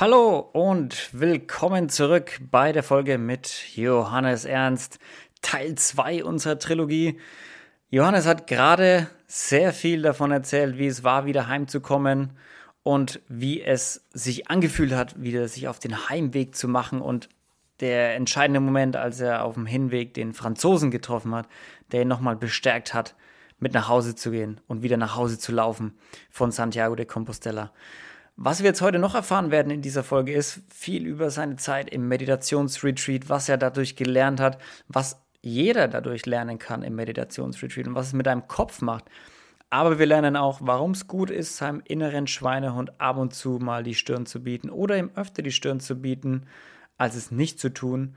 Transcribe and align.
Hallo 0.00 0.48
und 0.52 1.10
willkommen 1.12 1.88
zurück 1.88 2.38
bei 2.52 2.70
der 2.70 2.84
Folge 2.84 3.18
mit 3.18 3.74
Johannes 3.74 4.44
Ernst, 4.44 5.00
Teil 5.42 5.74
2 5.74 6.22
unserer 6.22 6.60
Trilogie. 6.60 7.18
Johannes 7.90 8.24
hat 8.24 8.46
gerade 8.46 9.08
sehr 9.26 9.72
viel 9.72 10.02
davon 10.02 10.30
erzählt, 10.30 10.78
wie 10.78 10.86
es 10.86 11.02
war, 11.02 11.26
wieder 11.26 11.48
heimzukommen 11.48 12.34
und 12.84 13.20
wie 13.26 13.60
es 13.60 14.06
sich 14.12 14.48
angefühlt 14.48 14.92
hat, 14.92 15.20
wieder 15.20 15.48
sich 15.48 15.66
auf 15.66 15.80
den 15.80 16.08
Heimweg 16.08 16.54
zu 16.54 16.68
machen 16.68 17.00
und 17.00 17.28
der 17.80 18.14
entscheidende 18.14 18.60
Moment, 18.60 18.94
als 18.94 19.18
er 19.18 19.44
auf 19.44 19.54
dem 19.54 19.66
Hinweg 19.66 20.14
den 20.14 20.32
Franzosen 20.32 20.92
getroffen 20.92 21.34
hat, 21.34 21.48
der 21.90 22.02
ihn 22.02 22.08
nochmal 22.08 22.36
bestärkt 22.36 22.94
hat, 22.94 23.16
mit 23.58 23.74
nach 23.74 23.88
Hause 23.88 24.14
zu 24.14 24.30
gehen 24.30 24.60
und 24.68 24.82
wieder 24.82 24.96
nach 24.96 25.16
Hause 25.16 25.40
zu 25.40 25.50
laufen 25.50 25.98
von 26.30 26.52
Santiago 26.52 26.94
de 26.94 27.04
Compostela. 27.04 27.72
Was 28.40 28.60
wir 28.60 28.66
jetzt 28.66 28.82
heute 28.82 29.00
noch 29.00 29.16
erfahren 29.16 29.50
werden 29.50 29.72
in 29.72 29.82
dieser 29.82 30.04
Folge 30.04 30.32
ist 30.32 30.60
viel 30.72 31.04
über 31.08 31.28
seine 31.28 31.56
Zeit 31.56 31.90
im 31.90 32.06
Meditationsretreat, 32.06 33.28
was 33.28 33.48
er 33.48 33.58
dadurch 33.58 33.96
gelernt 33.96 34.38
hat, 34.38 34.58
was 34.86 35.20
jeder 35.42 35.88
dadurch 35.88 36.24
lernen 36.24 36.60
kann 36.60 36.84
im 36.84 36.94
Meditationsretreat 36.94 37.88
und 37.88 37.96
was 37.96 38.06
es 38.06 38.12
mit 38.12 38.26
deinem 38.26 38.46
Kopf 38.46 38.80
macht. 38.80 39.06
Aber 39.70 39.98
wir 39.98 40.06
lernen 40.06 40.36
auch, 40.36 40.60
warum 40.62 40.92
es 40.92 41.08
gut 41.08 41.30
ist, 41.30 41.56
seinem 41.56 41.82
inneren 41.84 42.28
Schweinehund 42.28 43.00
ab 43.00 43.16
und 43.16 43.34
zu 43.34 43.58
mal 43.60 43.82
die 43.82 43.96
Stirn 43.96 44.24
zu 44.24 44.40
bieten 44.40 44.70
oder 44.70 44.96
ihm 44.96 45.10
öfter 45.16 45.42
die 45.42 45.50
Stirn 45.50 45.80
zu 45.80 46.00
bieten, 46.00 46.46
als 46.96 47.16
es 47.16 47.32
nicht 47.32 47.58
zu 47.58 47.70
tun. 47.70 48.14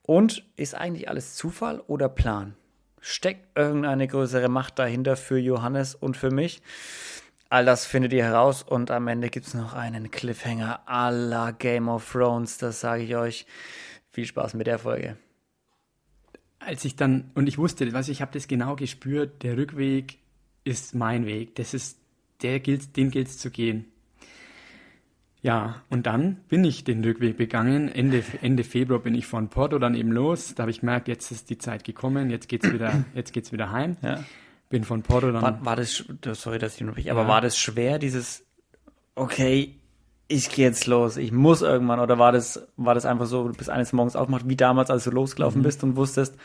Und 0.00 0.42
ist 0.56 0.74
eigentlich 0.74 1.10
alles 1.10 1.34
Zufall 1.34 1.80
oder 1.86 2.08
Plan? 2.08 2.54
Steckt 3.02 3.58
irgendeine 3.58 4.08
größere 4.08 4.48
Macht 4.48 4.78
dahinter 4.78 5.16
für 5.16 5.38
Johannes 5.38 5.94
und 5.94 6.16
für 6.16 6.30
mich? 6.30 6.62
All 7.52 7.64
das 7.64 7.84
findet 7.84 8.12
ihr 8.12 8.22
heraus 8.22 8.62
und 8.62 8.92
am 8.92 9.08
Ende 9.08 9.28
gibt 9.28 9.48
es 9.48 9.54
noch 9.54 9.74
einen 9.74 10.12
Cliffhanger 10.12 10.82
la 10.86 11.50
Game 11.50 11.88
of 11.88 12.08
Thrones, 12.12 12.58
das 12.58 12.80
sage 12.80 13.02
ich 13.02 13.16
euch. 13.16 13.44
Viel 14.08 14.24
Spaß 14.24 14.54
mit 14.54 14.68
der 14.68 14.78
Folge. 14.78 15.16
Als 16.60 16.84
ich 16.84 16.94
dann, 16.94 17.32
und 17.34 17.48
ich 17.48 17.58
wusste, 17.58 17.92
was 17.92 18.08
ich 18.08 18.22
habe 18.22 18.30
das 18.32 18.46
genau 18.46 18.76
gespürt, 18.76 19.42
der 19.42 19.56
Rückweg 19.56 20.18
ist 20.62 20.94
mein 20.94 21.26
Weg. 21.26 21.56
Das 21.56 21.74
ist, 21.74 21.98
der 22.42 22.60
gilt, 22.60 22.96
den 22.96 23.10
gilt 23.10 23.26
es 23.26 23.38
zu 23.38 23.50
gehen. 23.50 23.86
Ja, 25.42 25.82
und 25.88 26.06
dann 26.06 26.36
bin 26.48 26.62
ich 26.62 26.84
den 26.84 27.02
Rückweg 27.02 27.36
begangen. 27.36 27.88
Ende, 27.88 28.22
Ende 28.42 28.62
Februar 28.62 29.00
bin 29.00 29.16
ich 29.16 29.26
von 29.26 29.48
Porto 29.48 29.80
dann 29.80 29.96
eben 29.96 30.12
los. 30.12 30.54
Da 30.54 30.62
habe 30.62 30.70
ich 30.70 30.80
gemerkt, 30.80 31.08
jetzt 31.08 31.32
ist 31.32 31.50
die 31.50 31.58
Zeit 31.58 31.82
gekommen, 31.82 32.30
jetzt 32.30 32.48
geht's 32.48 32.70
wieder, 32.72 33.04
jetzt 33.14 33.32
geht's 33.32 33.50
wieder 33.50 33.72
heim. 33.72 33.96
Ja 34.02 34.22
bin 34.70 34.84
von 34.84 35.02
Porto 35.02 35.30
dann. 35.30 35.42
War, 35.42 35.64
war 35.64 35.76
das, 35.76 36.04
sorry, 36.32 36.58
dass 36.58 36.80
ich 36.80 37.04
ja. 37.04 37.12
aber 37.12 37.28
war 37.28 37.42
das 37.42 37.58
schwer, 37.58 37.98
dieses, 37.98 38.46
okay, 39.14 39.74
ich 40.28 40.48
gehe 40.48 40.64
jetzt 40.64 40.86
los, 40.86 41.16
ich 41.16 41.32
muss 41.32 41.60
irgendwann, 41.60 42.00
oder 42.00 42.18
war 42.18 42.32
das, 42.32 42.68
war 42.76 42.94
das 42.94 43.04
einfach 43.04 43.26
so, 43.26 43.48
du 43.48 43.54
bist 43.54 43.68
eines 43.68 43.92
Morgens 43.92 44.16
aufgemacht, 44.16 44.48
wie 44.48 44.56
damals, 44.56 44.88
als 44.88 45.04
du 45.04 45.10
losgelaufen 45.10 45.60
mhm. 45.60 45.64
bist 45.64 45.82
und 45.82 45.96
wusstest, 45.96 46.36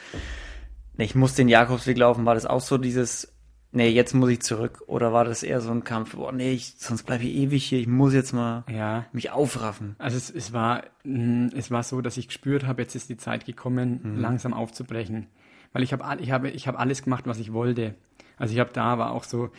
nee, 0.98 1.06
ich 1.06 1.16
muss 1.16 1.36
den 1.36 1.48
Jakobsweg 1.48 1.98
laufen, 1.98 2.26
war 2.26 2.34
das 2.34 2.48
auch 2.48 2.62
so 2.62 2.80
dieses, 2.80 3.32
nee, 3.72 3.90
jetzt 3.90 4.16
muss 4.16 4.32
ich 4.32 4.42
zurück, 4.42 4.82
oder 4.88 5.14
war 5.14 5.24
das 5.24 5.44
eher 5.44 5.62
so 5.62 5.70
ein 5.70 5.84
Kampf, 5.84 6.16
boah, 6.16 6.32
nee, 6.32 6.52
ich, 6.52 6.74
sonst 6.80 7.04
bleibe 7.04 7.26
ich 7.26 7.36
ewig 7.36 7.64
hier, 7.64 7.80
ich 7.80 7.88
muss 7.88 8.16
jetzt 8.16 8.34
mal 8.34 8.64
ja. 8.72 9.06
mich 9.14 9.30
aufraffen. 9.30 9.96
Also 10.00 10.18
es, 10.18 10.32
es 10.32 10.52
war, 10.52 10.84
mm, 11.04 11.50
es 11.56 11.70
war 11.70 11.84
so, 11.84 12.02
dass 12.02 12.18
ich 12.18 12.28
gespürt 12.28 12.66
habe, 12.66 12.82
jetzt 12.82 12.96
ist 12.96 13.10
die 13.10 13.18
Zeit 13.18 13.46
gekommen, 13.46 14.00
mhm. 14.02 14.20
langsam 14.20 14.56
aufzubrechen. 14.56 15.28
Weil 15.74 15.84
ich 15.84 15.94
habe 15.94 16.22
ich 16.22 16.32
habe, 16.32 16.50
ich 16.50 16.68
habe 16.68 16.80
alles 16.80 17.04
gemacht, 17.04 17.28
was 17.28 17.38
ich 17.38 17.52
wollte. 17.52 17.96
Also 18.38 18.54
ich 18.54 18.60
habe 18.60 18.72
da 18.74 18.98
war 18.98 19.12
auch 19.12 19.24
so, 19.24 19.50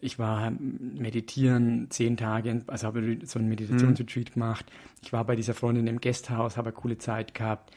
ich 0.00 0.18
war 0.18 0.50
meditieren 0.50 1.90
zehn 1.90 2.16
Tage, 2.16 2.62
also 2.66 2.86
habe 2.86 3.18
so 3.24 3.38
ein 3.38 3.48
Meditationsretreat 3.48 4.30
mhm. 4.30 4.34
gemacht. 4.34 4.66
Ich 5.02 5.12
war 5.12 5.24
bei 5.24 5.36
dieser 5.36 5.54
Freundin 5.54 5.86
im 5.86 6.00
Gasthaus, 6.00 6.56
habe 6.56 6.70
eine 6.70 6.76
coole 6.76 6.98
Zeit 6.98 7.34
gehabt. 7.34 7.74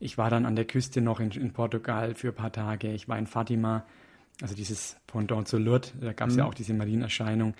Ich 0.00 0.18
war 0.18 0.30
dann 0.30 0.46
an 0.46 0.56
der 0.56 0.64
Küste 0.64 1.00
noch 1.00 1.20
in, 1.20 1.30
in 1.30 1.52
Portugal 1.52 2.14
für 2.14 2.28
ein 2.28 2.34
paar 2.34 2.52
Tage. 2.52 2.92
Ich 2.92 3.08
war 3.08 3.18
in 3.18 3.26
Fatima, 3.26 3.84
also 4.40 4.54
dieses 4.54 4.96
Pendant 5.06 5.46
zu 5.46 5.58
Lourdes, 5.58 5.92
da 6.00 6.12
gab 6.12 6.28
es 6.28 6.34
mhm. 6.34 6.40
ja 6.40 6.46
auch 6.46 6.54
diese 6.54 6.74
Marienerscheinung. 6.74 7.54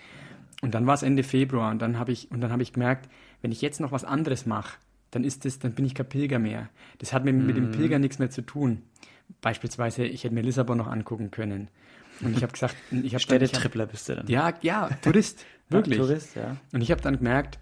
Und 0.63 0.75
dann 0.75 0.87
war 0.87 0.95
es 0.95 1.03
Ende 1.03 1.23
Februar 1.23 1.71
und 1.71 1.81
dann 1.81 1.99
habe 1.99 2.13
ich 2.13 2.31
und 2.31 2.41
dann 2.41 2.51
habe 2.51 2.63
ich 2.63 2.73
gemerkt, 2.73 3.09
wenn 3.41 3.53
ich 3.53 3.61
jetzt 3.61 3.81
noch 3.81 3.93
was 3.93 4.05
anderes 4.05 4.47
mache, 4.47 4.79
dann 5.11 5.25
ist 5.25 5.45
das, 5.45 5.59
dann 5.59 5.75
bin 5.75 5.85
ich 5.85 5.95
kein 5.95 6.09
Pilger 6.09 6.39
mehr. 6.39 6.69
Das 6.99 7.13
hat 7.13 7.25
mit, 7.25 7.37
mhm. 7.37 7.47
mit 7.47 7.57
dem 7.57 7.67
mhm. 7.67 7.73
Pilger 7.73 7.99
nichts 7.99 8.19
mehr 8.19 8.31
zu 8.31 8.43
tun. 8.43 8.83
Beispielsweise, 9.41 10.05
ich 10.05 10.25
hätte 10.25 10.35
mir 10.35 10.43
Lissabon 10.43 10.79
noch 10.79 10.89
angucken 10.89 11.31
können. 11.31 11.69
Und 12.23 12.37
ich 12.37 12.43
habe 12.43 12.53
gesagt, 12.53 12.77
ich 12.91 13.13
habe 13.13 13.21
Städtetrippler 13.21 13.87
bist 13.87 14.09
du 14.09 14.17
dann. 14.17 14.27
Ja, 14.29 14.55
ja, 14.63 14.89
Tourist, 15.03 15.45
wirklich. 15.69 15.99
Ja, 15.99 16.05
Tourist, 16.05 16.37
ja. 16.37 16.57
Und 16.73 16.81
ich 16.81 16.91
habe 16.91 17.01
dann 17.01 17.19
gemerkt, 17.19 17.59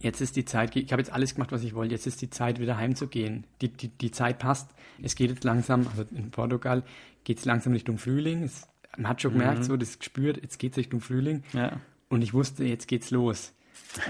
jetzt 0.00 0.20
ist 0.20 0.36
die 0.36 0.44
Zeit, 0.44 0.76
ich 0.76 0.92
habe 0.92 1.00
jetzt 1.00 1.12
alles 1.12 1.34
gemacht, 1.34 1.52
was 1.52 1.62
ich 1.62 1.74
wollte, 1.74 1.94
jetzt 1.94 2.06
ist 2.06 2.20
die 2.20 2.30
Zeit, 2.30 2.60
wieder 2.60 2.76
heimzugehen. 2.76 3.46
Die, 3.60 3.68
die, 3.68 3.88
die 3.88 4.10
Zeit 4.10 4.38
passt. 4.38 4.70
Es 5.02 5.14
geht 5.14 5.30
jetzt 5.30 5.44
langsam, 5.44 5.86
also 5.88 6.04
in 6.14 6.30
Portugal 6.30 6.82
geht 7.24 7.38
es 7.38 7.44
langsam 7.44 7.72
Richtung 7.72 7.98
Frühling. 7.98 8.42
Es, 8.42 8.68
man 8.96 9.08
hat 9.08 9.22
schon 9.22 9.32
gemerkt, 9.32 9.60
mhm. 9.60 9.64
so 9.64 9.76
das 9.76 9.98
gespürt, 9.98 10.38
jetzt 10.42 10.58
geht 10.58 10.72
es 10.72 10.78
Richtung 10.78 11.00
Frühling. 11.00 11.42
Ja. 11.52 11.80
Und 12.08 12.22
ich 12.22 12.34
wusste, 12.34 12.64
jetzt 12.64 12.88
geht's 12.88 13.10
los. 13.10 13.54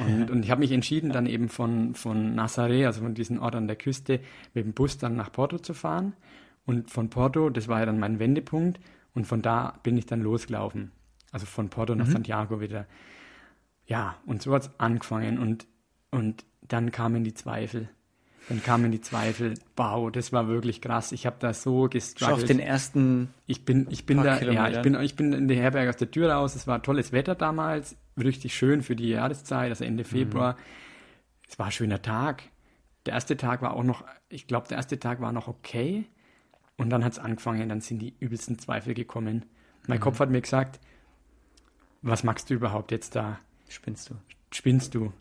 Und, 0.00 0.30
und 0.30 0.44
ich 0.44 0.50
habe 0.50 0.60
mich 0.60 0.72
entschieden, 0.72 1.10
dann 1.10 1.26
eben 1.26 1.48
von, 1.48 1.94
von 1.94 2.34
Nazaré, 2.34 2.86
also 2.86 3.02
von 3.02 3.14
diesem 3.14 3.40
Ort 3.40 3.54
an 3.54 3.66
der 3.66 3.76
Küste, 3.76 4.20
mit 4.54 4.64
dem 4.64 4.72
Bus 4.72 4.98
dann 4.98 5.16
nach 5.16 5.30
Porto 5.32 5.58
zu 5.58 5.74
fahren. 5.74 6.14
Und 6.64 6.90
von 6.90 7.10
Porto, 7.10 7.50
das 7.50 7.68
war 7.68 7.80
ja 7.80 7.86
dann 7.86 7.98
mein 7.98 8.18
Wendepunkt, 8.18 8.80
und 9.14 9.26
von 9.26 9.42
da 9.42 9.78
bin 9.82 9.96
ich 9.96 10.06
dann 10.06 10.20
losgelaufen. 10.20 10.92
Also 11.30 11.46
von 11.46 11.70
Porto 11.70 11.94
nach 11.94 12.06
mhm. 12.06 12.12
Santiago 12.12 12.60
wieder. 12.60 12.86
Ja, 13.86 14.16
und 14.26 14.42
so 14.42 14.54
hat 14.54 14.62
es 14.62 14.70
angefangen 14.78 15.38
und, 15.38 15.66
und 16.10 16.44
dann 16.60 16.92
kamen 16.92 17.24
die 17.24 17.34
Zweifel. 17.34 17.88
Dann 18.48 18.62
kamen 18.62 18.90
die 18.90 19.00
Zweifel, 19.00 19.54
wow, 19.76 20.10
das 20.10 20.32
war 20.32 20.48
wirklich 20.48 20.80
krass. 20.80 21.12
Ich 21.12 21.26
habe 21.26 21.36
da 21.38 21.54
so 21.54 21.88
gestruggelt. 21.88 22.42
Auf 22.42 22.44
den 22.44 22.58
ersten 22.58 23.32
Ich 23.46 23.64
bin, 23.64 23.86
ich 23.90 24.04
bin 24.04 24.22
da, 24.22 24.36
Kilometer. 24.36 24.68
ja, 24.68 24.76
ich 24.76 24.82
bin, 24.82 25.00
ich 25.00 25.14
bin 25.14 25.32
in 25.32 25.48
der 25.48 25.56
Herberge 25.56 25.90
aus 25.90 25.96
der 25.96 26.10
Tür 26.10 26.32
raus. 26.32 26.56
Es 26.56 26.66
war 26.66 26.82
tolles 26.82 27.12
Wetter 27.12 27.34
damals, 27.34 27.96
richtig 28.18 28.54
schön 28.54 28.82
für 28.82 28.96
die 28.96 29.10
Jahreszeit, 29.10 29.70
also 29.70 29.84
Ende 29.84 30.04
Februar. 30.04 30.54
Mhm. 30.54 30.58
Es 31.48 31.58
war 31.58 31.66
ein 31.66 31.72
schöner 31.72 32.02
Tag. 32.02 32.42
Der 33.06 33.14
erste 33.14 33.36
Tag 33.36 33.62
war 33.62 33.74
auch 33.74 33.84
noch, 33.84 34.04
ich 34.28 34.46
glaube, 34.46 34.68
der 34.68 34.76
erste 34.76 34.98
Tag 34.98 35.20
war 35.20 35.32
noch 35.32 35.46
okay. 35.46 36.06
Und 36.76 36.90
dann 36.90 37.04
hat 37.04 37.12
es 37.12 37.18
angefangen, 37.18 37.68
dann 37.68 37.80
sind 37.80 38.00
die 38.00 38.14
übelsten 38.18 38.58
Zweifel 38.58 38.94
gekommen. 38.94 39.44
Mein 39.86 39.98
mhm. 39.98 40.02
Kopf 40.02 40.20
hat 40.20 40.30
mir 40.30 40.40
gesagt, 40.40 40.80
was 42.02 42.24
machst 42.24 42.50
du 42.50 42.54
überhaupt 42.54 42.90
jetzt 42.90 43.14
da? 43.14 43.38
Spinnst 43.68 44.10
du? 44.10 44.14
Spinnst 44.50 44.94
du? 44.94 45.12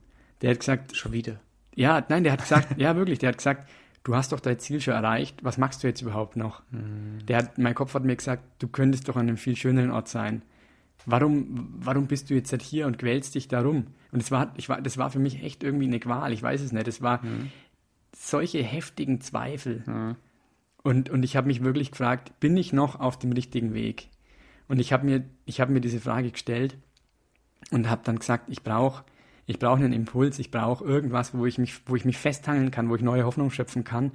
Der 0.41 0.51
hat 0.51 0.59
gesagt, 0.59 0.95
schon 0.95 1.11
wieder. 1.11 1.39
Ja, 1.75 2.05
nein, 2.09 2.23
der 2.23 2.33
hat 2.33 2.41
gesagt, 2.41 2.79
ja 2.79 2.95
wirklich, 2.95 3.19
der 3.19 3.29
hat 3.29 3.37
gesagt, 3.37 3.69
du 4.03 4.15
hast 4.15 4.31
doch 4.31 4.39
dein 4.39 4.59
Ziel 4.59 4.81
schon 4.81 4.93
erreicht, 4.93 5.43
was 5.43 5.57
machst 5.57 5.83
du 5.83 5.87
jetzt 5.87 6.01
überhaupt 6.01 6.35
noch? 6.35 6.63
Mhm. 6.71 7.25
Der 7.27 7.37
hat, 7.37 7.57
mein 7.57 7.75
Kopf 7.75 7.93
hat 7.93 8.03
mir 8.03 8.15
gesagt, 8.15 8.43
du 8.59 8.67
könntest 8.67 9.07
doch 9.07 9.15
an 9.15 9.27
einem 9.27 9.37
viel 9.37 9.55
schöneren 9.55 9.91
Ort 9.91 10.07
sein. 10.07 10.41
Warum, 11.05 11.69
warum 11.79 12.07
bist 12.07 12.29
du 12.29 12.35
jetzt 12.35 12.51
halt 12.51 12.61
hier 12.61 12.85
und 12.85 12.97
quälst 12.97 13.33
dich 13.35 13.47
darum? 13.47 13.87
Und 14.11 14.21
das 14.21 14.31
war, 14.31 14.53
ich 14.57 14.69
war, 14.69 14.81
das 14.81 14.97
war 14.97 15.09
für 15.09 15.19
mich 15.19 15.43
echt 15.43 15.63
irgendwie 15.63 15.87
eine 15.87 15.99
Qual, 15.99 16.31
ich 16.31 16.43
weiß 16.43 16.61
es 16.61 16.71
nicht. 16.71 16.87
Das 16.87 17.01
war 17.01 17.23
mhm. 17.23 17.51
solche 18.15 18.61
heftigen 18.61 19.21
Zweifel. 19.21 19.83
Mhm. 19.85 20.15
Und, 20.83 21.09
und 21.09 21.23
ich 21.23 21.35
habe 21.35 21.47
mich 21.47 21.63
wirklich 21.63 21.91
gefragt, 21.91 22.39
bin 22.39 22.57
ich 22.57 22.73
noch 22.73 22.99
auf 22.99 23.19
dem 23.19 23.31
richtigen 23.31 23.73
Weg? 23.73 24.09
Und 24.67 24.79
ich 24.79 24.93
habe 24.93 25.05
mir, 25.05 25.23
hab 25.49 25.69
mir 25.69 25.81
diese 25.81 25.99
Frage 25.99 26.31
gestellt 26.31 26.77
und 27.71 27.89
habe 27.89 28.01
dann 28.03 28.19
gesagt, 28.19 28.49
ich 28.49 28.63
brauche 28.63 29.03
ich 29.51 29.59
brauch 29.59 29.77
einen 29.77 29.93
Impuls, 29.93 30.39
ich 30.39 30.51
brauche 30.51 30.83
irgendwas, 30.85 31.33
wo 31.33 31.45
ich, 31.45 31.57
mich, 31.57 31.81
wo 31.85 31.95
ich 31.95 32.05
mich 32.05 32.17
festhangeln 32.17 32.71
kann, 32.71 32.89
wo 32.89 32.95
ich 32.95 33.01
neue 33.01 33.25
Hoffnung 33.25 33.51
schöpfen 33.51 33.83
kann, 33.83 34.11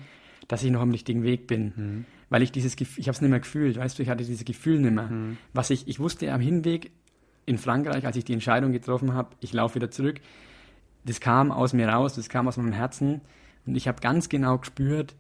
dass 0.48 0.62
ich 0.62 0.70
noch 0.70 0.80
am 0.80 0.90
richtigen 0.90 1.22
Weg 1.22 1.46
bin. 1.46 1.72
Mhm. 1.76 2.04
Weil 2.30 2.42
ich 2.42 2.52
dieses 2.52 2.76
Gefühl, 2.76 3.00
ich 3.00 3.08
habe 3.08 3.16
es 3.16 3.20
nicht 3.20 3.30
mehr 3.30 3.40
gefühlt, 3.40 3.76
weißt 3.76 3.98
du, 3.98 4.02
ich 4.02 4.08
hatte 4.08 4.24
dieses 4.24 4.44
Gefühl 4.44 4.80
nicht 4.80 4.94
mehr. 4.94 5.08
Mhm. 5.08 5.36
Was 5.52 5.70
ich, 5.70 5.88
ich 5.88 6.00
wusste 6.00 6.32
am 6.32 6.40
Hinweg 6.40 6.90
in 7.44 7.58
Frankreich, 7.58 8.06
als 8.06 8.16
ich 8.16 8.24
die 8.24 8.32
Entscheidung 8.32 8.72
getroffen 8.72 9.14
habe, 9.14 9.36
ich 9.40 9.52
laufe 9.52 9.76
wieder 9.76 9.90
zurück, 9.90 10.20
das 11.04 11.20
kam 11.20 11.52
aus 11.52 11.72
mir 11.72 11.88
raus, 11.88 12.14
das 12.14 12.28
kam 12.28 12.48
aus 12.48 12.56
meinem 12.56 12.72
Herzen 12.72 13.20
und 13.66 13.76
ich 13.76 13.86
habe 13.86 14.00
ganz 14.00 14.28
genau 14.28 14.58
gespürt, 14.58 15.14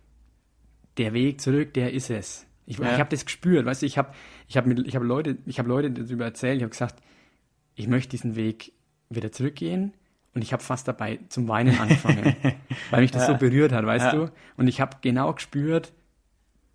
der 0.98 1.12
Weg 1.12 1.40
zurück, 1.40 1.74
der 1.74 1.92
ist 1.92 2.10
es. 2.10 2.46
Ich, 2.66 2.78
ja. 2.78 2.92
ich 2.92 2.98
habe 2.98 3.10
das 3.10 3.24
gespürt, 3.24 3.64
weißt 3.64 3.82
du, 3.82 3.86
ich 3.86 3.96
habe 3.96 4.12
ich 4.48 4.56
hab 4.56 4.66
ich 4.66 4.96
hab 4.96 5.02
Leute, 5.02 5.38
ich 5.46 5.58
hab 5.58 5.66
Leute 5.66 5.90
darüber 5.90 6.24
erzählt, 6.24 6.56
ich 6.56 6.62
habe 6.62 6.70
gesagt, 6.70 7.00
ich 7.74 7.86
möchte 7.86 8.10
diesen 8.10 8.34
Weg 8.34 8.72
wieder 9.08 9.30
zurückgehen 9.30 9.92
und 10.34 10.42
ich 10.42 10.52
habe 10.52 10.62
fast 10.62 10.88
dabei 10.88 11.20
zum 11.28 11.46
Weinen 11.48 11.78
angefangen, 11.78 12.34
weil 12.90 13.02
mich 13.02 13.12
das 13.12 13.28
ja. 13.28 13.34
so 13.34 13.38
berührt 13.38 13.72
hat, 13.72 13.86
weißt 13.86 14.06
ja. 14.06 14.12
du? 14.12 14.32
Und 14.56 14.66
ich 14.66 14.80
habe 14.80 14.96
genau 15.00 15.32
gespürt, 15.32 15.92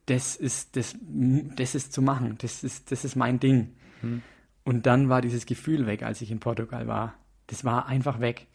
das 0.05 0.35
ist, 0.35 0.75
das, 0.75 0.95
das 1.01 1.75
ist 1.75 1.93
zu 1.93 2.01
machen, 2.01 2.37
das 2.39 2.63
ist, 2.63 2.91
das 2.91 3.03
ist 3.03 3.15
mein 3.15 3.39
Ding. 3.39 3.75
Hm. 4.01 4.21
Und 4.63 4.85
dann 4.85 5.09
war 5.09 5.21
dieses 5.21 5.45
Gefühl 5.45 5.85
weg, 5.87 6.03
als 6.03 6.21
ich 6.21 6.31
in 6.31 6.39
Portugal 6.39 6.87
war. 6.87 7.15
Das 7.47 7.65
war 7.65 7.87
einfach 7.87 8.19
weg. 8.19 8.47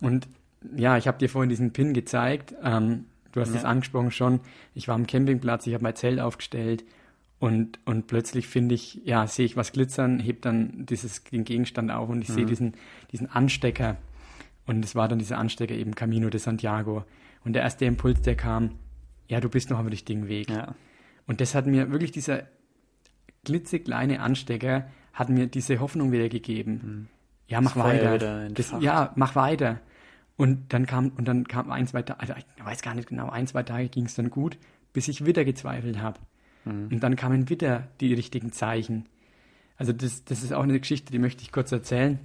Und 0.00 0.28
ja, 0.76 0.96
ich 0.96 1.06
habe 1.06 1.18
dir 1.18 1.28
vorhin 1.28 1.50
diesen 1.50 1.72
Pin 1.72 1.92
gezeigt. 1.92 2.54
Ähm, 2.62 3.06
Du 3.36 3.42
hast 3.42 3.54
es 3.54 3.64
ja. 3.64 3.68
angesprochen 3.68 4.10
schon. 4.10 4.40
Ich 4.74 4.88
war 4.88 4.94
am 4.94 5.06
Campingplatz, 5.06 5.66
ich 5.66 5.74
habe 5.74 5.82
mein 5.82 5.94
Zelt 5.94 6.20
aufgestellt 6.20 6.84
und, 7.38 7.78
und 7.84 8.06
plötzlich 8.06 8.46
finde 8.46 8.74
ich, 8.74 9.02
ja, 9.04 9.26
sehe 9.26 9.44
ich 9.44 9.58
was 9.58 9.72
glitzern, 9.72 10.20
heb 10.20 10.40
dann 10.40 10.86
dieses, 10.86 11.22
den 11.24 11.44
Gegenstand 11.44 11.90
auf 11.90 12.08
und 12.08 12.22
ich 12.22 12.30
mhm. 12.30 12.32
sehe 12.32 12.46
diesen, 12.46 12.72
diesen 13.12 13.30
Anstecker. 13.30 13.98
Und 14.64 14.82
es 14.82 14.94
war 14.94 15.06
dann 15.06 15.18
dieser 15.18 15.36
Anstecker 15.36 15.74
eben 15.74 15.94
Camino 15.94 16.30
de 16.30 16.40
Santiago. 16.40 17.04
Und 17.44 17.52
der 17.52 17.60
erste 17.60 17.84
Impuls, 17.84 18.22
der 18.22 18.36
kam, 18.36 18.70
ja, 19.28 19.38
du 19.38 19.50
bist 19.50 19.68
noch 19.68 19.78
am 19.78 19.88
richtigen 19.88 20.28
Weg. 20.28 20.48
Ja. 20.48 20.74
Und 21.26 21.42
das 21.42 21.54
hat 21.54 21.66
mir 21.66 21.92
wirklich 21.92 22.12
dieser 22.12 22.44
klitzekleine 23.44 24.20
Anstecker 24.20 24.86
hat 25.12 25.28
mir 25.28 25.46
diese 25.46 25.78
Hoffnung 25.78 26.10
wieder 26.10 26.30
gegeben. 26.30 27.10
Ja, 27.48 27.60
mach 27.60 27.76
weiter. 27.76 28.14
wieder 28.14 28.48
Das, 28.48 28.72
ja, 28.80 29.12
mach 29.14 29.36
weiter. 29.36 29.80
Und 30.36 30.72
dann 30.72 30.86
kam, 30.86 31.08
und 31.16 31.26
dann 31.26 31.48
kam 31.48 31.70
ein, 31.70 31.86
zwei 31.86 32.02
Tage, 32.02 32.20
also 32.20 32.34
ich 32.34 32.64
weiß 32.64 32.82
gar 32.82 32.94
nicht 32.94 33.08
genau, 33.08 33.30
ein, 33.30 33.46
zwei 33.46 33.62
Tage 33.62 33.88
ging 33.88 34.04
es 34.04 34.14
dann 34.14 34.30
gut, 34.30 34.58
bis 34.92 35.08
ich 35.08 35.24
wieder 35.24 35.44
gezweifelt 35.44 36.00
habe. 36.00 36.20
Und 36.90 37.00
dann 37.00 37.16
kamen 37.16 37.48
wieder 37.48 37.88
die 38.00 38.12
richtigen 38.12 38.52
Zeichen. 38.52 39.06
Also 39.76 39.92
das, 39.92 40.24
das 40.24 40.42
ist 40.42 40.52
auch 40.52 40.62
eine 40.62 40.78
Geschichte, 40.80 41.12
die 41.12 41.18
möchte 41.18 41.42
ich 41.42 41.52
kurz 41.52 41.70
erzählen. 41.72 42.18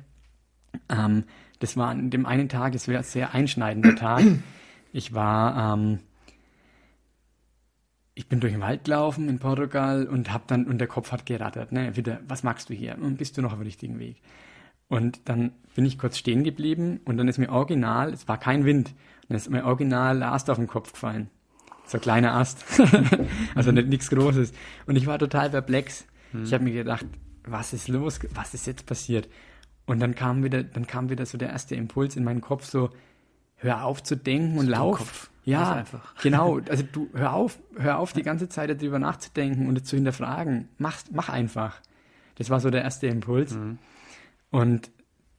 Ähm, 0.90 1.26
das 1.60 1.78
war 1.78 1.90
an 1.90 2.10
dem 2.10 2.26
einen 2.26 2.50
Tag, 2.50 2.74
es 2.76 2.88
war 2.88 2.98
ein 2.98 3.04
sehr 3.04 3.34
einschneidender 3.34 3.96
Tag. 3.96 4.24
Ich 4.94 5.14
war, 5.14 5.76
ähm, 5.76 6.00
ich 8.14 8.28
bin 8.28 8.40
durch 8.40 8.52
den 8.52 8.62
Wald 8.62 8.84
gelaufen 8.84 9.30
in 9.30 9.40
Portugal 9.40 10.08
und 10.08 10.34
hab 10.34 10.48
dann, 10.48 10.66
und 10.66 10.80
der 10.80 10.88
Kopf 10.88 11.12
hat 11.12 11.26
gerattert, 11.26 11.72
ne, 11.72 11.96
wieder, 11.96 12.20
was 12.28 12.44
magst 12.44 12.70
du 12.70 12.74
hier? 12.74 12.98
Und 13.00 13.18
bist 13.18 13.38
du 13.38 13.42
noch 13.42 13.54
auf 13.54 13.60
dem 13.60 13.64
richtigen 13.64 14.00
Weg? 14.00 14.22
Und 14.92 15.22
dann 15.30 15.54
bin 15.74 15.86
ich 15.86 15.98
kurz 15.98 16.18
stehen 16.18 16.44
geblieben 16.44 17.00
und 17.06 17.16
dann 17.16 17.30
ist 17.30 17.38
mir 17.38 17.50
original, 17.50 18.12
es 18.12 18.28
war 18.28 18.38
kein 18.38 18.66
Wind, 18.66 18.90
und 18.90 19.30
dann 19.30 19.38
ist 19.38 19.50
mir 19.50 19.64
original 19.64 20.20
der 20.20 20.34
Ast 20.34 20.50
auf 20.50 20.58
den 20.58 20.68
Kopf 20.68 20.92
gefallen. 20.92 21.30
So 21.88 21.98
ein 21.98 22.02
kleiner 22.02 22.34
Ast. 22.34 22.66
also 23.56 23.72
nicht 23.72 23.88
nichts 23.88 24.10
Großes. 24.10 24.52
Und 24.88 24.98
ich 24.98 25.08
war 25.08 25.18
total 25.18 25.50
perplex. 25.50 26.06
Ich 26.44 26.54
habe 26.54 26.66
mir 26.66 26.74
gedacht, 26.74 27.06
was 27.46 27.72
ist 27.72 27.88
los? 27.88 28.20
Was 28.34 28.54
ist 28.54 28.68
jetzt 28.68 28.86
passiert? 28.86 29.30
Und 29.86 30.02
dann 30.02 30.14
kam 30.14 30.44
wieder, 30.44 30.62
dann 30.62 30.88
kam 30.88 31.10
wieder 31.10 31.26
so 31.26 31.38
der 31.38 31.52
erste 31.52 31.76
Impuls 31.76 32.18
in 32.18 32.26
meinen 32.26 32.42
Kopf, 32.42 32.66
so, 32.66 32.90
hör 33.56 33.86
auf 33.86 34.04
zu 34.04 34.18
denken 34.18 34.58
und 34.58 34.68
lauf. 34.68 34.98
Kopf. 34.98 35.30
Ja, 35.46 35.86
genau. 36.22 36.60
Also 36.70 36.84
du 36.92 37.08
hör 37.14 37.32
auf, 37.32 37.60
hör 37.78 37.98
auf, 37.98 38.12
die 38.12 38.24
ganze 38.24 38.50
Zeit 38.50 38.70
darüber 38.70 39.00
nachzudenken 39.00 39.68
und 39.68 39.86
zu 39.86 39.96
hinterfragen. 39.96 40.68
Mach, 40.80 40.98
mach 41.14 41.30
einfach. 41.30 41.80
Das 42.36 42.50
war 42.50 42.60
so 42.60 42.70
der 42.70 42.84
erste 42.84 43.08
Impuls. 43.08 43.56
Und 44.52 44.92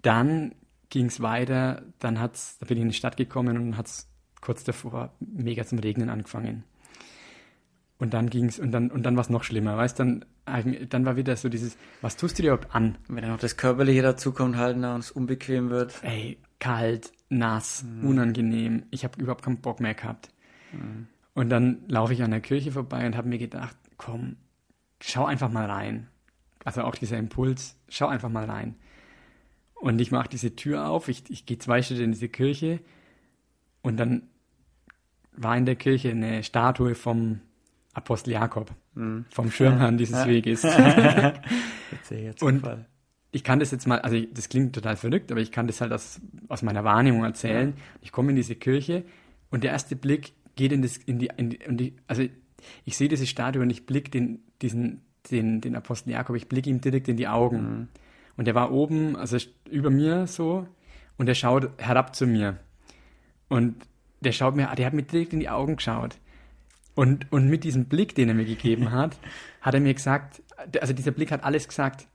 dann 0.02 0.54
ging 0.88 1.06
es 1.06 1.20
weiter. 1.20 1.82
Dann 2.00 2.18
hat's, 2.18 2.58
da 2.58 2.66
bin 2.66 2.78
ich 2.78 2.82
in 2.82 2.88
die 2.88 2.94
Stadt 2.94 3.16
gekommen 3.16 3.56
und 3.56 3.76
hat 3.76 3.86
es 3.86 4.08
kurz 4.40 4.64
davor 4.64 5.14
mega 5.20 5.64
zum 5.64 5.78
Regnen 5.78 6.10
angefangen. 6.10 6.64
Und 7.98 8.14
dann 8.14 8.28
ging's 8.28 8.58
und 8.58 8.72
dann 8.72 8.90
und 8.90 9.04
dann 9.04 9.14
war 9.14 9.20
es 9.20 9.30
noch 9.30 9.44
schlimmer, 9.44 9.76
weißt 9.76 10.00
dann 10.00 10.24
dann 10.44 11.04
war 11.06 11.16
wieder 11.16 11.36
so 11.36 11.48
dieses, 11.48 11.76
was 12.00 12.16
tust 12.16 12.36
du 12.36 12.42
dir 12.42 12.52
überhaupt 12.52 12.74
an? 12.74 12.98
Wenn 13.06 13.22
dann 13.22 13.30
noch 13.30 13.38
das 13.38 13.56
Körperliche 13.56 14.02
dazukommt, 14.02 14.56
halt, 14.56 14.76
na, 14.76 14.96
und 14.96 15.00
es 15.00 15.12
unbequem 15.12 15.70
wird. 15.70 16.02
ey, 16.02 16.38
kalt, 16.58 17.12
nass, 17.28 17.84
unangenehm. 18.02 18.84
Ich 18.90 19.04
habe 19.04 19.20
überhaupt 19.20 19.44
keinen 19.44 19.60
Bock 19.60 19.78
mehr 19.78 19.94
gehabt. 19.94 20.30
Und 21.34 21.48
dann 21.48 21.82
laufe 21.86 22.12
ich 22.12 22.22
an 22.24 22.32
der 22.32 22.40
Kirche 22.40 22.72
vorbei 22.72 23.06
und 23.06 23.16
habe 23.16 23.28
mir 23.28 23.38
gedacht, 23.38 23.76
komm, 23.96 24.36
schau 25.00 25.26
einfach 25.26 25.50
mal 25.50 25.70
rein. 25.70 26.08
Also 26.64 26.82
auch 26.82 26.96
dieser 26.96 27.18
Impuls, 27.18 27.76
schau 27.88 28.08
einfach 28.08 28.28
mal 28.28 28.44
rein. 28.44 28.74
Und 29.82 30.00
ich 30.00 30.12
mache 30.12 30.28
diese 30.28 30.54
Tür 30.54 30.86
auf, 30.88 31.08
ich, 31.08 31.24
ich 31.28 31.44
gehe 31.44 31.58
zwei 31.58 31.82
Schritte 31.82 32.04
in 32.04 32.12
diese 32.12 32.28
Kirche 32.28 32.78
und 33.82 33.96
dann 33.96 34.28
war 35.32 35.56
in 35.56 35.66
der 35.66 35.74
Kirche 35.74 36.10
eine 36.10 36.44
Statue 36.44 36.94
vom 36.94 37.40
Apostel 37.92 38.30
Jakob, 38.30 38.70
vom 39.28 39.50
Schirmherrn 39.50 39.98
dieses 39.98 40.24
Weges. 40.28 40.62
Witziger 41.90 42.34
Und- 42.42 42.62
ich 43.32 43.42
kann 43.42 43.58
das 43.58 43.70
jetzt 43.72 43.86
mal, 43.88 43.98
also 44.00 44.20
das 44.32 44.48
klingt 44.50 44.74
total 44.74 44.94
verrückt, 44.94 45.32
aber 45.32 45.40
ich 45.40 45.50
kann 45.50 45.66
das 45.66 45.80
halt 45.80 45.90
aus, 45.92 46.20
aus 46.48 46.62
meiner 46.62 46.84
Wahrnehmung 46.84 47.24
erzählen. 47.24 47.72
Ich 48.02 48.12
komme 48.12 48.30
in 48.30 48.36
diese 48.36 48.54
Kirche 48.54 49.04
und 49.50 49.64
der 49.64 49.72
erste 49.72 49.96
Blick 49.96 50.32
geht 50.54 50.70
in 50.70 50.82
das, 50.82 50.96
in 50.98 51.18
die, 51.18 51.30
in 51.38 51.50
die, 51.50 51.56
in 51.56 51.76
die 51.76 51.96
also 52.06 52.22
ich 52.84 52.96
sehe 52.96 53.08
diese 53.08 53.26
Statue 53.26 53.62
und 53.62 53.70
ich 53.70 53.84
blicke 53.86 54.10
den, 54.10 54.42
diesen, 54.60 55.00
den, 55.30 55.60
den 55.60 55.74
Apostel 55.74 56.10
Jakob, 56.12 56.36
ich 56.36 56.46
blicke 56.48 56.70
ihm 56.70 56.80
direkt 56.82 57.08
in 57.08 57.16
die 57.16 57.26
Augen. 57.26 57.88
Und 58.36 58.46
der 58.46 58.54
war 58.54 58.72
oben, 58.72 59.16
also 59.16 59.36
über 59.70 59.90
mir 59.90 60.26
so, 60.26 60.66
und 61.18 61.28
er 61.28 61.34
schaut 61.34 61.70
herab 61.78 62.14
zu 62.16 62.26
mir. 62.26 62.58
Und 63.48 63.76
der 64.20 64.32
schaut 64.32 64.56
mir, 64.56 64.68
der 64.76 64.86
hat 64.86 64.94
mir 64.94 65.02
direkt 65.02 65.32
in 65.32 65.40
die 65.40 65.48
Augen 65.50 65.76
geschaut. 65.76 66.16
Und, 66.94 67.30
und 67.32 67.48
mit 67.48 67.64
diesem 67.64 67.86
Blick, 67.86 68.14
den 68.14 68.28
er 68.28 68.34
mir 68.34 68.44
gegeben 68.44 68.90
hat, 68.92 69.16
hat 69.60 69.74
er 69.74 69.80
mir 69.80 69.94
gesagt, 69.94 70.42
also 70.80 70.92
dieser 70.92 71.10
Blick 71.10 71.30
hat 71.30 71.44
alles 71.44 71.68
gesagt. 71.68 72.06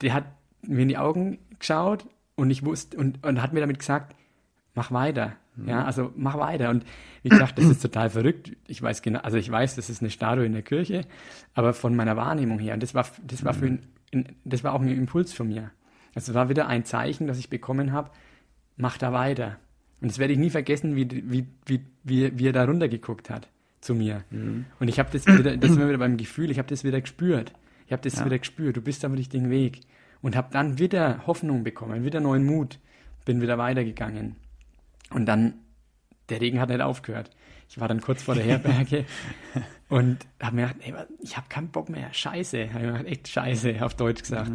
Der 0.00 0.14
hat 0.14 0.24
mir 0.62 0.82
in 0.82 0.88
die 0.88 0.98
Augen 0.98 1.38
geschaut 1.58 2.06
und 2.36 2.50
ich 2.50 2.64
wusste 2.64 2.96
und, 2.96 3.24
und 3.24 3.40
hat 3.42 3.52
mir 3.52 3.60
damit 3.60 3.78
gesagt, 3.78 4.14
mach 4.74 4.90
weiter. 4.92 5.36
Ja, 5.66 5.84
also 5.84 6.10
mach 6.16 6.36
weiter. 6.36 6.70
Und 6.70 6.84
wie 7.22 7.28
gesagt, 7.28 7.58
das 7.58 7.66
ist 7.66 7.80
total 7.80 8.10
verrückt. 8.10 8.56
Ich 8.66 8.82
weiß 8.82 9.02
genau, 9.02 9.20
also 9.20 9.36
ich 9.36 9.48
weiß, 9.48 9.76
das 9.76 9.88
ist 9.88 10.00
eine 10.02 10.10
Statue 10.10 10.44
in 10.44 10.52
der 10.52 10.62
Kirche, 10.62 11.02
aber 11.54 11.74
von 11.74 11.94
meiner 11.94 12.16
Wahrnehmung 12.16 12.58
her, 12.58 12.74
und 12.74 12.82
das 12.82 12.92
war, 12.92 13.06
das 13.22 13.44
war 13.44 13.54
für 13.54 13.68
ihn, 13.68 13.74
in- 13.76 13.88
das 14.44 14.64
war 14.64 14.72
auch 14.74 14.80
ein 14.80 14.88
Impuls 14.88 15.32
von 15.32 15.48
mir. 15.48 15.70
Also 16.14 16.32
es 16.32 16.34
war 16.34 16.48
wieder 16.48 16.68
ein 16.68 16.84
Zeichen, 16.84 17.26
das 17.26 17.38
ich 17.38 17.50
bekommen 17.50 17.92
habe, 17.92 18.10
mach 18.76 18.98
da 18.98 19.12
weiter. 19.12 19.58
Und 20.00 20.10
das 20.10 20.18
werde 20.18 20.32
ich 20.32 20.38
nie 20.38 20.50
vergessen, 20.50 20.96
wie, 20.96 21.08
wie, 21.10 21.46
wie, 21.66 21.80
wie, 22.04 22.38
wie 22.38 22.46
er 22.48 22.52
da 22.52 22.64
runtergeguckt 22.64 23.30
hat 23.30 23.48
zu 23.80 23.94
mir. 23.94 24.24
Und 24.30 24.88
ich 24.88 24.98
habe 24.98 25.10
das 25.12 25.26
wieder, 25.26 25.56
das 25.56 25.76
wir 25.76 25.88
wieder 25.88 25.98
beim 25.98 26.16
Gefühl, 26.16 26.50
ich 26.50 26.58
habe 26.58 26.68
das 26.68 26.84
wieder 26.84 27.00
gespürt. 27.00 27.52
Ich 27.86 27.92
habe 27.92 28.02
das 28.02 28.16
Ja. 28.18 28.24
wieder 28.24 28.38
gespürt, 28.38 28.76
du 28.76 28.80
bist 28.80 29.04
am 29.04 29.12
richtigen 29.14 29.50
Weg. 29.50 29.80
Und 30.22 30.36
habe 30.36 30.48
dann 30.52 30.78
wieder 30.78 31.26
Hoffnung 31.26 31.64
bekommen, 31.64 32.04
wieder 32.04 32.20
neuen 32.20 32.44
Mut, 32.44 32.78
bin 33.26 33.40
wieder 33.42 33.58
weitergegangen. 33.58 34.36
Und 35.10 35.26
dann, 35.26 35.54
der 36.30 36.40
Regen 36.40 36.60
hat 36.60 36.70
nicht 36.70 36.80
aufgehört. 36.80 37.30
Ich 37.68 37.78
war 37.78 37.88
dann 37.88 38.00
kurz 38.00 38.22
vor 38.22 38.34
der 38.34 38.44
Herberge 38.44 39.04
und 39.88 40.18
habe 40.40 40.56
mir 40.56 40.62
gedacht, 40.68 40.80
ey, 40.82 40.94
ich 41.20 41.36
habe 41.36 41.48
keinen 41.48 41.68
Bock 41.68 41.88
mehr, 41.88 42.12
scheiße. 42.12 42.72
Habe 42.72 42.84
mir 42.86 42.92
gedacht, 42.92 43.06
echt 43.06 43.28
scheiße, 43.28 43.84
auf 43.84 43.94
Deutsch 43.94 44.22
gesagt. 44.22 44.50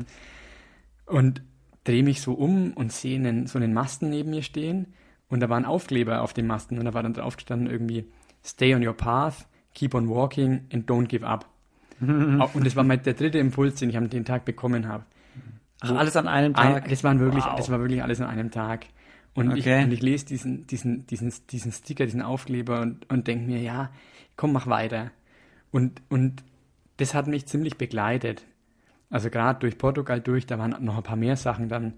Und 1.06 1.42
drehe 1.84 2.04
mich 2.04 2.22
so 2.22 2.34
um 2.34 2.74
und 2.74 2.92
sehe 2.92 3.18
einen, 3.18 3.48
so 3.48 3.58
einen 3.58 3.74
Masten 3.74 4.10
neben 4.10 4.30
mir 4.32 4.44
stehen 4.44 4.88
und 5.28 5.40
da 5.40 5.50
war 5.50 5.58
ein 5.58 5.66
Aufkleber 5.66 6.22
auf 6.22 6.34
dem 6.34 6.48
Masten 6.48 6.78
und 6.78 6.86
da 6.86 6.94
war 6.94 7.04
dann 7.04 7.14
drauf 7.14 7.36
gestanden 7.38 7.70
irgendwie 7.70 8.06
Stay 8.46 8.74
on 8.74 8.86
your 8.86 8.94
path, 8.94 9.48
keep 9.74 9.94
on 9.94 10.08
walking 10.10 10.62
and 10.72 10.90
don't 10.90 11.08
give 11.08 11.26
up. 11.26 11.46
Und 12.00 12.66
das 12.66 12.78
war 12.78 12.86
mein, 12.86 13.04
der 13.04 13.14
dritte 13.14 13.38
Impuls, 13.40 13.76
den 13.76 13.90
ich 13.90 13.98
an 13.98 14.10
den 14.10 14.24
Tag 14.24 14.46
bekommen 14.46 14.88
habe. 14.88 15.04
Ach, 15.82 15.92
alles 15.92 16.16
an 16.16 16.30
einem 16.30 16.56
Ein, 16.56 16.74
Tag. 16.76 16.88
das, 16.88 17.04
waren 17.04 17.20
wirklich, 17.20 17.44
Wow. 17.44 17.56
das 17.58 17.70
war 17.70 17.82
wirklich 17.82 18.02
alles 18.02 18.22
an 18.22 18.28
einem 18.30 18.50
Tag. 18.52 18.86
Und, 19.34 19.50
Okay. 19.52 19.80
ich, 19.80 19.86
und 19.86 19.92
ich 19.92 20.02
lese 20.02 20.26
diesen, 20.26 20.66
diesen, 20.68 21.06
diesen, 21.08 21.34
diesen 21.50 21.72
Sticker, 21.74 22.06
diesen 22.06 22.22
Aufkleber 22.22 22.80
und, 22.80 23.10
und 23.10 23.28
denke 23.28 23.46
mir, 23.46 23.60
ja, 23.62 23.92
komm, 24.38 24.54
mach 24.54 24.68
weiter. 24.68 25.12
Und, 25.72 26.02
und 26.10 26.44
das 26.98 27.14
hat 27.14 27.28
mich 27.28 27.46
ziemlich 27.46 27.78
begleitet. 27.78 28.46
Also 29.10 29.30
gerade 29.30 29.60
durch 29.60 29.78
Portugal 29.78 30.20
durch, 30.22 30.46
da 30.46 30.58
waren 30.60 30.76
noch 30.84 30.98
ein 30.98 31.04
paar 31.04 31.16
mehr 31.16 31.36
Sachen 31.36 31.70
dann 31.70 31.94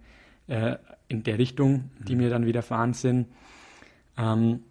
äh, 0.48 0.78
in 1.08 1.24
der 1.24 1.38
Richtung, 1.38 1.90
die 2.08 2.16
mir 2.16 2.30
dann 2.30 2.46
widerfahren 2.46 2.94
sind. 2.94 3.28
Ähm, 4.18 4.62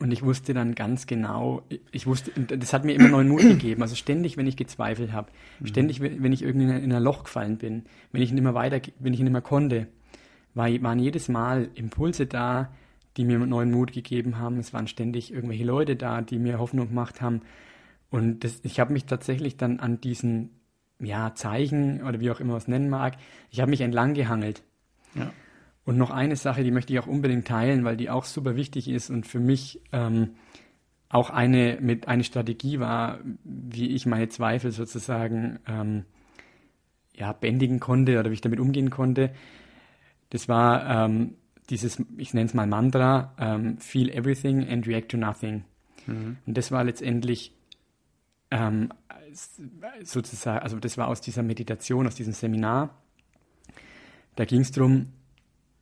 und 0.00 0.10
ich 0.12 0.22
wusste 0.24 0.54
dann 0.54 0.74
ganz 0.74 1.06
genau, 1.06 1.62
ich 1.92 2.06
wusste, 2.06 2.32
das 2.40 2.72
hat 2.72 2.84
mir 2.84 2.94
immer 2.94 3.08
neuen 3.08 3.28
Mut 3.28 3.42
gegeben. 3.42 3.82
Also 3.82 3.94
ständig, 3.94 4.36
wenn 4.36 4.46
ich 4.46 4.56
gezweifelt 4.56 5.12
habe, 5.12 5.30
ständig, 5.64 6.00
wenn 6.00 6.32
ich 6.32 6.42
irgendwie 6.42 6.66
in 6.66 6.72
ein- 6.72 6.82
in 6.82 6.92
ein 6.92 7.02
Loch 7.02 7.24
gefallen 7.24 7.58
bin, 7.58 7.84
wenn 8.10 8.22
ich 8.22 8.32
nicht 8.32 8.42
mehr 8.42 8.54
weiter, 8.54 8.80
wenn 8.98 9.12
ich 9.14 9.20
nicht 9.20 9.30
mehr 9.32 9.40
konnte, 9.42 9.86
war, 10.54 10.68
waren 10.82 10.98
jedes 10.98 11.28
Mal 11.28 11.68
Impulse 11.74 12.26
da, 12.26 12.72
die 13.16 13.24
mir 13.24 13.38
neuen 13.38 13.70
Mut 13.70 13.92
gegeben 13.92 14.38
haben. 14.38 14.58
Es 14.58 14.72
waren 14.72 14.88
ständig 14.88 15.32
irgendwelche 15.32 15.64
Leute 15.64 15.94
da, 15.96 16.22
die 16.22 16.38
mir 16.38 16.58
Hoffnung 16.58 16.88
gemacht 16.88 17.20
haben. 17.20 17.42
Und 18.14 18.44
das, 18.44 18.60
ich 18.62 18.78
habe 18.78 18.92
mich 18.92 19.06
tatsächlich 19.06 19.56
dann 19.56 19.80
an 19.80 20.00
diesen 20.00 20.50
ja, 21.00 21.34
Zeichen 21.34 22.00
oder 22.04 22.20
wie 22.20 22.30
auch 22.30 22.38
immer 22.38 22.52
man 22.52 22.58
es 22.58 22.68
nennen 22.68 22.88
mag, 22.88 23.16
ich 23.50 23.60
habe 23.60 23.70
mich 23.70 23.80
entlang 23.80 24.14
gehangelt. 24.14 24.62
Ja. 25.16 25.32
Und 25.84 25.98
noch 25.98 26.12
eine 26.12 26.36
Sache, 26.36 26.62
die 26.62 26.70
möchte 26.70 26.92
ich 26.92 27.00
auch 27.00 27.08
unbedingt 27.08 27.48
teilen, 27.48 27.82
weil 27.84 27.96
die 27.96 28.10
auch 28.10 28.24
super 28.24 28.54
wichtig 28.54 28.88
ist 28.88 29.10
und 29.10 29.26
für 29.26 29.40
mich 29.40 29.80
ähm, 29.90 30.36
auch 31.08 31.30
eine 31.30 31.78
mit 31.80 32.06
eine 32.06 32.22
Strategie 32.22 32.78
war, 32.78 33.18
wie 33.42 33.88
ich 33.88 34.06
meine 34.06 34.28
Zweifel 34.28 34.70
sozusagen 34.70 35.58
ähm, 35.66 36.04
ja, 37.16 37.32
bändigen 37.32 37.80
konnte 37.80 38.20
oder 38.20 38.30
wie 38.30 38.34
ich 38.34 38.40
damit 38.42 38.60
umgehen 38.60 38.90
konnte. 38.90 39.32
Das 40.30 40.48
war 40.48 41.04
ähm, 41.06 41.34
dieses, 41.68 42.00
ich 42.16 42.32
nenne 42.32 42.46
es 42.46 42.54
mal 42.54 42.68
Mantra, 42.68 43.34
ähm, 43.40 43.78
Feel 43.78 44.08
everything 44.08 44.68
and 44.68 44.86
react 44.86 45.08
to 45.08 45.16
nothing. 45.16 45.64
Und 46.06 46.38
das 46.46 46.70
war 46.70 46.84
letztendlich 46.84 47.54
ähm, 48.54 48.88
sozusagen, 50.04 50.60
also 50.62 50.78
das 50.78 50.96
war 50.96 51.08
aus 51.08 51.20
dieser 51.20 51.42
Meditation, 51.42 52.06
aus 52.06 52.14
diesem 52.14 52.32
Seminar. 52.32 52.94
Da 54.36 54.44
ging 54.44 54.60
es 54.60 54.70
darum, 54.70 55.08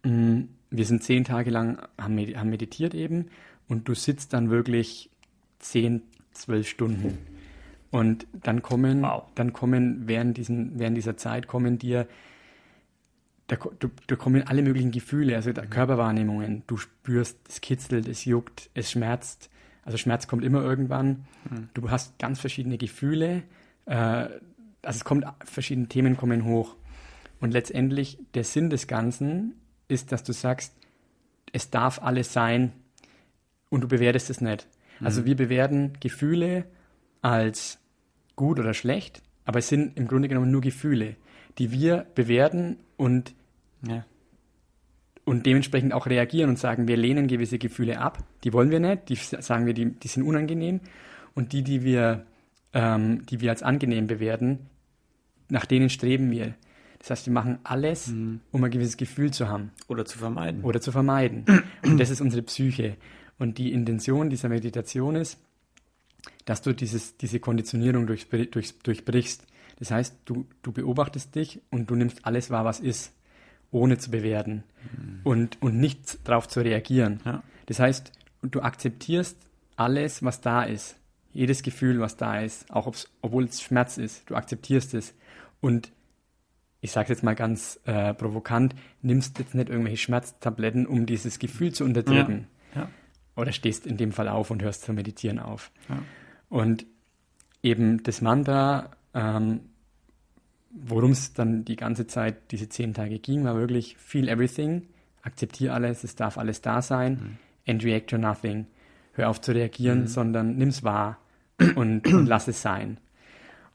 wir 0.03 0.85
sind 0.85 1.03
zehn 1.05 1.25
Tage 1.25 1.51
lang, 1.51 1.79
haben, 1.99 2.19
medi- 2.19 2.37
haben 2.37 2.51
meditiert 2.51 2.95
eben 2.95 3.29
und 3.69 3.89
du 3.89 3.95
sitzt 3.95 4.33
dann 4.33 4.51
wirklich 4.51 5.11
zehn, 5.59 6.03
zwölf 6.33 6.69
Stunden. 6.69 7.19
Und 7.91 8.27
dann 8.33 8.63
kommen, 8.63 9.03
Wow. 9.03 9.25
dann 9.35 9.53
kommen 9.53 10.09
während, 10.09 10.39
diesen, 10.39 10.79
während 10.79 10.97
dieser 10.97 11.17
Zeit 11.19 11.47
kommen 11.47 11.79
dir 11.79 12.09
da, 13.49 13.57
da, 13.57 13.91
da 14.07 14.17
kommen 14.17 14.47
alle 14.47 14.63
möglichen 14.63 14.93
Gefühle, 14.93 15.37
also 15.37 15.53
da, 15.53 15.67
Körperwahrnehmungen. 15.67 16.63
Du 16.67 16.79
spürst, 16.79 17.37
es 17.49 17.61
kitzelt, 17.61 18.09
es 18.09 18.25
juckt, 18.25 18.71
es 18.73 18.91
schmerzt. 18.91 19.51
Also 19.85 19.99
Schmerz 19.99 20.29
kommt 20.29 20.45
immer 20.45 20.63
irgendwann. 20.63 21.25
Mhm. 21.51 21.69
Du 21.75 21.91
hast 21.91 22.19
ganz 22.19 22.41
verschiedene 22.41 22.79
Gefühle. 22.79 23.43
Äh, 23.87 23.95
also 23.95 24.39
es 24.83 25.05
kommt, 25.05 25.25
verschiedene 25.45 25.89
Themen 25.89 26.17
kommen 26.17 26.45
hoch. 26.45 26.77
Und 27.41 27.53
letztendlich 27.53 28.19
der 28.35 28.45
Sinn 28.45 28.71
des 28.71 28.87
Ganzen 28.87 29.55
ist, 29.89 30.13
dass 30.13 30.23
du 30.23 30.33
sagst, 30.33 30.75
es 31.53 31.71
darf 31.71 32.01
alles 32.01 32.33
sein 32.33 32.73
und 33.69 33.83
du 33.83 33.89
bewertest 33.89 34.31
es 34.31 34.41
nicht. 34.41 34.69
Also 35.01 35.01
mhm. 35.01 35.07
Also 35.07 35.25
wir 35.25 35.37
bewerten 35.37 35.93
Gefühle 36.01 36.65
als 37.21 37.79
gut 38.37 38.59
oder 38.59 38.75
schlecht, 38.75 39.23
aber 39.45 39.59
es 39.59 39.69
sind 39.69 39.97
im 39.97 40.09
Grunde 40.09 40.29
genommen 40.29 40.51
nur 40.51 40.61
Gefühle, 40.61 41.17
die 41.59 41.73
wir 41.73 42.07
bewerten 42.15 42.79
und, 42.97 43.35
ja. 43.87 44.05
Und 45.25 45.47
dementsprechend 45.47 45.93
auch 45.93 46.07
reagieren 46.07 46.51
und 46.51 46.59
sagen, 46.59 46.89
wir 46.89 46.97
lehnen 46.97 47.29
gewisse 47.29 47.59
Gefühle 47.59 48.01
ab, 48.01 48.19
die 48.45 48.53
wollen 48.53 48.71
wir 48.71 48.81
nicht, 48.81 49.09
die 49.09 49.15
sagen 49.15 49.67
wir, 49.67 49.75
die, 49.75 49.91
die 49.93 50.09
sind 50.09 50.25
unangenehm 50.25 50.81
und 51.35 51.53
die, 51.53 51.63
die 51.63 51.85
wir, 51.85 52.27
ähm, 52.73 53.25
die 53.27 53.41
wir 53.41 53.51
als 53.51 53.63
angenehm 53.63 54.07
bewerten, 54.07 54.67
nach 55.49 55.67
denen 55.67 55.91
streben 55.91 56.31
wir. 56.31 56.55
Das 56.99 57.11
heißt, 57.11 57.27
wir 57.27 57.33
machen 57.33 57.59
alles, 57.65 58.09
mhm. 58.09 58.41
um 58.53 58.63
ein 58.63 58.71
gewisses 58.71 58.97
Gefühl 58.97 59.33
zu 59.33 59.49
haben. 59.49 59.73
Oder 59.89 60.05
zu 60.05 60.19
vermeiden. 60.19 60.63
Oder 60.63 60.81
zu 60.81 60.93
vermeiden. 60.93 61.45
Und 61.83 61.99
das 61.99 62.11
ist 62.11 62.21
unsere 62.21 62.43
Psyche. 62.43 62.97
Und 63.39 63.59
die 63.59 63.73
Intention 63.73 64.31
dieser 64.31 64.49
Meditation 64.49 65.17
ist, 65.17 65.39
dass 66.45 66.63
du 66.63 66.73
dieses, 66.73 67.17
diese 67.17 67.41
Konditionierung 67.41 68.07
durch, 68.07 68.29
durch, 68.29 68.79
durchbrichst. 68.79 69.45
Das 69.79 69.91
heißt, 69.91 70.17
du, 70.25 70.47
du 70.63 70.73
beobachtest 70.73 71.35
dich 71.35 71.61
und 71.71 71.91
du 71.91 71.97
nimmst 71.97 72.25
alles 72.25 72.51
wahr, 72.51 72.65
was 72.65 72.79
ist, 72.79 73.13
ohne 73.73 73.99
zu 73.99 74.11
bewerten 74.13 74.63
mhm. 74.97 75.21
und, 75.25 75.61
und 75.61 75.79
nicht 75.79 76.29
darauf 76.29 76.47
zu 76.47 76.61
reagieren. 76.61 77.21
Ja. 77.25 77.43
Das 77.67 77.81
heißt, 77.81 78.13
du 78.43 78.61
akzeptierst 78.61 79.37
alles, 79.77 80.23
was 80.23 80.41
da 80.41 80.63
ist. 80.63 80.97
Jedes 81.33 81.63
Gefühl, 81.63 81.99
was 81.99 82.17
da 82.17 82.41
ist, 82.41 82.71
auch 82.71 82.93
obwohl 83.23 83.45
es 83.45 83.63
Schmerz 83.63 83.97
ist, 83.97 84.29
du 84.29 84.37
akzeptierst 84.37 84.95
es. 84.95 85.15
Und 85.61 85.91
ich 86.83 86.93
sage 86.93 87.05
es 87.05 87.09
jetzt 87.09 87.23
mal 87.23 87.35
ganz 87.35 87.81
äh, 87.87 88.13
provokant, 88.13 88.75
nimmst 89.01 89.39
jetzt 89.39 89.55
nicht 89.55 89.71
irgendwelche 89.71 89.97
Schmerztabletten, 89.97 90.87
um 90.87 91.07
dieses 91.07 91.39
Gefühl 91.39 91.73
zu 91.73 91.85
unterdrücken. 91.85 92.49
Ja. 92.75 92.83
Ja. 92.83 92.89
Oder 93.35 93.53
stehst 93.53 93.87
in 93.87 93.97
dem 93.97 94.13
Fall 94.13 94.29
auf 94.29 94.51
und 94.51 94.63
hörst 94.63 94.83
zu 94.83 94.93
meditieren 94.93 95.39
auf. 95.39 95.71
Und 96.51 96.85
eben 97.63 98.03
das 98.03 98.21
Mantra, 98.21 98.91
ähm, 99.15 99.61
worum 100.73 101.13
es 101.13 101.33
dann 101.33 101.65
die 101.65 101.77
ganze 101.77 102.07
Zeit, 102.07 102.51
diese 102.51 102.69
zehn 102.69 102.95
Tage 102.95 103.19
ging, 103.19 103.45
war 103.45 103.57
wirklich 103.57 103.97
feel 103.99 104.29
everything, 104.29 104.89
akzeptiere 105.23 105.75
alles, 105.75 106.05
es 106.05 106.17
darf 106.17 106.39
alles 106.39 106.63
da 106.63 106.83
sein, 106.83 107.13
mhm. 107.13 107.39
and 107.69 107.85
react 107.85 108.11
to 108.11 108.19
nothing. 108.19 108.67
Hör 109.15 109.29
auf 109.29 109.41
zu 109.41 109.53
reagieren, 109.53 110.01
mhm. 110.01 110.07
sondern 110.07 110.57
nimm's 110.57 110.83
wahr 110.83 111.19
und, 111.77 112.07
und 112.07 112.27
lass 112.27 112.49
es 112.49 112.63
sein. 112.63 112.99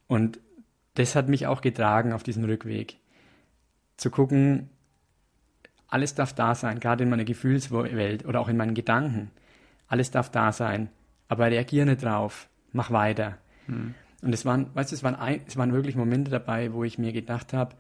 Und 0.07 0.39
das 0.95 1.15
hat 1.15 1.29
mich 1.29 1.45
auch 1.45 1.61
getragen 1.61 2.11
auf 2.11 2.23
diesem 2.23 2.43
Rückweg. 2.43 2.97
Zu 3.97 4.09
gucken, 4.09 4.69
alles 5.87 6.15
darf 6.15 6.33
da 6.33 6.55
sein, 6.55 6.79
gerade 6.79 7.03
in 7.03 7.09
meiner 7.09 7.23
Gefühlswelt 7.23 8.25
oder 8.25 8.39
auch 8.39 8.49
in 8.49 8.57
meinen 8.57 8.73
Gedanken. 8.73 9.31
Alles 9.87 10.11
darf 10.11 10.31
da 10.31 10.51
sein, 10.51 10.89
aber 11.27 11.49
reagiere 11.49 11.85
nicht 11.85 12.03
drauf, 12.03 12.49
mach 12.73 12.91
weiter. 12.91 13.37
Hm. 13.67 13.93
Und 14.21 14.33
es 14.33 14.45
waren, 14.45 14.73
weißt 14.73 14.91
du, 14.91 14.95
es 14.95 15.03
waren, 15.03 15.15
ein, 15.15 15.41
es 15.47 15.57
waren 15.57 15.73
wirklich 15.73 15.95
Momente 15.95 16.31
dabei, 16.31 16.73
wo 16.73 16.83
ich 16.83 16.97
mir 16.97 17.13
gedacht 17.13 17.53
habe, 17.53 17.75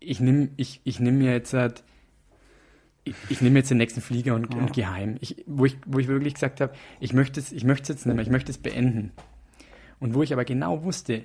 ich 0.00 0.20
nehme 0.20 0.50
ich, 0.56 0.80
ich 0.84 1.00
nehm 1.00 1.18
mir 1.18 1.32
jetzt 1.32 1.54
halt, 1.54 1.82
ich, 3.04 3.14
ich 3.28 3.40
nehme 3.40 3.58
jetzt 3.58 3.70
den 3.70 3.78
nächsten 3.78 4.00
Flieger 4.00 4.34
und, 4.34 4.52
ja. 4.52 4.60
und 4.60 4.72
gehe 4.72 4.90
heim. 4.90 5.16
Ich, 5.20 5.44
wo, 5.46 5.64
ich, 5.64 5.78
wo 5.86 5.98
ich 5.98 6.08
wirklich 6.08 6.34
gesagt 6.34 6.60
habe, 6.60 6.72
ich 7.00 7.12
möchte 7.12 7.40
es, 7.40 7.52
ich 7.52 7.64
möchte 7.64 7.92
jetzt 7.92 8.06
nicht 8.06 8.14
mehr, 8.14 8.22
ich 8.22 8.30
möchte 8.30 8.50
es 8.50 8.58
beenden. 8.58 9.12
Und 9.98 10.14
wo 10.14 10.22
ich 10.22 10.32
aber 10.32 10.44
genau 10.44 10.82
wusste, 10.82 11.22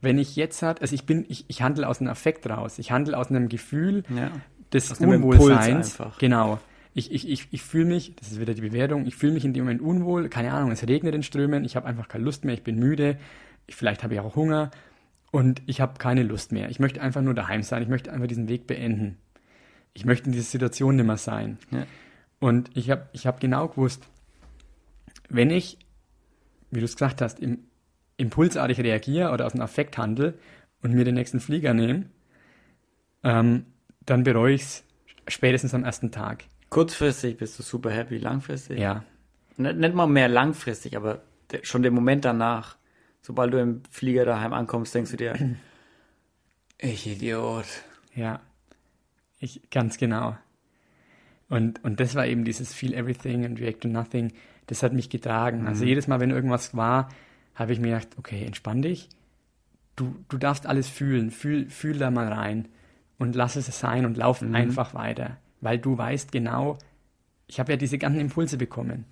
wenn 0.00 0.18
ich 0.18 0.36
jetzt 0.36 0.62
hat, 0.62 0.80
also 0.80 0.94
ich 0.94 1.06
bin, 1.06 1.24
ich, 1.28 1.44
ich 1.48 1.62
handle 1.62 1.88
aus 1.88 2.00
einem 2.00 2.10
Affekt 2.10 2.48
raus, 2.48 2.78
ich 2.78 2.92
handle 2.92 3.16
aus 3.16 3.28
einem 3.28 3.48
Gefühl 3.48 4.04
ja, 4.14 4.30
des 4.72 4.92
Unwohlseins. 4.92 5.98
Genau. 6.18 6.60
Ich, 6.98 7.12
ich, 7.12 7.28
ich, 7.28 7.46
ich 7.52 7.62
fühle 7.62 7.84
mich, 7.84 8.16
das 8.16 8.32
ist 8.32 8.40
wieder 8.40 8.54
die 8.54 8.60
Bewertung, 8.60 9.06
ich 9.06 9.14
fühle 9.14 9.32
mich 9.32 9.44
in 9.44 9.52
dem 9.52 9.62
Moment 9.62 9.80
unwohl, 9.80 10.28
keine 10.28 10.52
Ahnung, 10.52 10.72
es 10.72 10.86
regnet 10.88 11.14
in 11.14 11.22
Strömen, 11.22 11.64
ich 11.64 11.76
habe 11.76 11.86
einfach 11.86 12.08
keine 12.08 12.24
Lust 12.24 12.44
mehr, 12.44 12.54
ich 12.54 12.64
bin 12.64 12.76
müde, 12.76 13.18
ich, 13.68 13.76
vielleicht 13.76 14.02
habe 14.02 14.14
ich 14.14 14.20
auch 14.20 14.34
Hunger 14.34 14.72
und 15.30 15.62
ich 15.66 15.80
habe 15.80 15.96
keine 15.98 16.24
Lust 16.24 16.50
mehr. 16.50 16.70
Ich 16.70 16.80
möchte 16.80 17.00
einfach 17.00 17.22
nur 17.22 17.34
daheim 17.34 17.62
sein, 17.62 17.84
ich 17.84 17.88
möchte 17.88 18.12
einfach 18.12 18.26
diesen 18.26 18.48
Weg 18.48 18.66
beenden. 18.66 19.16
Ich 19.94 20.06
möchte 20.06 20.26
in 20.26 20.32
dieser 20.32 20.44
Situation 20.44 20.96
nicht 20.96 21.06
mehr 21.06 21.18
sein. 21.18 21.58
Ja. 21.70 21.86
Und 22.40 22.76
ich 22.76 22.90
habe 22.90 23.08
ich 23.12 23.28
hab 23.28 23.38
genau 23.38 23.68
gewusst, 23.68 24.08
wenn 25.28 25.50
ich, 25.50 25.78
wie 26.72 26.80
du 26.80 26.84
es 26.84 26.96
gesagt 26.96 27.20
hast, 27.22 27.38
im 27.38 27.60
impulsartig 28.16 28.80
reagiere 28.80 29.30
oder 29.30 29.46
aus 29.46 29.52
dem 29.52 29.60
Affekt 29.60 29.98
handle 29.98 30.34
und 30.82 30.94
mir 30.94 31.04
den 31.04 31.14
nächsten 31.14 31.38
Flieger 31.38 31.74
nehme, 31.74 32.06
ähm, 33.22 33.66
dann 34.00 34.24
bereue 34.24 34.54
ich 34.54 34.62
es 34.62 34.84
spätestens 35.28 35.74
am 35.74 35.84
ersten 35.84 36.10
Tag. 36.10 36.42
Kurzfristig 36.70 37.38
bist 37.38 37.58
du 37.58 37.62
super 37.62 37.90
happy, 37.90 38.18
langfristig? 38.18 38.78
Ja. 38.78 39.04
N 39.56 39.78
nicht 39.78 39.94
mal 39.94 40.06
mehr 40.06 40.28
langfristig, 40.28 40.96
aber 40.96 41.22
schon 41.62 41.82
den 41.82 41.94
Moment 41.94 42.24
danach, 42.24 42.76
sobald 43.22 43.52
du 43.52 43.60
im 43.60 43.82
Flieger 43.90 44.24
daheim 44.24 44.52
ankommst, 44.52 44.94
denkst 44.94 45.12
du 45.12 45.16
dir, 45.16 45.34
ich 46.78 47.06
Idiot. 47.06 47.66
Ja, 48.14 48.40
ich, 49.38 49.70
ganz 49.70 49.96
genau. 49.96 50.36
Und, 51.48 51.82
und 51.84 52.00
das 52.00 52.14
war 52.14 52.26
eben 52.26 52.44
dieses 52.44 52.74
Feel 52.74 52.92
Everything 52.92 53.44
and 53.44 53.58
React 53.58 53.80
to 53.80 53.88
Nothing, 53.88 54.32
das 54.66 54.82
hat 54.82 54.92
mich 54.92 55.08
getragen. 55.08 55.60
Also 55.60 55.62
mhm. 55.62 55.68
Also 55.68 55.84
jedes 55.86 56.06
Mal, 56.06 56.20
wenn 56.20 56.30
irgendwas 56.30 56.76
war, 56.76 57.08
habe 57.54 57.72
ich 57.72 57.80
mir 57.80 57.94
gedacht, 57.94 58.08
okay, 58.18 58.44
entspann 58.44 58.82
dich. 58.82 59.08
Du, 59.96 60.14
du 60.28 60.36
darfst 60.36 60.66
alles 60.66 60.88
fühlen. 60.88 61.30
Fühl, 61.30 61.68
fühl 61.70 61.98
da 61.98 62.10
mal 62.10 62.30
rein 62.30 62.68
und 63.18 63.34
lass 63.34 63.56
es 63.56 63.66
sein 63.78 64.04
und 64.04 64.16
lauf 64.16 64.42
mhm. 64.42 64.54
einfach 64.54 64.94
weiter. 64.94 65.38
Weil 65.60 65.78
du 65.78 65.98
weißt 65.98 66.32
genau, 66.32 66.78
ich 67.46 67.58
habe 67.58 67.72
ja 67.72 67.76
diese 67.76 67.98
ganzen 67.98 68.20
Impulse 68.20 68.56
bekommen. 68.56 69.04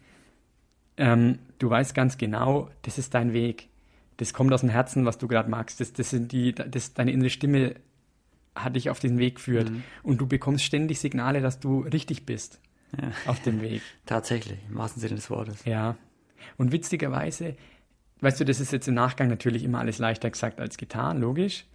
Ähm, 0.97 1.39
du 1.59 1.69
weißt 1.69 1.95
ganz 1.95 2.19
genau, 2.19 2.71
das 2.83 2.99
ist 2.99 3.15
dein 3.15 3.33
Weg. 3.33 3.69
Das 4.19 4.33
kommt 4.33 4.53
aus 4.53 4.61
dem 4.61 4.71
Herzen, 4.71 5.05
was 5.05 5.19
du 5.19 5.29
gerade 5.29 5.51
magst. 5.51 5.81
Das, 5.81 5.93
das 5.93 6.11
sind 6.11 6.33
die, 6.33 6.55
das, 6.55 6.95
deine 6.95 7.13
innere 7.13 7.31
Stimme 7.31 7.75
hat 8.55 8.77
dich 8.77 8.89
auf 8.91 8.99
diesen 8.99 9.19
Weg 9.19 9.37
geführt. 9.37 9.71
Mhm. 9.71 9.83
Und 10.03 10.21
du 10.21 10.27
bekommst 10.27 10.65
ständig 10.65 10.99
Signale, 11.01 11.41
dass 11.41 11.61
du 11.61 11.81
richtig 11.81 12.25
bist 12.25 12.61
ja. 13.01 13.11
auf 13.31 13.41
dem 13.43 13.61
Weg. 13.61 13.83
Tatsächlich, 14.07 14.59
im 14.69 14.77
wahrsten 14.77 15.01
Sinne 15.01 15.17
des 15.17 15.31
Wortes. 15.31 15.65
Ja. 15.65 15.97
Und 16.57 16.73
witzigerweise, 16.73 17.57
weißt 18.21 18.41
du, 18.41 18.45
das 18.45 18.61
ist 18.61 18.73
jetzt 18.73 18.89
im 18.89 18.95
Nachgang 18.95 19.29
natürlich 19.29 19.65
immer 19.65 19.81
alles 19.81 19.99
leichter 19.99 20.31
gesagt 20.31 20.61
als 20.61 20.79
getan, 20.79 21.21
logisch. 21.21 21.67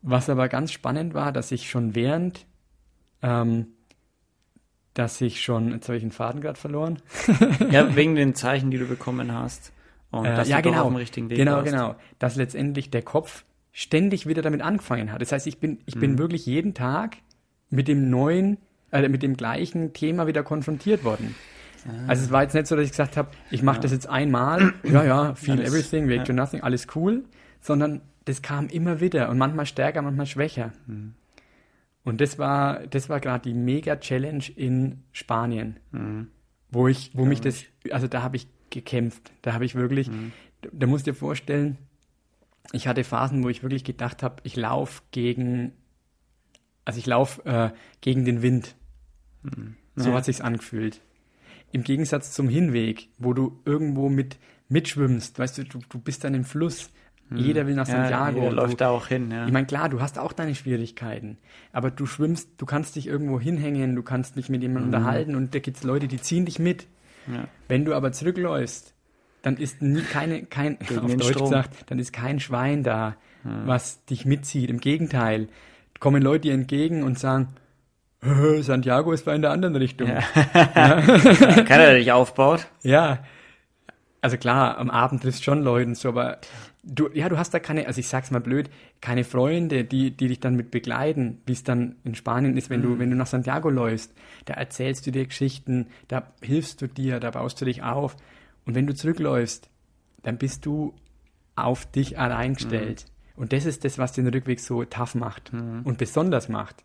Was 0.00 0.30
aber 0.30 0.48
ganz 0.48 0.72
spannend 0.72 1.12
war, 1.12 1.32
dass 1.32 1.52
ich 1.52 1.68
schon 1.68 1.94
während, 1.94 2.46
ähm, 3.22 3.68
dass 4.94 5.20
ich 5.20 5.42
schon, 5.42 5.72
jetzt 5.72 5.88
habe 5.88 5.96
ich 5.96 6.02
den 6.02 6.10
Faden 6.10 6.40
gerade 6.40 6.58
verloren. 6.58 6.98
ja, 7.70 7.94
wegen 7.94 8.14
den 8.16 8.34
Zeichen, 8.34 8.70
die 8.70 8.78
du 8.78 8.86
bekommen 8.86 9.32
hast. 9.32 9.72
Und 10.10 10.24
äh, 10.24 10.34
dass 10.34 10.48
ja, 10.48 10.60
du 10.60 10.70
genau, 10.70 10.82
auf 10.82 10.88
dem 10.88 10.96
richtigen 10.96 11.30
Weg 11.30 11.38
Genau, 11.38 11.56
warst. 11.56 11.66
genau. 11.70 11.94
Dass 12.18 12.36
letztendlich 12.36 12.90
der 12.90 13.02
Kopf 13.02 13.44
ständig 13.72 14.26
wieder 14.26 14.42
damit 14.42 14.62
angefangen 14.62 15.12
hat. 15.12 15.20
Das 15.20 15.32
heißt, 15.32 15.46
ich 15.46 15.58
bin, 15.58 15.78
ich 15.86 15.94
mhm. 15.96 16.00
bin 16.00 16.18
wirklich 16.18 16.46
jeden 16.46 16.74
Tag 16.74 17.18
mit 17.70 17.86
dem 17.86 18.10
neuen, 18.10 18.58
äh, 18.90 19.08
mit 19.08 19.22
dem 19.22 19.36
gleichen 19.36 19.92
Thema 19.92 20.26
wieder 20.26 20.42
konfrontiert 20.42 21.04
worden. 21.04 21.34
Also 22.06 22.24
es 22.24 22.30
war 22.30 22.42
jetzt 22.42 22.54
nicht 22.54 22.66
so, 22.66 22.76
dass 22.76 22.84
ich 22.84 22.90
gesagt 22.90 23.16
habe, 23.16 23.30
ich 23.50 23.62
mache 23.62 23.76
ja. 23.76 23.82
das 23.82 23.92
jetzt 23.92 24.08
einmal, 24.08 24.74
ja, 24.82 25.04
ja, 25.04 25.34
feel 25.34 25.58
alles, 25.58 25.68
everything, 25.68 26.06
react 26.06 26.28
ja. 26.28 26.34
to 26.34 26.40
nothing, 26.40 26.60
alles 26.60 26.86
cool, 26.94 27.24
sondern 27.60 28.00
das 28.24 28.42
kam 28.42 28.66
immer 28.68 29.00
wieder 29.00 29.30
und 29.30 29.38
manchmal 29.38 29.64
stärker, 29.64 30.02
manchmal 30.02 30.26
schwächer. 30.26 30.72
Mhm. 30.86 31.14
Und 32.08 32.22
das 32.22 32.38
war, 32.38 32.86
das 32.86 33.10
war 33.10 33.20
gerade 33.20 33.50
die 33.50 33.54
Mega-Challenge 33.54 34.44
in 34.56 35.02
Spanien, 35.12 35.78
mhm. 35.92 36.28
wo 36.70 36.88
ich, 36.88 37.10
wo 37.12 37.26
mich 37.26 37.42
das, 37.42 37.64
also 37.90 38.06
da 38.06 38.22
habe 38.22 38.36
ich 38.36 38.48
gekämpft. 38.70 39.30
Da 39.42 39.52
habe 39.52 39.66
ich 39.66 39.74
wirklich, 39.74 40.08
mhm. 40.08 40.32
da 40.72 40.86
musst 40.86 41.06
du 41.06 41.10
dir 41.10 41.14
vorstellen, 41.14 41.76
ich 42.72 42.88
hatte 42.88 43.04
Phasen, 43.04 43.44
wo 43.44 43.50
ich 43.50 43.62
wirklich 43.62 43.84
gedacht 43.84 44.22
habe, 44.22 44.36
ich 44.44 44.56
laufe 44.56 45.02
gegen, 45.10 45.72
also 46.86 46.98
ich 46.98 47.04
laufe 47.04 47.44
äh, 47.44 47.72
gegen 48.00 48.24
den 48.24 48.40
Wind. 48.40 48.74
Mhm. 49.42 49.76
So 49.94 50.08
ja. 50.08 50.16
hat 50.16 50.24
sich's 50.24 50.40
angefühlt. 50.40 51.02
Im 51.72 51.82
Gegensatz 51.84 52.32
zum 52.32 52.48
Hinweg, 52.48 53.10
wo 53.18 53.34
du 53.34 53.60
irgendwo 53.66 54.08
mit 54.08 54.38
mitschwimmst, 54.70 55.38
weißt 55.38 55.58
du, 55.58 55.64
du, 55.64 55.80
du 55.86 55.98
bist 55.98 56.24
dann 56.24 56.32
im 56.32 56.44
Fluss. 56.44 56.90
Hm. 57.30 57.36
Jeder 57.36 57.66
will 57.66 57.74
nach 57.74 57.86
Santiago. 57.86 58.38
Ja, 58.38 58.44
jeder 58.44 58.56
läuft 58.56 58.80
da 58.80 58.88
auch 58.88 59.06
hin, 59.06 59.30
ja. 59.30 59.46
Ich 59.46 59.52
meine, 59.52 59.66
klar, 59.66 59.88
du 59.88 60.00
hast 60.00 60.18
auch 60.18 60.32
deine 60.32 60.54
Schwierigkeiten, 60.54 61.38
aber 61.72 61.90
du 61.90 62.06
schwimmst, 62.06 62.48
du 62.56 62.66
kannst 62.66 62.96
dich 62.96 63.06
irgendwo 63.06 63.38
hinhängen, 63.38 63.94
du 63.94 64.02
kannst 64.02 64.36
dich 64.36 64.48
mit 64.48 64.62
jemandem 64.62 64.90
mhm. 64.90 64.94
unterhalten 64.94 65.34
und 65.34 65.54
da 65.54 65.58
gibt's 65.58 65.84
Leute, 65.84 66.08
die 66.08 66.20
ziehen 66.20 66.46
dich 66.46 66.58
mit. 66.58 66.86
Ja. 67.26 67.44
Wenn 67.68 67.84
du 67.84 67.94
aber 67.94 68.12
zurückläufst, 68.12 68.94
dann 69.42 69.56
ist 69.56 69.82
nie 69.82 70.00
keine, 70.00 70.44
kein, 70.44 70.78
Gegen 70.78 71.00
auf 71.00 71.16
Deutsch 71.16 71.28
Strom. 71.28 71.50
gesagt, 71.50 71.90
dann 71.90 71.98
ist 71.98 72.12
kein 72.12 72.40
Schwein 72.40 72.82
da, 72.82 73.16
ja. 73.44 73.66
was 73.66 74.04
dich 74.06 74.24
mitzieht. 74.24 74.70
Im 74.70 74.80
Gegenteil, 74.80 75.48
kommen 76.00 76.22
Leute 76.22 76.48
dir 76.48 76.54
entgegen 76.54 77.02
und 77.02 77.18
sagen, 77.18 77.48
"Äh, 78.22 78.62
Santiago 78.62 79.12
ist 79.12 79.26
war 79.26 79.34
in 79.34 79.42
der 79.42 79.50
anderen 79.50 79.76
Richtung. 79.76 80.08
Ja. 80.54 81.00
Keiner, 81.02 81.86
der 81.86 81.98
dich 81.98 82.12
aufbaut. 82.12 82.66
Ja, 82.82 83.20
also 84.20 84.36
klar, 84.36 84.78
am 84.78 84.90
Abend 84.90 85.22
triffst 85.22 85.44
schon 85.44 85.62
Leute 85.62 85.88
und 85.88 85.96
so, 85.96 86.08
aber 86.08 86.38
du, 86.82 87.08
ja, 87.12 87.28
du 87.28 87.38
hast 87.38 87.52
da 87.52 87.58
keine, 87.58 87.86
also 87.86 88.00
ich 88.00 88.08
sag's 88.08 88.30
mal 88.30 88.40
blöd, 88.40 88.70
keine 89.00 89.24
Freunde, 89.24 89.84
die, 89.84 90.10
die 90.10 90.28
dich 90.28 90.40
dann 90.40 90.56
mit 90.56 90.70
begleiten, 90.70 91.40
wie 91.46 91.52
es 91.52 91.64
dann 91.64 91.96
in 92.04 92.14
Spanien 92.14 92.56
ist, 92.56 92.70
wenn 92.70 92.82
du, 92.82 92.98
wenn 92.98 93.10
du 93.10 93.16
nach 93.16 93.26
Santiago 93.26 93.70
läufst. 93.70 94.12
Da 94.44 94.54
erzählst 94.54 95.06
du 95.06 95.10
dir 95.10 95.26
Geschichten, 95.26 95.86
da 96.08 96.32
hilfst 96.42 96.80
du 96.82 96.86
dir, 96.86 97.20
da 97.20 97.30
baust 97.30 97.60
du 97.60 97.64
dich 97.64 97.82
auf. 97.82 98.16
Und 98.64 98.74
wenn 98.74 98.86
du 98.86 98.94
zurückläufst, 98.94 99.68
dann 100.22 100.38
bist 100.38 100.66
du 100.66 100.94
auf 101.56 101.86
dich 101.90 102.18
allein 102.18 102.54
gestellt. 102.54 103.06
Und 103.34 103.52
das 103.52 103.66
ist 103.66 103.84
das, 103.84 103.98
was 103.98 104.12
den 104.12 104.26
Rückweg 104.26 104.60
so 104.60 104.84
tough 104.84 105.14
macht 105.14 105.52
und 105.52 105.98
besonders 105.98 106.48
macht. 106.48 106.84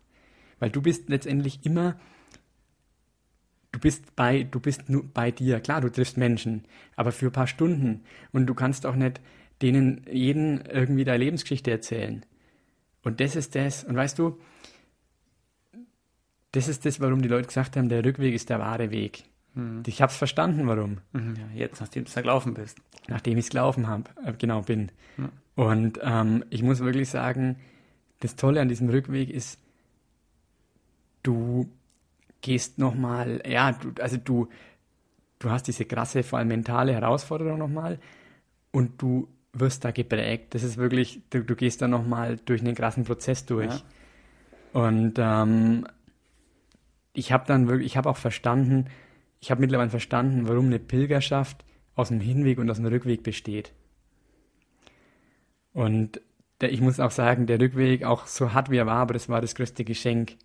Weil 0.58 0.70
du 0.70 0.82
bist 0.82 1.08
letztendlich 1.08 1.64
immer 1.64 1.96
du 3.74 3.80
bist 3.80 4.14
bei, 4.14 4.44
du 4.44 4.60
bist 4.60 4.88
nur 4.88 5.04
bei 5.04 5.32
dir. 5.32 5.60
Klar, 5.60 5.80
du 5.80 5.90
triffst 5.90 6.16
Menschen, 6.16 6.64
aber 6.94 7.10
für 7.10 7.26
ein 7.26 7.32
paar 7.32 7.48
Stunden. 7.48 8.04
Und 8.32 8.46
du 8.46 8.54
kannst 8.54 8.86
auch 8.86 8.94
nicht 8.94 9.20
denen 9.62 10.04
jeden 10.10 10.62
irgendwie 10.66 11.04
deine 11.04 11.18
Lebensgeschichte 11.24 11.70
erzählen. 11.70 12.24
Und 13.02 13.20
das 13.20 13.36
ist 13.36 13.54
das. 13.54 13.84
Und 13.84 13.96
weißt 13.96 14.18
du, 14.18 14.38
das 16.52 16.68
ist 16.68 16.84
das, 16.86 17.00
warum 17.00 17.22
die 17.22 17.28
Leute 17.28 17.48
gesagt 17.48 17.76
haben, 17.76 17.88
der 17.88 18.04
Rückweg 18.04 18.34
ist 18.34 18.48
der 18.50 18.60
wahre 18.60 18.90
Weg. 18.90 19.24
Ich 19.86 20.02
habe 20.02 20.10
es 20.10 20.16
verstanden, 20.16 20.66
warum. 20.66 20.98
Mhm, 21.12 21.36
Ja, 21.36 21.48
jetzt, 21.54 21.80
nachdem 21.80 22.04
du 22.04 22.10
da 22.12 22.20
gelaufen 22.20 22.54
bist. 22.54 22.78
Nachdem 23.08 23.38
ich 23.38 23.44
es 23.46 23.50
gelaufen 23.50 23.86
habe, 23.86 24.10
äh, 24.24 24.32
genau 24.32 24.62
bin. 24.62 24.90
Und 25.54 26.00
ähm, 26.02 26.44
ich 26.50 26.62
muss 26.62 26.80
wirklich 26.80 27.08
sagen, 27.08 27.56
das 28.20 28.34
Tolle 28.36 28.60
an 28.60 28.68
diesem 28.68 28.88
Rückweg 28.88 29.30
ist, 29.30 29.58
du 31.22 31.68
gehst 32.40 32.78
nochmal, 32.78 33.42
ja, 33.46 33.72
du, 33.72 33.92
also 34.02 34.16
du, 34.16 34.48
du 35.38 35.50
hast 35.50 35.66
diese 35.68 35.84
krasse, 35.84 36.22
vor 36.22 36.38
allem 36.38 36.48
mentale 36.48 36.92
Herausforderung 36.92 37.58
nochmal 37.58 37.98
und 38.72 39.00
du 39.00 39.28
wirst 39.54 39.84
da 39.84 39.90
geprägt. 39.90 40.54
Das 40.54 40.62
ist 40.62 40.76
wirklich, 40.76 41.20
du, 41.30 41.42
du 41.42 41.54
gehst 41.54 41.80
da 41.80 41.88
nochmal 41.88 42.38
durch 42.44 42.60
einen 42.60 42.74
krassen 42.74 43.04
Prozess 43.04 43.46
durch. 43.46 43.72
Ja. 43.72 43.82
Und 44.80 45.14
ähm, 45.18 45.86
ich 47.12 47.32
habe 47.32 47.44
dann 47.46 47.68
wirklich, 47.68 47.86
ich 47.86 47.96
habe 47.96 48.10
auch 48.10 48.16
verstanden, 48.16 48.86
ich 49.40 49.50
habe 49.50 49.60
mittlerweile 49.60 49.90
verstanden, 49.90 50.48
warum 50.48 50.66
eine 50.66 50.78
Pilgerschaft 50.78 51.64
aus 51.94 52.08
dem 52.08 52.20
Hinweg 52.20 52.58
und 52.58 52.70
aus 52.70 52.78
dem 52.78 52.86
Rückweg 52.86 53.22
besteht. 53.22 53.72
Und 55.72 56.20
der, 56.60 56.72
ich 56.72 56.80
muss 56.80 57.00
auch 57.00 57.10
sagen, 57.10 57.46
der 57.46 57.60
Rückweg, 57.60 58.04
auch 58.04 58.26
so 58.26 58.52
hart 58.52 58.70
wie 58.70 58.76
er 58.76 58.86
war, 58.86 58.96
aber 58.96 59.14
das 59.14 59.28
war 59.28 59.40
das 59.40 59.54
größte 59.54 59.84
Geschenk. 59.84 60.36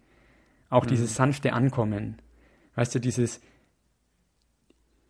Auch 0.70 0.86
dieses 0.86 1.16
sanfte 1.16 1.54
Ankommen. 1.54 2.18
Weißt 2.76 2.94
du, 2.94 3.00
dieses, 3.00 3.42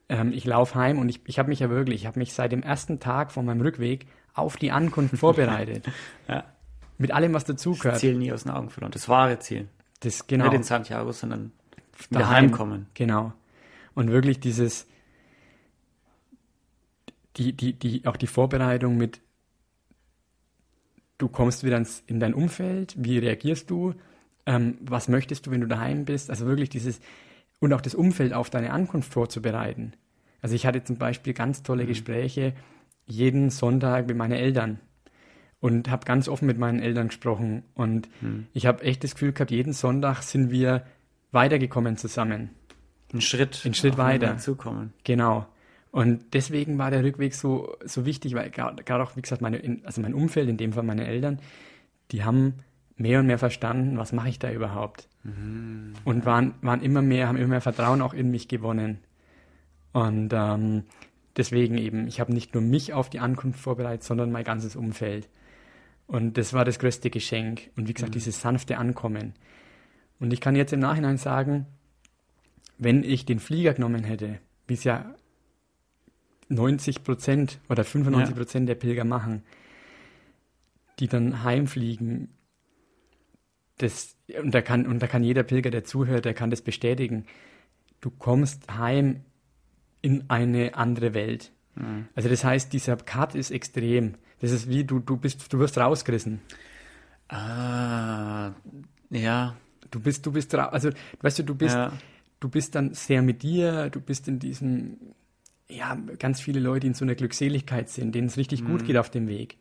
ähm, 0.09 0.33
ich 0.33 0.45
laufe 0.45 0.75
heim 0.75 0.99
und 0.99 1.07
ich, 1.07 1.21
ich 1.25 1.39
habe 1.39 1.49
mich 1.49 1.59
ja 1.59 1.69
wirklich, 1.69 2.01
ich 2.01 2.07
habe 2.07 2.19
mich 2.19 2.33
seit 2.33 2.51
dem 2.51 2.63
ersten 2.63 2.99
Tag 2.99 3.31
von 3.31 3.45
meinem 3.45 3.61
Rückweg 3.61 4.07
auf 4.33 4.57
die 4.57 4.71
Ankunft 4.71 5.17
vorbereitet. 5.17 5.85
Ja. 6.27 6.43
Mit 6.97 7.11
allem, 7.11 7.33
was 7.33 7.45
Das 7.45 7.57
dazugehört. 7.57 7.99
Ziel 7.99 8.15
nie 8.15 8.33
aus 8.33 8.43
den 8.43 8.51
Augen 8.51 8.69
verloren. 8.69 8.91
Das 8.91 9.07
wahre 9.07 9.39
Ziel. 9.39 9.69
Das, 10.01 10.27
genau. 10.27 10.45
Nicht 10.45 10.55
in 10.55 10.63
Santiago, 10.63 11.11
sondern 11.11 11.51
wieder 12.09 12.21
Daheim. 12.21 12.45
heimkommen. 12.45 12.87
Genau. 12.93 13.33
Und 13.93 14.09
wirklich 14.09 14.39
dieses, 14.39 14.87
die, 17.37 17.53
die, 17.53 17.73
die, 17.73 18.05
auch 18.05 18.17
die 18.17 18.27
Vorbereitung 18.27 18.97
mit, 18.97 19.21
du 21.17 21.29
kommst 21.29 21.63
wieder 21.63 21.77
ins, 21.77 22.03
in 22.07 22.19
dein 22.19 22.33
Umfeld, 22.33 22.95
wie 22.97 23.17
reagierst 23.17 23.69
du, 23.69 23.93
ähm, 24.45 24.77
was 24.81 25.07
möchtest 25.07 25.45
du, 25.45 25.51
wenn 25.51 25.61
du 25.61 25.67
daheim 25.67 26.05
bist, 26.05 26.29
also 26.29 26.45
wirklich 26.45 26.69
dieses, 26.69 26.99
und 27.59 27.73
auch 27.73 27.81
das 27.81 27.95
Umfeld 27.95 28.33
auf 28.33 28.49
deine 28.49 28.71
Ankunft 28.71 29.13
vorzubereiten. 29.13 29.93
Also 30.41 30.55
ich 30.55 30.65
hatte 30.65 30.83
zum 30.83 30.97
Beispiel 30.97 31.33
ganz 31.33 31.63
tolle 31.63 31.85
Gespräche 31.85 32.53
jeden 33.05 33.49
Sonntag 33.49 34.07
mit 34.07 34.15
meinen 34.17 34.31
Eltern 34.33 34.79
und 35.59 35.89
habe 35.89 36.05
ganz 36.05 36.29
offen 36.29 36.45
mit 36.45 36.57
meinen 36.57 36.79
Eltern 36.79 37.07
gesprochen 37.09 37.63
und 37.73 38.07
ich 38.53 38.65
habe 38.65 38.83
echt 38.83 39.03
das 39.03 39.13
Gefühl 39.15 39.33
gehabt, 39.33 39.51
jeden 39.51 39.73
Sonntag 39.73 40.21
sind 40.21 40.51
wir 40.51 40.83
weitergekommen 41.31 41.97
zusammen. 41.97 42.51
Einen 43.11 43.21
Schritt. 43.21 43.61
Einen 43.65 43.73
Schritt 43.73 43.97
weiter. 43.97 44.37
Zukommen. 44.37 44.93
Genau. 45.03 45.45
Und 45.91 46.33
deswegen 46.33 46.77
war 46.77 46.91
der 46.91 47.03
Rückweg 47.03 47.33
so, 47.33 47.75
so 47.83 48.05
wichtig, 48.05 48.35
weil 48.35 48.51
gerade 48.51 49.03
auch, 49.03 49.15
wie 49.17 49.21
gesagt, 49.23 49.41
meine, 49.41 49.57
in- 49.57 49.83
also 49.85 49.99
mein 50.01 50.13
Umfeld, 50.13 50.47
in 50.47 50.57
dem 50.57 50.71
Fall 50.73 50.83
meine 50.83 51.07
Eltern, 51.07 51.39
die 52.11 52.23
haben 52.23 52.53
mehr 52.99 53.19
und 53.19 53.27
mehr 53.27 53.39
verstanden, 53.39 53.97
was 53.97 54.11
mache 54.11 54.29
ich 54.29 54.39
da 54.39 54.51
überhaupt. 54.51 55.07
Und 56.03 56.25
waren, 56.25 56.53
waren 56.61 56.81
immer 56.81 57.01
mehr, 57.01 57.27
haben 57.27 57.37
immer 57.37 57.47
mehr 57.47 57.61
Vertrauen 57.61 58.01
auch 58.01 58.13
in 58.13 58.29
mich 58.29 58.47
gewonnen. 58.47 58.99
Und 59.93 60.31
ähm, 60.33 60.83
deswegen 61.37 61.77
eben, 61.77 62.07
ich 62.07 62.19
habe 62.19 62.33
nicht 62.33 62.53
nur 62.53 62.61
mich 62.61 62.93
auf 62.93 63.09
die 63.09 63.19
Ankunft 63.19 63.59
vorbereitet, 63.59 64.03
sondern 64.03 64.31
mein 64.31 64.43
ganzes 64.43 64.75
Umfeld. 64.75 65.29
Und 66.07 66.37
das 66.37 66.53
war 66.53 66.65
das 66.65 66.77
größte 66.79 67.09
Geschenk. 67.09 67.69
Und 67.77 67.87
wie 67.87 67.93
gesagt, 67.93 68.15
dieses 68.15 68.41
sanfte 68.41 68.77
Ankommen. 68.77 69.33
Und 70.19 70.33
ich 70.33 70.41
kann 70.41 70.55
jetzt 70.55 70.73
im 70.73 70.81
Nachhinein 70.81 71.17
sagen, 71.17 71.67
wenn 72.77 73.03
ich 73.03 73.25
den 73.25 73.39
Flieger 73.39 73.73
genommen 73.73 74.03
hätte, 74.03 74.39
wie 74.67 74.73
es 74.73 74.83
ja 74.83 75.13
90 76.49 77.03
Prozent 77.03 77.59
oder 77.69 77.83
95 77.83 78.35
Prozent 78.35 78.69
der 78.69 78.75
Pilger 78.75 79.05
machen, 79.05 79.43
die 80.99 81.07
dann 81.07 81.43
heimfliegen, 81.43 82.29
das, 83.79 84.15
und 84.41 84.53
da 84.53 84.61
kann, 84.61 84.85
und 84.85 84.99
da 84.99 85.07
kann 85.07 85.23
jeder 85.23 85.43
Pilger, 85.43 85.71
der 85.71 85.83
zuhört, 85.83 86.25
der 86.25 86.33
kann 86.33 86.51
das 86.51 86.61
bestätigen. 86.61 87.25
Du 87.99 88.11
kommst 88.11 88.71
heim 88.71 89.21
in 90.01 90.29
eine 90.29 90.75
andere 90.75 91.13
Welt. 91.13 91.51
Also 92.15 92.29
das 92.29 92.43
heißt, 92.43 92.73
dieser 92.73 92.97
Cut 92.97 93.35
ist 93.35 93.51
extrem. 93.51 94.15
Das 94.39 94.51
ist 94.51 94.69
wie 94.69 94.83
du, 94.83 94.99
du 94.99 95.17
bist, 95.17 95.51
du 95.51 95.59
wirst 95.59 95.77
rausgerissen. 95.77 96.41
Ah, 97.29 98.51
ja. 99.09 99.55
Du 99.91 99.99
bist, 99.99 100.25
du 100.25 100.31
bist, 100.31 100.53
also, 100.53 100.89
weißt 101.21 101.39
du, 101.39 101.43
du 101.43 101.55
bist, 101.55 101.75
ja. 101.75 101.91
du 102.39 102.49
bist 102.49 102.75
dann 102.75 102.93
sehr 102.93 103.21
mit 103.21 103.43
dir, 103.43 103.89
du 103.89 104.01
bist 104.01 104.27
in 104.27 104.39
diesem, 104.39 104.97
ja, 105.69 105.95
ganz 106.17 106.41
viele 106.41 106.59
Leute, 106.59 106.85
in 106.85 106.93
so 106.93 107.05
einer 107.05 107.15
Glückseligkeit 107.15 107.89
sind, 107.89 108.13
denen 108.13 108.27
es 108.27 108.37
richtig 108.37 108.65
gut 108.65 108.85
geht 108.85 108.97
auf 108.97 109.09
dem 109.09 109.27
Weg. 109.27 109.57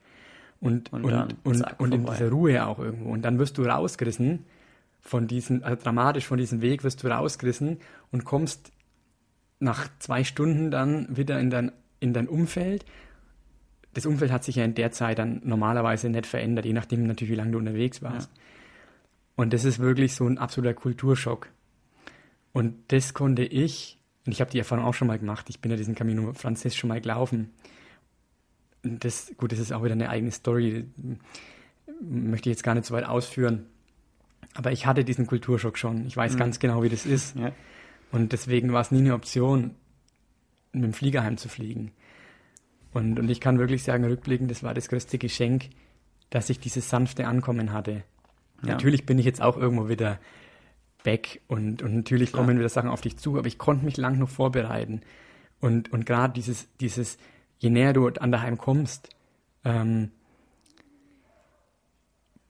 Und, 0.61 0.93
Und 0.93 1.05
und, 1.05 1.37
und, 1.45 1.81
und 1.81 1.95
in 1.95 2.05
dieser 2.07 2.31
Ruhe 2.31 2.67
auch 2.67 2.79
irgendwo. 2.79 3.11
Und 3.11 3.23
dann 3.23 3.39
wirst 3.39 3.59
du 3.59 3.65
rausgerissen 3.65 4.45
von 5.01 5.27
diesem, 5.29 5.63
also 5.63 5.81
dramatisch 5.83 6.27
von 6.27 6.39
diesem 6.39 6.61
Weg 6.61 6.85
wirst 6.85 7.03
du 7.03 7.09
rausgerissen 7.09 7.79
und 8.11 8.25
kommst 8.25 8.73
nach 9.61 9.89
zwei 9.99 10.25
Stunden 10.25 10.71
dann 10.71 11.17
wieder 11.17 11.39
in 11.41 11.51
dein, 11.51 11.73
in 12.01 12.13
dein 12.13 12.29
Umfeld. 12.29 12.85
Das 13.95 14.07
Umfeld 14.07 14.31
hat 14.31 14.45
sich 14.45 14.57
ja 14.57 14.65
in 14.65 14.75
der 14.75 14.93
Zeit 14.93 15.19
dann 15.19 15.41
normalerweise 15.45 16.09
nicht 16.09 16.27
verändert, 16.27 16.65
je 16.65 16.73
nachdem 16.73 17.07
natürlich, 17.07 17.33
wie 17.33 17.37
lange 17.37 17.53
du 17.53 17.59
unterwegs 17.59 18.03
warst. 18.03 18.31
Und 19.37 19.53
das 19.53 19.65
ist 19.65 19.79
wirklich 19.79 20.15
so 20.15 20.27
ein 20.27 20.39
absoluter 20.39 20.75
Kulturschock. 20.75 21.49
Und 22.53 22.75
das 22.89 23.15
konnte 23.15 23.45
ich, 23.45 23.99
und 24.27 24.33
ich 24.33 24.41
habe 24.41 24.51
die 24.51 24.59
Erfahrung 24.59 24.85
auch 24.85 24.95
schon 24.95 25.09
mal 25.09 25.19
gemacht, 25.19 25.47
ich 25.49 25.61
bin 25.61 25.71
ja 25.71 25.77
diesen 25.77 25.95
Camino 25.95 26.33
Frances 26.35 26.75
schon 26.75 26.89
mal 26.89 27.01
gelaufen. 27.01 27.51
Das, 28.83 29.33
gut, 29.37 29.53
das 29.53 29.59
ist 29.59 29.73
auch 29.73 29.83
wieder 29.83 29.93
eine 29.93 30.09
eigene 30.09 30.31
Story, 30.31 30.87
möchte 32.01 32.49
ich 32.49 32.57
jetzt 32.57 32.63
gar 32.63 32.75
nicht 32.75 32.87
so 32.87 32.95
weit 32.95 33.05
ausführen. 33.05 33.67
Aber 34.55 34.73
ich 34.73 34.87
hatte 34.87 35.05
diesen 35.05 35.27
Kulturschock 35.27 35.79
schon. 35.79 36.07
Ich 36.07 36.17
weiß 36.17 36.37
ganz 36.37 36.59
genau, 36.59 36.83
wie 36.83 36.89
das 36.89 37.07
ist. 37.07 37.37
Ja. 37.37 37.53
Und 38.11 38.33
deswegen 38.33 38.73
war 38.73 38.81
es 38.81 38.91
nie 38.91 39.01
eine 39.01 39.15
Option, 39.15 39.75
mit 40.73 40.85
dem 40.85 40.93
Flieger 40.93 41.23
heimzufliegen. 41.23 41.91
Und, 42.93 43.19
und 43.19 43.29
ich 43.31 43.41
kann 43.41 43.59
wirklich 43.59 43.83
sagen, 43.83 44.05
rückblickend, 44.05 44.51
das 44.51 44.63
war 44.63 44.75
das 44.75 44.89
größte 44.89 45.19
Geschenk, 45.19 45.71
dass 46.31 46.51
ich 46.51 46.59
dieses 46.59 46.89
sanfte 46.89 47.27
Ankommen 47.27 47.73
hatte. 47.73 48.03
Ja. 48.63 48.73
Natürlich 48.73 49.07
bin 49.07 49.19
ich 49.19 49.27
jetzt 49.27 49.43
auch 49.43 49.57
irgendwo 49.57 49.89
wieder 49.89 50.19
back 51.05 51.41
und, 51.47 51.83
und 51.83 51.95
natürlich 51.95 52.31
Klar. 52.31 52.45
kommen 52.45 52.59
wieder 52.59 52.69
Sachen 52.69 52.91
auf 52.91 53.01
dich 53.01 53.17
zu, 53.17 53.39
aber 53.39 53.47
ich 53.47 53.59
konnte 53.59 53.85
mich 53.85 53.97
lang 53.97 54.19
noch 54.19 54.29
vorbereiten. 54.29 55.03
Und, 55.61 55.93
und 55.93 56.07
gerade 56.07 56.33
dieses, 56.33 56.69
dieses, 56.81 57.19
je 57.59 57.71
näher 57.71 57.93
du 57.93 58.09
an 58.09 58.33
daheim 58.33 58.59
kommst, 58.59 59.11
ähm, 59.65 60.11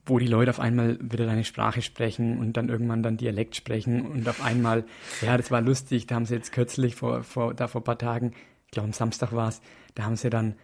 wo 0.05 0.17
die 0.17 0.27
Leute 0.27 0.49
auf 0.49 0.59
einmal 0.59 0.97
wieder 1.01 1.25
deine 1.25 1.43
Sprache 1.43 1.81
sprechen 1.81 2.39
und 2.39 2.57
dann 2.57 2.69
irgendwann 2.69 3.03
dann 3.03 3.17
Dialekt 3.17 3.55
sprechen 3.55 4.01
und 4.05 4.27
auf 4.27 4.43
einmal, 4.43 4.85
ja, 5.21 5.37
das 5.37 5.51
war 5.51 5.61
lustig, 5.61 6.07
da 6.07 6.15
haben 6.15 6.25
sie 6.25 6.35
jetzt 6.35 6.51
kürzlich 6.51 6.95
vor, 6.95 7.23
vor, 7.23 7.53
da 7.53 7.67
vor 7.67 7.81
ein 7.81 7.85
paar 7.85 7.97
Tagen, 7.97 8.33
ich 8.65 8.71
glaube 8.71 8.87
am 8.87 8.93
Samstag 8.93 9.33
war 9.33 9.49
es, 9.49 9.61
da 9.95 10.03
haben 10.03 10.15
sie 10.15 10.29
dann, 10.29 10.55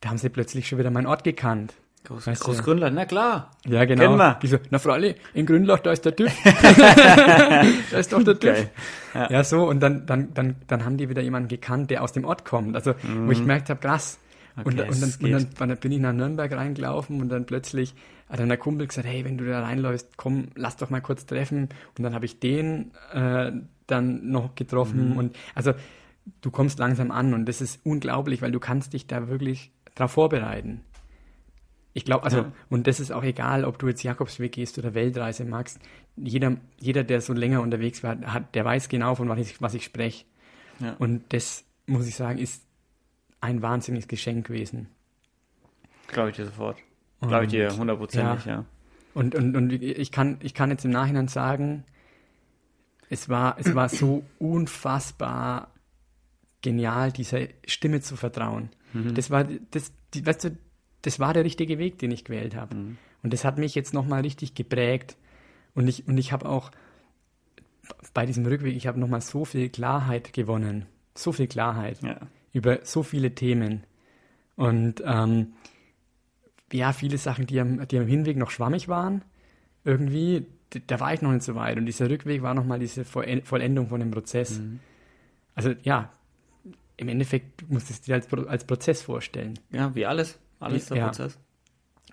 da 0.00 0.10
haben 0.10 0.18
sie 0.18 0.28
plötzlich 0.28 0.68
schon 0.68 0.78
wieder 0.78 0.90
meinen 0.90 1.06
Ort 1.06 1.24
gekannt. 1.24 1.74
Groß, 2.04 2.26
Weißt 2.26 2.42
du- 2.42 2.46
Großgrünland, 2.46 2.96
na 2.96 3.04
klar. 3.04 3.50
Ja, 3.64 3.84
genau. 3.84 4.02
Kennen 4.02 4.16
wir. 4.18 4.38
So, 4.48 4.58
na 4.70 4.78
Fralli, 4.80 5.14
in 5.34 5.46
Grünloch, 5.46 5.78
da 5.78 5.92
ist 5.92 6.04
der 6.04 6.16
TÜV. 6.16 6.32
da 7.90 7.98
ist 7.98 8.12
doch 8.12 8.22
der 8.22 8.38
TÜV. 8.38 8.50
Geil. 8.54 8.70
Ja. 9.14 9.30
Ja. 9.30 9.44
so, 9.44 9.68
und 9.68 9.80
dann, 9.80 10.06
dann, 10.06 10.34
dann, 10.34 10.56
dann 10.66 10.84
haben 10.84 10.96
die 10.96 11.08
wieder 11.08 11.22
jemanden 11.22 11.48
gekannt, 11.48 11.90
der 11.90 12.02
aus 12.02 12.12
dem 12.12 12.24
Ort 12.24 12.44
kommt. 12.44 12.74
Also, 12.74 12.94
wo 13.02 13.08
Mhm. 13.08 13.30
ich 13.30 13.38
gemerkt 13.38 13.70
habe, 13.70 13.80
krass. 13.80 14.18
Okay, 14.56 14.68
und, 14.68 14.78
und, 14.80 15.00
dann, 15.00 15.12
und, 15.32 15.32
dann, 15.60 15.68
dann, 15.68 15.78
bin 15.78 15.92
ich 15.92 16.00
nach 16.00 16.12
Nürnberg 16.12 16.52
reingelaufen 16.52 17.20
und 17.22 17.28
dann 17.30 17.46
plötzlich 17.46 17.94
hat 18.28 18.38
dann 18.40 18.48
der 18.48 18.58
Kumpel 18.58 18.86
gesagt, 18.86 19.06
hey, 19.06 19.24
wenn 19.24 19.38
du 19.38 19.46
da 19.46 19.62
reinläufst, 19.62 20.16
komm, 20.16 20.48
lass 20.56 20.76
doch 20.76 20.90
mal 20.90 21.00
kurz 21.00 21.24
treffen. 21.24 21.68
Und 21.96 22.02
dann 22.04 22.14
habe 22.14 22.24
ich 22.26 22.38
den 22.40 22.90
äh, 23.14 23.52
dann 23.86 24.28
noch 24.30 24.54
getroffen. 24.54 25.10
Mhm. 25.12 25.16
Und 25.16 25.36
also 25.54 25.72
du 26.40 26.50
kommst 26.50 26.78
langsam 26.78 27.10
an 27.10 27.32
und 27.32 27.46
das 27.46 27.60
ist 27.60 27.80
unglaublich, 27.84 28.42
weil 28.42 28.52
du 28.52 28.60
kannst 28.60 28.92
dich 28.92 29.06
da 29.06 29.28
wirklich 29.28 29.70
darauf 29.94 30.12
vorbereiten. 30.12 30.80
Ich 31.94 32.04
glaube, 32.04 32.24
also, 32.24 32.38
ja. 32.38 32.52
und 32.70 32.86
das 32.86 33.00
ist 33.00 33.12
auch 33.12 33.22
egal, 33.22 33.64
ob 33.64 33.78
du 33.78 33.88
jetzt 33.88 34.02
Jakobsweg 34.02 34.52
gehst 34.52 34.78
oder 34.78 34.94
Weltreise 34.94 35.44
magst. 35.44 35.78
Jeder, 36.16 36.56
jeder, 36.78 37.04
der 37.04 37.20
so 37.20 37.32
länger 37.32 37.60
unterwegs 37.60 38.02
war, 38.02 38.18
hat, 38.20 38.54
der 38.54 38.64
weiß 38.64 38.88
genau, 38.88 39.14
von 39.14 39.28
was 39.28 39.38
ich, 39.38 39.60
was 39.60 39.74
ich 39.74 39.84
spreche. 39.84 40.24
Ja. 40.80 40.96
Und 40.98 41.32
das, 41.32 41.64
muss 41.86 42.06
ich 42.06 42.14
sagen, 42.14 42.38
ist 42.38 42.64
ein 43.40 43.60
wahnsinniges 43.60 44.08
Geschenk 44.08 44.46
gewesen. 44.46 44.88
Glaube 46.08 46.30
ich 46.30 46.36
dir 46.36 46.46
sofort. 46.46 46.78
Glaube 47.20 47.44
ich 47.44 47.50
dir 47.50 47.76
hundertprozentig, 47.76 48.46
ja. 48.46 48.52
ja. 48.52 48.64
Und, 49.14 49.34
und, 49.34 49.56
und 49.56 49.72
ich, 49.72 50.10
kann, 50.10 50.38
ich 50.40 50.54
kann 50.54 50.70
jetzt 50.70 50.84
im 50.84 50.90
Nachhinein 50.90 51.28
sagen, 51.28 51.84
es 53.10 53.28
war, 53.28 53.56
es 53.58 53.74
war 53.74 53.90
so 53.90 54.24
unfassbar 54.38 55.70
genial, 56.62 57.12
dieser 57.12 57.40
Stimme 57.66 58.00
zu 58.00 58.16
vertrauen. 58.16 58.70
Mhm. 58.94 59.14
Das 59.14 59.30
war, 59.30 59.44
das, 59.44 59.92
die, 60.14 60.24
weißt 60.24 60.44
du, 60.44 60.56
das 61.02 61.20
war 61.20 61.34
der 61.34 61.44
richtige 61.44 61.78
Weg, 61.78 61.98
den 61.98 62.10
ich 62.10 62.24
gewählt 62.24 62.54
habe. 62.54 62.74
Mhm. 62.74 62.98
Und 63.22 63.32
das 63.32 63.44
hat 63.44 63.58
mich 63.58 63.74
jetzt 63.74 63.94
nochmal 63.94 64.22
richtig 64.22 64.54
geprägt. 64.54 65.16
Und 65.74 65.88
ich, 65.88 66.06
und 66.06 66.18
ich 66.18 66.32
habe 66.32 66.48
auch 66.48 66.70
bei 68.14 68.26
diesem 68.26 68.46
Rückweg, 68.46 68.76
ich 68.76 68.86
habe 68.86 69.00
nochmal 69.00 69.20
so 69.20 69.44
viel 69.44 69.68
Klarheit 69.68 70.32
gewonnen. 70.32 70.86
So 71.14 71.32
viel 71.32 71.46
Klarheit 71.46 72.02
ja. 72.02 72.20
über 72.52 72.80
so 72.84 73.02
viele 73.02 73.34
Themen. 73.34 73.84
Und 74.56 75.02
ähm, 75.04 75.52
ja, 76.72 76.92
viele 76.92 77.18
Sachen, 77.18 77.46
die 77.46 77.60
am, 77.60 77.86
die 77.88 77.98
am 77.98 78.06
Hinweg 78.06 78.36
noch 78.36 78.50
schwammig 78.50 78.88
waren, 78.88 79.22
irgendwie, 79.84 80.46
da 80.86 81.00
war 81.00 81.12
ich 81.12 81.22
noch 81.22 81.32
nicht 81.32 81.44
so 81.44 81.54
weit. 81.54 81.76
Und 81.76 81.86
dieser 81.86 82.08
Rückweg 82.08 82.42
war 82.42 82.54
nochmal 82.54 82.78
diese 82.78 83.04
Vollendung 83.04 83.88
von 83.88 84.00
dem 84.00 84.10
Prozess. 84.10 84.58
Mhm. 84.58 84.80
Also 85.54 85.74
ja, 85.82 86.10
im 86.96 87.08
Endeffekt 87.08 87.68
musst 87.70 87.90
du 87.90 87.94
es 87.94 88.00
dir 88.00 88.14
als, 88.14 88.32
als 88.32 88.64
Prozess 88.64 89.02
vorstellen. 89.02 89.58
Ja, 89.70 89.94
wie 89.94 90.06
alles. 90.06 90.38
Alles 90.62 90.86
der 90.86 90.96
ja. 90.96 91.06
Prozess. 91.06 91.38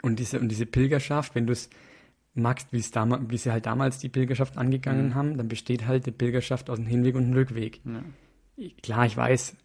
Und 0.01 0.19
diese, 0.19 0.39
und 0.39 0.49
diese 0.49 0.65
Pilgerschaft, 0.65 1.35
wenn 1.35 1.45
du 1.45 1.53
es 1.53 1.69
magst, 2.33 2.67
wie 2.71 2.81
sie 3.37 3.51
halt 3.51 3.65
damals 3.65 3.97
die 3.97 4.09
Pilgerschaft 4.09 4.57
angegangen 4.57 5.09
mhm. 5.09 5.15
haben, 5.15 5.37
dann 5.37 5.47
besteht 5.47 5.85
halt 5.85 6.05
die 6.05 6.11
Pilgerschaft 6.11 6.69
aus 6.69 6.77
dem 6.77 6.85
Hinweg 6.85 7.15
und 7.15 7.23
dem 7.23 7.33
Rückweg. 7.33 7.81
Ja. 7.85 8.69
Klar, 8.81 9.05
ich 9.05 9.17
weiß, 9.17 9.55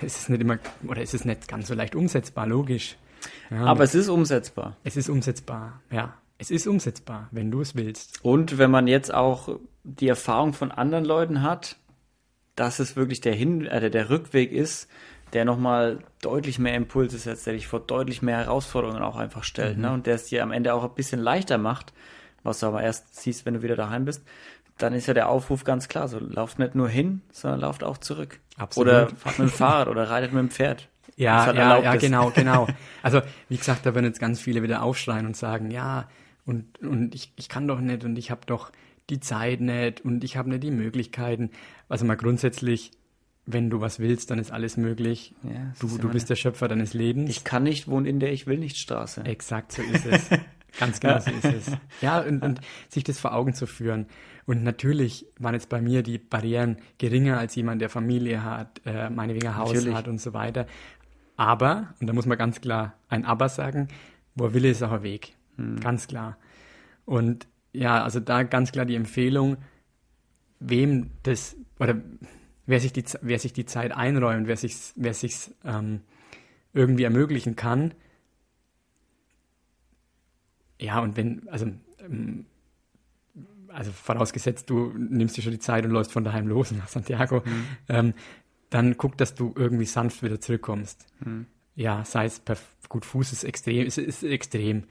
es 0.00 0.18
ist 0.18 0.30
nicht 0.30 0.40
immer, 0.40 0.58
oder 0.86 1.02
es 1.02 1.14
ist 1.14 1.24
nicht 1.24 1.48
ganz 1.48 1.68
so 1.68 1.74
leicht 1.74 1.94
umsetzbar, 1.94 2.46
logisch. 2.46 2.96
Ja, 3.50 3.64
Aber 3.64 3.84
es 3.84 3.94
ist 3.94 4.08
umsetzbar. 4.08 4.76
Es 4.84 4.96
ist 4.96 5.08
umsetzbar, 5.08 5.80
ja. 5.90 6.16
Es 6.38 6.50
ist 6.50 6.66
umsetzbar, 6.66 7.28
wenn 7.30 7.52
du 7.52 7.60
es 7.60 7.76
willst. 7.76 8.24
Und 8.24 8.58
wenn 8.58 8.70
man 8.70 8.88
jetzt 8.88 9.14
auch 9.14 9.60
die 9.84 10.08
Erfahrung 10.08 10.54
von 10.54 10.72
anderen 10.72 11.04
Leuten 11.04 11.42
hat, 11.42 11.76
dass 12.56 12.80
es 12.80 12.96
wirklich 12.96 13.20
der, 13.20 13.34
Hin 13.34 13.64
äh, 13.64 13.90
der 13.90 14.10
Rückweg 14.10 14.50
ist, 14.50 14.88
der 15.32 15.44
nochmal 15.44 16.00
deutlich 16.20 16.58
mehr 16.58 16.74
Impulse 16.74 17.18
setzt, 17.18 17.46
der 17.46 17.54
dich 17.54 17.66
vor 17.66 17.80
deutlich 17.80 18.22
mehr 18.22 18.38
Herausforderungen 18.38 19.02
auch 19.02 19.16
einfach 19.16 19.44
stellt, 19.44 19.76
mhm. 19.76 19.82
ne? 19.82 19.92
Und 19.92 20.06
der 20.06 20.16
es 20.16 20.26
dir 20.26 20.42
am 20.42 20.52
Ende 20.52 20.74
auch 20.74 20.84
ein 20.84 20.94
bisschen 20.94 21.20
leichter 21.20 21.58
macht, 21.58 21.92
was 22.42 22.60
du 22.60 22.66
aber 22.66 22.82
erst 22.82 23.20
siehst, 23.20 23.46
wenn 23.46 23.54
du 23.54 23.62
wieder 23.62 23.76
daheim 23.76 24.04
bist, 24.04 24.22
dann 24.78 24.94
ist 24.94 25.06
ja 25.06 25.14
der 25.14 25.28
Aufruf 25.28 25.64
ganz 25.64 25.88
klar, 25.88 26.08
so 26.08 26.18
lauft 26.18 26.58
nicht 26.58 26.74
nur 26.74 26.88
hin, 26.88 27.22
sondern 27.30 27.60
lauft 27.60 27.84
auch 27.84 27.98
zurück. 27.98 28.40
Absolut. 28.56 28.88
Oder 28.88 29.08
fahrt 29.08 29.38
mit 29.38 29.48
dem 29.48 29.52
Fahrrad 29.52 29.88
oder 29.88 30.10
reitet 30.10 30.32
mit 30.32 30.40
dem 30.40 30.50
Pferd. 30.50 30.88
Ja, 31.16 31.46
halt 31.46 31.56
ja, 31.56 31.78
ja, 31.78 31.96
genau, 31.96 32.30
genau. 32.30 32.66
Also, 33.02 33.20
wie 33.48 33.56
gesagt, 33.56 33.84
da 33.84 33.94
werden 33.94 34.06
jetzt 34.06 34.20
ganz 34.20 34.40
viele 34.40 34.62
wieder 34.62 34.82
aufschreien 34.82 35.26
und 35.26 35.36
sagen, 35.36 35.70
ja, 35.70 36.08
und, 36.44 36.78
und 36.80 37.14
ich, 37.14 37.32
ich 37.36 37.48
kann 37.48 37.68
doch 37.68 37.80
nicht 37.80 38.04
und 38.04 38.16
ich 38.16 38.30
habe 38.30 38.42
doch 38.46 38.72
die 39.10 39.20
Zeit 39.20 39.60
nicht 39.60 40.04
und 40.04 40.24
ich 40.24 40.36
habe 40.36 40.48
nicht 40.48 40.62
die 40.62 40.70
Möglichkeiten. 40.70 41.50
Also 41.88 42.04
mal 42.04 42.16
grundsätzlich, 42.16 42.92
wenn 43.44 43.70
du 43.70 43.80
was 43.80 43.98
willst, 43.98 44.30
dann 44.30 44.38
ist 44.38 44.52
alles 44.52 44.76
möglich. 44.76 45.34
Ja, 45.42 45.72
du, 45.80 45.98
du 45.98 46.08
bist 46.08 46.30
der 46.30 46.36
Schöpfer 46.36 46.68
deines 46.68 46.94
Lebens. 46.94 47.30
Ich 47.30 47.44
kann 47.44 47.64
nicht 47.64 47.88
wohnen 47.88 48.06
in 48.06 48.20
der 48.20 48.32
Ich 48.32 48.46
will 48.46 48.58
nicht 48.58 48.76
Straße. 48.76 49.24
Exakt, 49.24 49.72
so 49.72 49.82
ist 49.82 50.06
es. 50.06 50.30
Ganz 50.78 51.00
genau 51.00 51.18
so 51.18 51.30
ist 51.30 51.44
es. 51.44 51.76
Ja, 52.00 52.20
und, 52.20 52.42
und 52.42 52.60
sich 52.88 53.04
das 53.04 53.18
vor 53.18 53.34
Augen 53.34 53.52
zu 53.52 53.66
führen. 53.66 54.06
Und 54.46 54.62
natürlich 54.62 55.26
waren 55.38 55.54
jetzt 55.54 55.68
bei 55.68 55.80
mir 55.80 56.02
die 56.02 56.18
Barrieren 56.18 56.78
geringer 56.98 57.38
als 57.38 57.54
jemand, 57.54 57.82
der 57.82 57.90
Familie 57.90 58.42
hat, 58.42 58.80
äh, 58.86 59.10
meinetwegen 59.10 59.56
Haus 59.56 59.74
natürlich. 59.74 59.94
hat 59.94 60.08
und 60.08 60.20
so 60.20 60.32
weiter. 60.32 60.66
Aber, 61.36 61.94
und 62.00 62.06
da 62.06 62.12
muss 62.12 62.26
man 62.26 62.38
ganz 62.38 62.60
klar 62.60 62.94
ein 63.08 63.24
Aber 63.24 63.48
sagen, 63.48 63.88
wo 64.34 64.46
er 64.46 64.54
will, 64.54 64.64
ist 64.64 64.82
auch 64.82 64.92
ein 64.92 65.02
Weg. 65.02 65.34
Hm. 65.56 65.80
Ganz 65.80 66.06
klar. 66.06 66.38
Und 67.04 67.46
ja, 67.72 68.02
also 68.02 68.20
da 68.20 68.42
ganz 68.42 68.72
klar 68.72 68.84
die 68.84 68.96
Empfehlung, 68.96 69.58
wem 70.60 71.10
das, 71.22 71.56
oder 71.78 71.96
wer 72.66 72.80
sich 72.80 72.92
die, 72.92 73.04
wer 73.20 73.38
sich 73.38 73.52
die 73.52 73.66
Zeit 73.66 73.92
einräumt, 73.92 74.46
wer 74.46 74.56
sich 74.56 74.76
wer 74.96 75.14
sich's, 75.14 75.54
ähm, 75.64 76.00
irgendwie 76.72 77.04
ermöglichen 77.04 77.56
kann. 77.56 77.94
Ja, 80.78 81.00
und 81.00 81.16
wenn, 81.16 81.48
also, 81.48 81.66
ähm, 82.00 82.46
also 83.68 83.92
vorausgesetzt, 83.92 84.68
du 84.68 84.92
nimmst 84.96 85.36
dir 85.36 85.42
schon 85.42 85.52
die 85.52 85.58
Zeit 85.58 85.84
und 85.84 85.92
läufst 85.92 86.12
von 86.12 86.24
daheim 86.24 86.46
los 86.46 86.72
nach 86.72 86.88
Santiago, 86.88 87.42
mhm. 87.44 87.66
ähm, 87.88 88.14
dann 88.70 88.96
guck, 88.96 89.16
dass 89.18 89.34
du 89.34 89.54
irgendwie 89.56 89.84
sanft 89.84 90.22
wieder 90.22 90.40
zurückkommst. 90.40 91.06
Mhm. 91.24 91.46
Ja, 91.74 92.04
sei 92.04 92.26
es 92.26 92.40
per 92.40 92.56
gut, 92.88 93.04
Fuß 93.04 93.32
ist 93.32 93.44
extrem, 93.44 93.86
ist, 93.86 93.98
ist 93.98 94.22
extrem. 94.22 94.84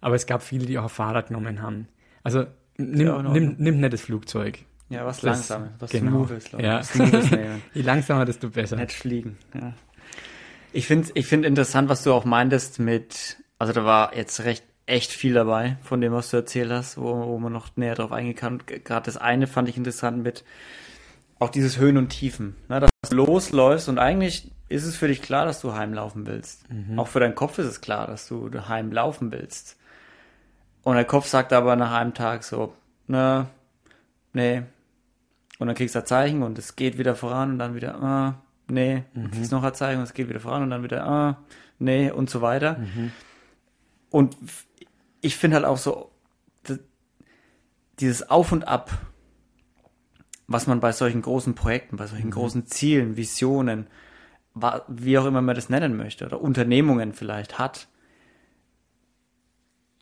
Aber 0.00 0.14
es 0.14 0.26
gab 0.26 0.42
viele, 0.42 0.66
die 0.66 0.78
auch 0.78 0.90
Fahrrad 0.90 1.28
genommen 1.28 1.62
haben. 1.62 1.88
Also 2.22 2.46
nimm, 2.76 3.32
nimm, 3.32 3.56
nimm 3.58 3.80
nicht 3.80 3.92
das 3.92 4.02
Flugzeug. 4.02 4.64
Ja, 4.90 5.04
was 5.04 5.22
langsam, 5.22 5.68
was 5.78 5.90
genau. 5.90 6.26
Smoothes, 6.26 6.50
ja. 6.58 6.82
Smoothes 6.82 7.30
Je 7.74 7.82
langsamer, 7.82 8.24
desto 8.24 8.48
besser. 8.48 8.76
Nicht 8.76 8.92
fliegen, 8.92 9.36
ja. 9.54 9.74
Ich 10.72 10.86
finde 10.86 11.08
ich 11.14 11.26
find 11.26 11.44
interessant, 11.44 11.88
was 11.88 12.02
du 12.02 12.12
auch 12.12 12.24
meintest 12.24 12.78
mit, 12.78 13.38
also 13.58 13.72
da 13.72 13.84
war 13.84 14.14
jetzt 14.14 14.44
recht 14.44 14.64
echt 14.88 15.12
viel 15.12 15.34
dabei 15.34 15.76
von 15.82 16.00
dem, 16.00 16.12
was 16.12 16.30
du 16.30 16.38
erzählt 16.38 16.70
hast, 16.70 16.96
wo, 16.96 17.26
wo 17.26 17.38
man 17.38 17.52
noch 17.52 17.76
näher 17.76 17.94
drauf 17.94 18.10
eingehen 18.10 18.34
kann. 18.34 18.62
Gerade 18.66 19.04
das 19.04 19.18
eine 19.18 19.46
fand 19.46 19.68
ich 19.68 19.76
interessant 19.76 20.22
mit 20.22 20.44
auch 21.38 21.50
dieses 21.50 21.78
Höhen 21.78 21.98
und 21.98 22.08
Tiefen, 22.08 22.56
ne, 22.68 22.80
dass 22.80 22.90
du 23.10 23.16
losläufst 23.16 23.88
und 23.88 23.98
eigentlich 23.98 24.50
ist 24.68 24.84
es 24.84 24.96
für 24.96 25.08
dich 25.08 25.22
klar, 25.22 25.44
dass 25.44 25.60
du 25.60 25.74
heimlaufen 25.74 26.26
willst. 26.26 26.70
Mhm. 26.70 26.98
Auch 26.98 27.08
für 27.08 27.20
deinen 27.20 27.34
Kopf 27.34 27.58
ist 27.58 27.66
es 27.66 27.80
klar, 27.80 28.06
dass 28.06 28.28
du 28.28 28.50
heimlaufen 28.68 29.30
willst. 29.30 29.76
Und 30.82 30.96
der 30.96 31.04
Kopf 31.04 31.26
sagt 31.26 31.52
aber 31.52 31.76
nach 31.76 31.92
einem 31.92 32.14
Tag 32.14 32.42
so, 32.42 32.74
ne, 33.06 33.46
nee, 34.32 34.62
und 35.58 35.66
dann 35.66 35.76
kriegst 35.76 35.94
du 35.94 36.00
ein 36.00 36.06
Zeichen 36.06 36.42
und 36.42 36.58
es 36.58 36.76
geht 36.76 36.98
wieder 36.98 37.14
voran 37.14 37.52
und 37.52 37.58
dann 37.58 37.74
wieder, 37.74 37.96
ah, 38.02 38.42
nee, 38.68 39.04
mhm. 39.14 39.30
kriegst 39.30 39.52
noch 39.52 39.62
ein 39.62 39.74
Zeichen 39.74 39.98
und 39.98 40.04
es 40.04 40.14
geht 40.14 40.28
wieder 40.28 40.40
voran 40.40 40.62
und 40.62 40.70
dann 40.70 40.82
wieder, 40.82 41.04
ah, 41.04 41.38
nee 41.78 42.10
und 42.10 42.30
so 42.30 42.40
weiter. 42.40 42.78
Mhm. 42.78 43.12
Und 44.10 44.36
ich 45.20 45.36
finde 45.36 45.56
halt 45.56 45.66
auch 45.66 45.78
so, 45.78 46.10
dieses 48.00 48.30
Auf 48.30 48.52
und 48.52 48.66
Ab, 48.68 48.90
was 50.46 50.66
man 50.66 50.80
bei 50.80 50.92
solchen 50.92 51.22
großen 51.22 51.54
Projekten, 51.54 51.96
bei 51.96 52.06
solchen 52.06 52.26
mhm. 52.26 52.32
großen 52.32 52.66
Zielen, 52.66 53.16
Visionen, 53.16 53.88
wie 54.88 55.18
auch 55.18 55.26
immer 55.26 55.42
man 55.42 55.54
das 55.54 55.68
nennen 55.68 55.96
möchte, 55.96 56.26
oder 56.26 56.40
Unternehmungen 56.40 57.12
vielleicht 57.12 57.58
hat, 57.58 57.88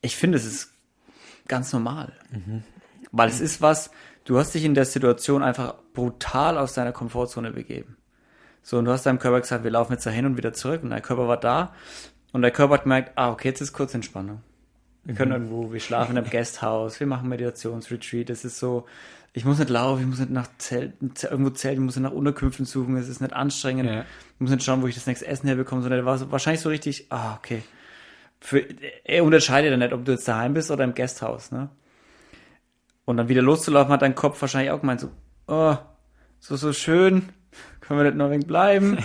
ich 0.02 0.16
finde, 0.16 0.38
es 0.38 0.44
ist 0.44 0.72
ganz 1.48 1.72
normal. 1.72 2.12
Mhm. 2.30 2.62
Weil 3.12 3.28
es 3.28 3.40
ist 3.40 3.60
was, 3.60 3.90
du 4.26 4.38
hast 4.38 4.54
dich 4.54 4.64
in 4.64 4.74
der 4.74 4.84
Situation 4.84 5.42
einfach 5.42 5.74
brutal 5.94 6.58
aus 6.58 6.74
deiner 6.74 6.92
Komfortzone 6.92 7.52
begeben. 7.52 7.96
So, 8.62 8.78
und 8.78 8.84
du 8.84 8.90
hast 8.90 9.06
deinem 9.06 9.18
Körper 9.18 9.40
gesagt, 9.40 9.64
wir 9.64 9.70
laufen 9.70 9.92
jetzt 9.92 10.04
da 10.04 10.10
hin 10.10 10.26
und 10.26 10.36
wieder 10.36 10.52
zurück. 10.52 10.82
Und 10.82 10.90
dein 10.90 11.00
Körper 11.00 11.28
war 11.28 11.38
da. 11.38 11.72
Und 12.32 12.42
der 12.42 12.50
Körper 12.50 12.74
hat 12.74 12.82
gemerkt, 12.82 13.12
ah, 13.14 13.30
okay, 13.30 13.48
jetzt 13.48 13.60
ist 13.60 13.72
kurz 13.72 13.94
Entspannung. 13.94 14.42
Wir 15.04 15.14
können 15.14 15.30
mhm. 15.30 15.36
irgendwo, 15.36 15.72
wir 15.72 15.80
schlafen 15.80 16.12
in 16.12 16.18
einem 16.18 16.30
Guesthouse, 16.30 16.98
wir 16.98 17.06
machen 17.06 17.28
Meditationsretreat. 17.28 18.28
Es 18.28 18.44
ist 18.44 18.58
so, 18.58 18.86
ich 19.32 19.44
muss 19.44 19.58
nicht 19.58 19.70
laufen, 19.70 20.00
ich 20.00 20.06
muss 20.08 20.18
nicht 20.18 20.32
nach 20.32 20.48
Zelten, 20.58 21.12
irgendwo 21.22 21.50
zelten, 21.50 21.82
ich 21.82 21.84
muss 21.84 21.94
nicht 21.94 22.02
nach 22.02 22.10
Unterkünften 22.10 22.66
suchen, 22.66 22.96
es 22.96 23.08
ist 23.08 23.20
nicht 23.20 23.32
anstrengend. 23.32 23.88
Ja. 23.88 24.00
Ich 24.00 24.40
muss 24.40 24.50
nicht 24.50 24.64
schauen, 24.64 24.82
wo 24.82 24.88
ich 24.88 24.96
das 24.96 25.06
nächste 25.06 25.28
Essen 25.28 25.46
herbekomme, 25.46 25.82
sondern 25.82 25.98
der 25.98 26.06
war 26.06 26.18
so, 26.18 26.32
wahrscheinlich 26.32 26.60
so 26.60 26.68
richtig, 26.68 27.06
ah, 27.10 27.36
okay. 27.36 27.62
Für, 28.40 28.64
er 29.04 29.22
unterscheidet 29.22 29.70
ja 29.70 29.76
nicht, 29.76 29.92
ob 29.92 30.04
du 30.04 30.12
jetzt 30.12 30.26
daheim 30.26 30.54
bist 30.54 30.72
oder 30.72 30.82
im 30.82 30.94
Guesthouse, 30.94 31.52
ne? 31.52 31.68
Und 33.06 33.16
dann 33.16 33.28
wieder 33.28 33.40
loszulaufen, 33.40 33.92
hat 33.92 34.02
dein 34.02 34.14
Kopf 34.14 34.40
wahrscheinlich 34.42 34.70
auch 34.70 34.80
gemeint, 34.80 35.00
so, 35.00 35.08
oh, 35.46 35.76
so, 36.40 36.56
so 36.56 36.74
schön, 36.74 37.30
können 37.80 37.98
wir 37.98 38.04
nicht 38.04 38.16
noch 38.16 38.26
ein 38.26 38.32
wenig 38.32 38.46
bleiben? 38.46 38.98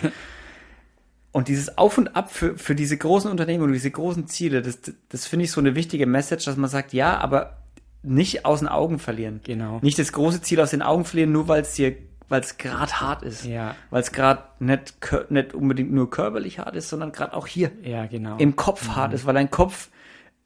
und 1.32 1.48
dieses 1.48 1.78
Auf 1.78 1.98
und 1.98 2.16
Ab 2.16 2.32
für, 2.32 2.58
für 2.58 2.76
diese 2.76 2.98
großen 2.98 3.32
Unternehmen 3.32 3.64
und 3.64 3.72
diese 3.72 3.92
großen 3.92 4.28
Ziele, 4.28 4.62
das, 4.62 4.80
das 5.08 5.26
finde 5.26 5.46
ich 5.46 5.52
so 5.52 5.62
eine 5.62 5.76
wichtige 5.76 6.06
Message, 6.06 6.46
dass 6.46 6.58
man 6.58 6.70
sagt, 6.70 6.92
ja, 6.92 7.18
aber 7.18 7.58
nicht 8.04 8.46
aus 8.46 8.60
den 8.60 8.68
Augen 8.68 9.00
verlieren. 9.00 9.40
Genau. 9.44 9.80
Nicht 9.82 10.00
das 10.00 10.12
große 10.12 10.42
Ziel 10.42 10.60
aus 10.60 10.72
den 10.72 10.82
Augen 10.82 11.06
verlieren, 11.06 11.32
nur 11.32 11.48
weil 11.48 11.62
es 11.62 11.74
dir 11.74 11.96
weil 12.32 12.40
es 12.40 12.58
gerade 12.58 13.02
hart 13.02 13.24
ist. 13.24 13.44
Ja. 13.44 13.76
Weil 13.90 14.02
es 14.02 14.14
gerade 14.14 14.44
nicht, 14.60 14.96
nicht 15.30 15.54
unbedingt 15.54 15.92
nur 15.92 16.10
körperlich 16.10 16.60
hart 16.60 16.78
ist, 16.78 16.88
sondern 16.88 17.12
gerade 17.12 17.34
auch 17.34 17.46
hier 17.46 17.72
Ja, 17.84 18.06
genau. 18.06 18.38
im 18.38 18.56
Kopf 18.56 18.88
hart 18.88 19.14
ist, 19.14 19.26
weil 19.26 19.34
dein 19.34 19.52
Kopf 19.52 19.90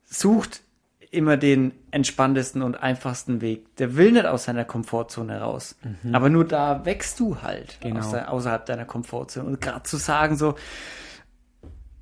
sucht 0.03 0.61
immer 1.15 1.37
den 1.37 1.71
entspanntesten 1.91 2.61
und 2.61 2.75
einfachsten 2.75 3.41
Weg. 3.41 3.75
Der 3.77 3.95
will 3.95 4.11
nicht 4.11 4.25
aus 4.25 4.43
seiner 4.45 4.65
Komfortzone 4.65 5.39
raus. 5.41 5.75
Aber 6.13 6.29
nur 6.29 6.45
da 6.45 6.85
wächst 6.85 7.19
du 7.19 7.41
halt 7.41 7.77
Genau. 7.81 8.11
der, 8.11 8.31
außerhalb 8.31 8.65
deiner 8.65 8.85
Komfortzone. 8.85 9.47
Und 9.47 9.61
gerade 9.61 9.83
zu 9.83 9.97
sagen 9.97 10.35
so, 10.37 10.55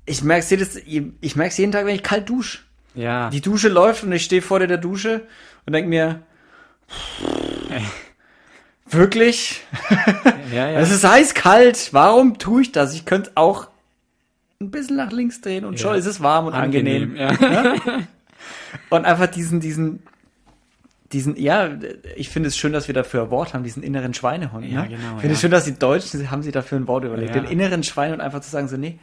ich 0.06 0.22
merke 0.22 0.46
jedes, 0.50 0.76
ich 0.76 1.36
merke 1.36 1.54
jeden 1.56 1.72
Tag, 1.72 1.86
wenn 1.86 1.94
ich 1.94 2.02
kalt 2.02 2.28
dusche. 2.28 2.58
ja. 2.94 3.30
Die 3.30 3.40
Dusche 3.40 3.68
läuft 3.68 4.04
und 4.04 4.12
ich 4.12 4.24
stehe 4.24 4.42
vor 4.42 4.58
der 4.58 4.76
Dusche 4.78 5.22
und 5.66 5.72
denke 5.72 5.88
mir, 5.88 6.20
wirklich? 8.86 9.62
ja, 10.52 10.70
ja. 10.70 10.80
Es 10.80 10.90
ist 10.90 11.04
eiskalt. 11.04 11.88
Warum 11.92 12.38
tue 12.38 12.62
ich 12.62 12.72
das? 12.72 12.94
Ich 12.94 13.04
könnte 13.06 13.32
auch 13.34 13.68
ein 14.60 14.70
bisschen 14.70 14.96
nach 14.96 15.10
links 15.10 15.40
drehen 15.40 15.64
und 15.64 15.80
schon 15.80 15.92
Ja. 15.92 15.98
ist 15.98 16.06
es 16.06 16.22
warm 16.22 16.46
und 16.46 16.54
angenehm. 16.54 17.16
Ja. 17.16 17.32
Und 18.90 19.04
einfach 19.04 19.26
diesen, 19.26 19.60
diesen, 19.60 20.02
diesen, 21.12 21.36
ja, 21.36 21.70
ich 22.16 22.28
finde 22.28 22.48
es 22.48 22.56
schön, 22.56 22.72
dass 22.72 22.88
wir 22.88 22.94
dafür 22.94 23.22
ein 23.22 23.30
Wort 23.30 23.54
haben, 23.54 23.62
diesen 23.62 23.82
inneren 23.82 24.14
Schweinehund. 24.14 24.66
Ja, 24.66 24.82
ne? 24.82 24.88
genau, 24.88 25.14
Ich 25.16 25.20
finde 25.20 25.26
ja. 25.28 25.32
es 25.32 25.40
schön, 25.40 25.50
dass 25.50 25.64
die 25.64 25.78
Deutschen 25.78 26.30
haben 26.30 26.42
sich 26.42 26.52
dafür 26.52 26.78
ein 26.78 26.88
Wort 26.88 27.04
überlegt. 27.04 27.34
Ja. 27.34 27.42
Den 27.42 27.50
inneren 27.50 27.82
Schweinehund 27.82 28.20
einfach 28.20 28.40
zu 28.40 28.50
sagen, 28.50 28.68
so, 28.68 28.76
nee, 28.76 28.98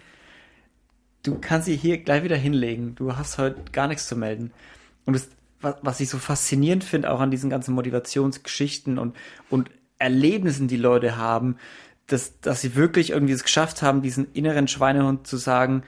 du 1.23 1.37
kannst 1.39 1.65
sie 1.65 1.75
hier 1.75 1.99
gleich 1.99 2.23
wieder 2.23 2.35
hinlegen. 2.35 2.95
Du 2.95 3.15
hast 3.15 3.37
heute 3.37 3.57
gar 3.71 3.87
nichts 3.87 4.07
zu 4.07 4.15
melden. 4.15 4.51
Und 5.05 5.15
das, 5.15 5.29
was, 5.61 5.75
was 5.81 5.99
ich 5.99 6.09
so 6.09 6.17
faszinierend 6.17 6.83
finde, 6.83 7.11
auch 7.11 7.19
an 7.19 7.31
diesen 7.31 7.49
ganzen 7.49 7.73
Motivationsgeschichten 7.75 8.97
und, 8.97 9.15
und 9.49 9.69
Erlebnissen, 9.99 10.67
die 10.67 10.77
Leute 10.77 11.17
haben, 11.17 11.57
dass, 12.07 12.39
dass 12.41 12.61
sie 12.61 12.75
wirklich 12.75 13.11
irgendwie 13.11 13.33
es 13.33 13.43
geschafft 13.43 13.81
haben, 13.81 14.01
diesen 14.01 14.31
inneren 14.33 14.67
Schweinehund 14.67 15.27
zu 15.27 15.37
sagen, 15.37 15.83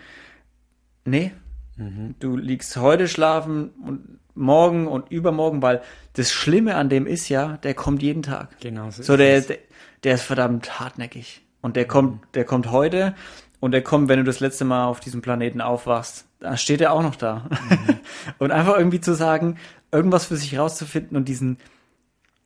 nee, 1.05 1.31
du 1.77 2.37
liegst 2.37 2.77
heute 2.77 3.07
schlafen 3.07 3.69
und 3.85 4.19
morgen 4.35 4.87
und 4.87 5.11
übermorgen, 5.11 5.61
weil 5.61 5.81
das 6.13 6.31
Schlimme 6.31 6.75
an 6.75 6.89
dem 6.89 7.05
ist 7.07 7.29
ja, 7.29 7.57
der 7.57 7.73
kommt 7.73 8.01
jeden 8.01 8.23
Tag. 8.23 8.59
Genau 8.59 8.89
so. 8.89 9.03
So, 9.03 9.13
ist 9.13 9.19
der, 9.19 9.37
es. 9.37 9.47
der, 9.47 9.57
der 10.03 10.15
ist 10.15 10.23
verdammt 10.23 10.79
hartnäckig. 10.79 11.41
Und 11.61 11.75
der 11.75 11.85
kommt, 11.85 12.23
der 12.35 12.43
kommt 12.43 12.71
heute 12.71 13.15
und 13.59 13.71
der 13.71 13.81
kommt, 13.81 14.09
wenn 14.09 14.19
du 14.19 14.25
das 14.25 14.41
letzte 14.41 14.65
Mal 14.65 14.85
auf 14.85 14.99
diesem 14.99 15.21
Planeten 15.21 15.61
aufwachst. 15.61 16.25
Da 16.39 16.57
steht 16.57 16.81
er 16.81 16.91
auch 16.91 17.03
noch 17.03 17.15
da. 17.15 17.49
und 18.37 18.51
einfach 18.51 18.77
irgendwie 18.77 18.99
zu 18.99 19.13
sagen, 19.13 19.57
irgendwas 19.91 20.25
für 20.25 20.35
sich 20.35 20.57
rauszufinden 20.57 21.15
und 21.15 21.29
diesen, 21.29 21.57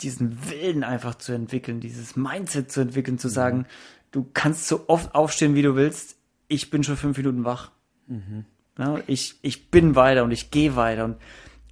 diesen 0.01 0.49
Willen 0.49 0.83
einfach 0.83 1.15
zu 1.15 1.31
entwickeln, 1.31 1.79
dieses 1.79 2.15
Mindset 2.15 2.71
zu 2.71 2.81
entwickeln, 2.81 3.17
zu 3.17 3.29
sagen, 3.29 3.65
du 4.11 4.29
kannst 4.33 4.67
so 4.67 4.85
oft 4.87 5.15
aufstehen, 5.15 5.55
wie 5.55 5.63
du 5.63 5.75
willst. 5.75 6.17
Ich 6.47 6.69
bin 6.69 6.83
schon 6.83 6.97
fünf 6.97 7.17
Minuten 7.17 7.43
wach. 7.43 7.71
Ja, 8.77 8.99
ich, 9.07 9.35
ich 9.41 9.71
bin 9.71 9.95
weiter 9.95 10.23
und 10.23 10.31
ich 10.31 10.51
gehe 10.51 10.75
weiter. 10.75 11.05
Und 11.05 11.17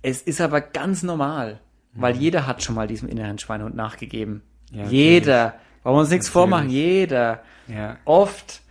es 0.02 0.22
ist 0.22 0.42
aber 0.42 0.62
ganz 0.62 1.04
normal, 1.04 1.60
weil 1.94 2.16
jeder 2.16 2.46
hat 2.46 2.62
schon 2.62 2.76
mal 2.76 2.88
diesem 2.88 3.08
inneren 3.08 3.40
Schweinehund 3.40 3.76
nachgegeben. 3.76 4.42
Ja, 4.72 4.86
jeder. 4.86 5.56
Wollen 5.84 5.96
wir 5.96 6.00
uns 6.02 6.10
nichts 6.10 6.28
Natürlich. 6.28 6.34
vormachen. 6.34 6.70
Jeder. 6.70 7.44
Ja. 7.68 7.98
Oft. 8.06 8.62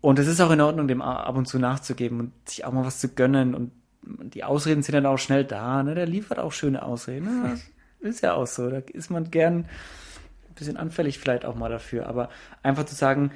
Und 0.00 0.18
es 0.18 0.26
ist 0.26 0.40
auch 0.40 0.50
in 0.50 0.60
Ordnung, 0.60 0.88
dem 0.88 1.02
ab 1.02 1.36
und 1.36 1.46
zu 1.46 1.58
nachzugeben 1.58 2.20
und 2.20 2.48
sich 2.48 2.64
auch 2.64 2.72
mal 2.72 2.84
was 2.84 3.00
zu 3.00 3.08
gönnen. 3.08 3.54
Und 3.54 3.72
die 4.02 4.44
Ausreden 4.44 4.82
sind 4.82 4.94
dann 4.94 5.06
auch 5.06 5.18
schnell 5.18 5.44
da. 5.44 5.82
Ne? 5.82 5.94
Der 5.94 6.06
liefert 6.06 6.38
auch 6.38 6.52
schöne 6.52 6.82
Ausreden. 6.82 7.42
Ne? 7.42 7.60
Ist 8.00 8.22
ja 8.22 8.34
auch 8.34 8.46
so. 8.46 8.68
Da 8.68 8.82
ist 8.92 9.10
man 9.10 9.30
gern 9.30 9.66
ein 10.48 10.54
bisschen 10.54 10.76
anfällig 10.76 11.18
vielleicht 11.18 11.46
auch 11.46 11.54
mal 11.54 11.70
dafür. 11.70 12.06
Aber 12.06 12.28
einfach 12.62 12.84
zu 12.84 12.94
sagen, 12.94 13.30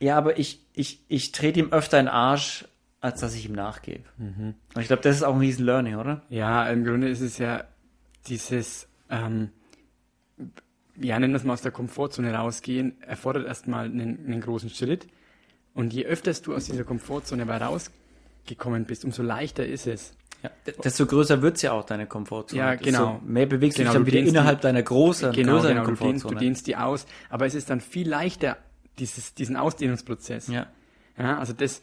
ja, 0.00 0.18
aber 0.18 0.38
ich, 0.38 0.66
ich, 0.72 1.04
ich 1.08 1.30
trete 1.30 1.60
ihm 1.60 1.72
öfter 1.72 2.00
in 2.00 2.06
den 2.06 2.12
Arsch, 2.12 2.66
als 3.04 3.20
dass 3.20 3.34
ich 3.34 3.44
ihm 3.46 3.52
nachgebe. 3.52 4.04
Und 4.18 4.54
ich 4.80 4.86
glaube, 4.86 5.02
das 5.02 5.16
ist 5.16 5.22
auch 5.24 5.34
ein 5.34 5.40
riesen 5.40 5.66
Learning, 5.66 5.96
oder? 5.96 6.22
Ja, 6.30 6.66
im 6.70 6.84
Grunde 6.84 7.08
ist 7.08 7.20
es 7.20 7.36
ja 7.36 7.64
dieses, 8.28 8.88
ähm, 9.10 9.50
ja, 11.00 11.18
nennen 11.18 11.32
wir 11.34 11.38
es 11.38 11.44
mal 11.44 11.52
aus 11.52 11.62
der 11.62 11.72
Komfortzone 11.72 12.32
rausgehen, 12.32 13.00
erfordert 13.02 13.46
erstmal 13.46 13.86
einen, 13.86 14.24
einen 14.24 14.40
großen 14.40 14.70
Schritt. 14.70 15.06
Und 15.74 15.92
je 15.92 16.06
öfters 16.06 16.40
du 16.40 16.54
aus 16.54 16.64
dieser 16.66 16.84
Komfortzone 16.84 17.44
rausgekommen 17.46 18.84
bist, 18.86 19.04
umso 19.04 19.22
leichter 19.22 19.66
ist 19.66 19.86
es. 19.86 20.14
Ja. 20.42 20.50
Desto 20.82 21.04
größer 21.06 21.42
wird's 21.42 21.60
ja 21.62 21.72
auch, 21.72 21.84
deine 21.84 22.06
Komfortzone. 22.06 22.60
Ja, 22.60 22.70
Desto 22.76 22.84
genau. 22.84 23.20
mehr 23.24 23.46
bewegst 23.46 23.76
Genau, 23.78 23.92
du 23.92 23.98
dich 23.98 24.04
du 24.12 24.16
dann 24.18 24.24
wieder 24.26 24.28
innerhalb 24.30 24.60
die- 24.60 24.62
deiner 24.62 24.82
großen, 24.82 25.32
Genau, 25.32 25.52
größeren 25.54 25.74
genau, 25.74 25.84
du 25.84 25.90
dehnst, 25.90 26.00
du 26.00 26.04
Komfortzone. 26.28 26.40
dehnst 26.40 26.66
die 26.68 26.76
aus, 26.76 27.06
aber 27.28 27.46
es 27.46 27.54
ist 27.54 27.68
dann 27.70 27.80
viel 27.80 28.08
leichter, 28.08 28.56
dieses, 28.98 29.34
diesen 29.34 29.56
Ausdehnungsprozess. 29.56 30.48
ja. 30.48 30.66
Ja, 31.16 31.38
also 31.38 31.52
das, 31.52 31.80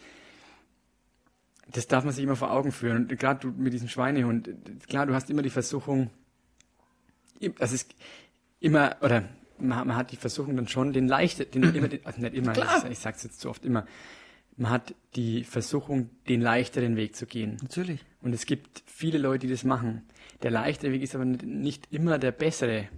das 1.71 1.87
darf 1.87 2.03
man 2.03 2.13
sich 2.13 2.23
immer 2.23 2.35
vor 2.35 2.51
Augen 2.51 2.71
führen. 2.71 3.07
Und 3.09 3.19
gerade 3.19 3.39
du 3.39 3.47
mit 3.49 3.73
diesem 3.73 3.87
Schweinehund, 3.87 4.49
klar, 4.87 5.05
du 5.05 5.13
hast 5.13 5.29
immer 5.29 5.41
die 5.41 5.49
Versuchung, 5.49 6.09
das 7.57 7.71
ist 7.71 7.95
immer, 8.59 8.97
oder 9.01 9.23
man, 9.57 9.87
man 9.87 9.95
hat 9.95 10.11
die 10.11 10.17
Versuchung 10.17 10.55
dann 10.55 10.67
schon, 10.67 10.93
den 10.93 11.07
leichter, 11.07 11.45
den 11.45 11.63
immer, 11.63 11.87
den, 11.87 12.05
also 12.05 12.21
nicht 12.21 12.33
immer, 12.33 12.53
Klar. 12.53 12.83
ich, 12.85 12.91
ich 12.91 12.99
sag's 12.99 13.23
jetzt 13.23 13.39
zu 13.39 13.49
oft 13.49 13.65
immer, 13.65 13.85
man 14.57 14.71
hat 14.71 14.95
die 15.15 15.43
Versuchung, 15.43 16.09
den 16.27 16.41
leichteren 16.41 16.95
Weg 16.95 17.15
zu 17.15 17.25
gehen. 17.25 17.57
Natürlich. 17.61 18.03
Und 18.21 18.33
es 18.33 18.45
gibt 18.45 18.83
viele 18.85 19.17
Leute, 19.17 19.47
die 19.47 19.53
das 19.53 19.63
machen. 19.63 20.03
Der 20.43 20.51
leichte 20.51 20.91
Weg 20.91 21.01
ist 21.01 21.15
aber 21.15 21.25
nicht, 21.25 21.45
nicht 21.45 21.87
immer 21.91 22.19
der 22.19 22.31
bessere. 22.31 22.89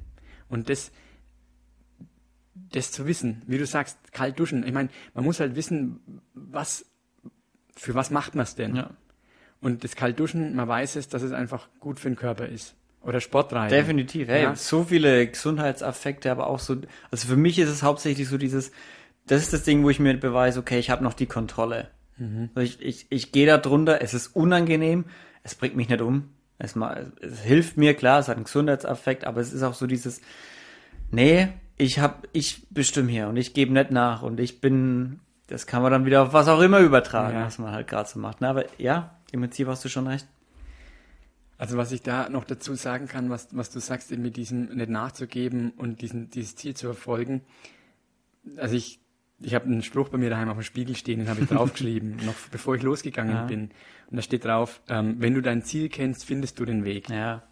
Und 0.50 0.70
das, 0.70 0.92
das 2.56 2.92
zu 2.92 3.06
wissen, 3.06 3.44
wie 3.46 3.58
du 3.58 3.66
sagst, 3.66 4.12
kalt 4.12 4.40
duschen. 4.40 4.66
Ich 4.66 4.74
meine, 4.74 4.90
man 5.14 5.24
muss 5.24 5.40
halt 5.40 5.56
wissen, 5.56 6.22
was, 6.34 6.86
für 7.76 7.96
was 7.96 8.12
macht 8.12 8.36
man 8.36 8.44
es 8.44 8.56
denn? 8.56 8.76
Ja. 8.76 8.90
Und 9.62 9.84
das 9.84 9.96
kalt 9.96 10.20
duschen, 10.20 10.56
man 10.56 10.68
weiß 10.68 10.96
es, 10.98 11.08
dass 11.08 11.22
es 11.22 11.32
einfach 11.32 11.68
gut 11.80 12.00
für 12.00 12.10
den 12.10 12.16
Körper 12.18 12.48
ist. 12.48 12.76
Oder 13.02 13.20
Sportreisen. 13.20 13.78
Definitiv. 13.78 14.28
Hey, 14.28 14.44
Ja. 14.44 14.56
so 14.56 14.84
viele 14.86 15.28
Gesundheitsaffekte, 15.28 16.32
aber 16.32 16.48
auch 16.48 16.60
so, 16.60 16.78
also 17.12 17.28
für 17.28 17.36
mich 17.36 17.60
ist 17.60 17.70
es 17.70 17.84
hauptsächlich 17.84 18.28
so 18.30 18.38
dieses, 18.38 18.72
das 19.28 19.42
ist 19.42 19.54
das 19.54 19.64
Ding, 19.64 19.84
wo 19.84 19.90
ich 19.90 20.00
mir 20.00 20.14
beweise, 20.18 20.60
okay, 20.60 20.80
ich 20.80 20.90
habe 20.90 21.04
noch 21.04 21.14
die 21.14 21.26
Kontrolle. 21.26 21.90
Also 22.56 22.60
Ich, 22.62 22.82
ich, 22.82 23.08
ich 23.10 23.32
gehe 23.32 23.48
da 23.48 23.58
drunter, 23.58 24.02
es 24.02 24.14
ist 24.14 24.28
unangenehm, 24.28 25.06
es 25.44 25.56
bringt 25.56 25.76
mich 25.76 25.90
nicht 25.90 26.02
um. 26.02 26.30
Es, 26.60 26.76
es 27.22 27.40
hilft 27.42 27.76
mir, 27.76 27.94
klar, 27.96 28.20
es 28.20 28.28
hat 28.30 28.36
einen 28.36 28.46
Gesundheitsaffekt, 28.46 29.26
aber 29.26 29.42
es 29.42 29.52
ist 29.52 29.64
auch 29.64 29.74
so 29.74 29.88
dieses, 29.88 30.22
nee, 31.12 31.50
ich 31.78 32.00
hab, 32.00 32.28
ich 32.32 32.68
bestimme 32.70 33.10
hier 33.12 33.28
und 33.28 33.36
ich 33.38 33.54
gebe 33.54 33.74
nicht 33.74 33.92
nach 33.92 34.22
und 34.22 34.40
ich 34.40 34.62
bin, 34.62 35.20
das 35.54 35.68
kann 35.68 35.84
man 35.84 35.92
dann 35.92 36.06
wieder 36.06 36.24
auf 36.24 36.34
was 36.34 36.48
auch 36.48 36.60
immer 36.62 36.80
übertragen, 36.80 37.38
Ja. 37.38 37.46
was 37.46 37.60
man 37.60 37.72
halt 37.72 37.88
gerade 37.88 38.10
so 38.10 38.18
macht. 38.18 38.42
Ne? 38.42 38.48
Aber 38.50 38.66
ja, 38.80 39.16
im 39.32 39.42
Prinzip 39.42 39.68
hast 39.68 39.86
du 39.86 39.90
schon 39.90 40.08
recht. 40.08 40.28
Also 41.60 41.78
was 41.78 41.92
ich 41.92 42.02
da 42.02 42.28
noch 42.28 42.44
dazu 42.44 42.74
sagen 42.74 43.08
kann, 43.08 43.30
was, 43.30 43.50
was 43.56 43.70
du 43.70 43.80
sagst, 43.80 44.12
eben 44.12 44.24
mit 44.24 44.36
diesem 44.36 44.76
nicht 44.76 44.90
nachzugeben 44.90 45.70
und 45.78 46.02
diesen, 46.02 46.32
dieses 46.32 46.56
Ziel 46.56 46.74
zu 46.76 46.88
verfolgen. 46.88 47.42
Also 48.58 48.76
ich, 48.76 49.00
ich 49.40 49.54
habe 49.54 49.66
einen 49.66 49.84
Spruch 49.84 50.10
bei 50.10 50.18
mir 50.18 50.32
daheim 50.32 50.50
auf 50.50 50.58
dem 50.58 50.64
Spiegel 50.64 50.96
stehen, 50.96 51.20
den 51.20 51.30
habe 51.30 51.42
ich 51.42 51.48
draufgeschrieben, 51.50 52.16
noch 52.26 52.34
bevor 52.52 52.74
ich 52.76 52.82
losgegangen 52.82 53.36
Ja. 53.36 53.46
bin. 53.46 53.70
Und 54.10 54.16
da 54.18 54.22
steht 54.24 54.46
drauf, 54.46 54.82
ähm, 54.90 55.18
wenn 55.20 55.36
du 55.36 55.42
dein 55.42 55.62
Ziel 55.64 55.88
kennst, 55.90 56.26
findest 56.26 56.60
du 56.60 56.66
den 56.66 56.84
Weg. 56.84 57.10
Ja, 57.10 57.44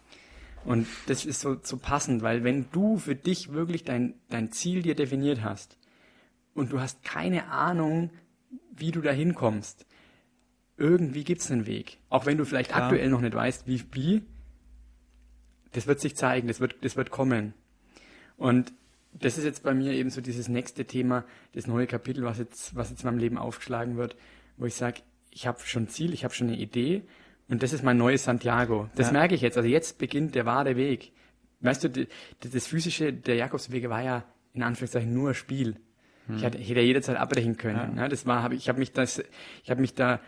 Und 0.64 0.88
das 1.06 1.24
ist 1.24 1.40
so, 1.40 1.56
so 1.62 1.76
passend, 1.76 2.22
weil 2.22 2.42
wenn 2.42 2.66
du 2.72 2.98
für 2.98 3.14
dich 3.14 3.52
wirklich 3.52 3.84
dein, 3.84 4.14
dein 4.28 4.50
Ziel 4.50 4.82
dir 4.82 4.96
definiert 4.96 5.42
hast 5.44 5.78
und 6.54 6.72
du 6.72 6.80
hast 6.80 7.02
keine 7.04 7.48
Ahnung, 7.48 8.10
wie 8.74 8.90
du 8.90 9.00
da 9.00 9.10
hinkommst, 9.12 9.86
irgendwie 10.76 11.24
gibt's 11.24 11.50
einen 11.50 11.66
Weg. 11.66 11.98
Auch 12.08 12.26
wenn 12.26 12.38
du 12.38 12.44
vielleicht 12.44 12.70
Klar. 12.70 12.84
aktuell 12.84 13.08
noch 13.10 13.20
nicht 13.20 13.34
weißt, 13.34 13.66
wie, 13.66 13.84
wie, 13.92 14.22
das 15.72 15.86
wird 15.86 16.00
sich 16.00 16.16
zeigen, 16.16 16.48
das 16.48 16.60
wird, 16.60 16.76
das 16.84 16.96
wird 16.96 17.10
kommen. 17.10 17.54
Und 18.36 18.72
das 19.12 19.38
ist 19.38 19.44
jetzt 19.44 19.62
bei 19.62 19.74
mir 19.74 19.92
eben 19.92 20.10
so 20.10 20.20
dieses 20.20 20.48
nächste 20.48 20.84
Thema, 20.86 21.24
das 21.52 21.66
neue 21.66 21.86
Kapitel, 21.86 22.24
was 22.24 22.38
jetzt, 22.38 22.74
was 22.74 22.90
jetzt 22.90 23.02
in 23.02 23.06
meinem 23.10 23.18
Leben 23.18 23.38
aufgeschlagen 23.38 23.96
wird, 23.96 24.16
wo 24.56 24.64
ich 24.66 24.74
sage, 24.74 25.00
ich 25.30 25.46
habe 25.46 25.60
schon 25.60 25.84
ein 25.84 25.88
Ziel, 25.88 26.12
ich 26.12 26.24
habe 26.24 26.34
schon 26.34 26.48
eine 26.48 26.56
Idee 26.58 27.02
und 27.48 27.62
das 27.62 27.72
ist 27.72 27.82
mein 27.84 27.98
neues 27.98 28.24
Santiago. 28.24 28.88
Das 28.96 29.08
Ja. 29.08 29.12
merke 29.12 29.34
ich 29.34 29.40
jetzt. 29.42 29.56
Also 29.56 29.68
jetzt 29.68 29.98
beginnt 29.98 30.34
der 30.34 30.46
wahre 30.46 30.76
Weg. 30.76 31.12
Weißt 31.60 31.84
du, 31.84 31.88
die- 31.88 32.08
das 32.40 32.66
physische 32.66 33.12
der 33.12 33.36
Jakobswege 33.36 33.88
war 33.90 34.02
ja 34.02 34.24
in 34.54 34.62
Anführungszeichen 34.62 35.12
nur 35.12 35.30
ein 35.30 35.34
Spiel. 35.34 35.76
Ich 36.28 36.42
hätte, 36.42 36.58
ich 36.58 36.70
hätte 36.70 36.80
jederzeit 36.80 37.16
abbrechen 37.16 37.56
können. 37.56 37.96
Ja. 37.96 38.08
das 38.08 38.26
war, 38.26 38.52
ich 38.52 38.68
habe 38.68 38.78
mich 38.78 38.92
das, 38.92 39.22
ich 39.64 39.70
habe 39.70 39.80
mich 39.80 39.94
da 39.94 40.20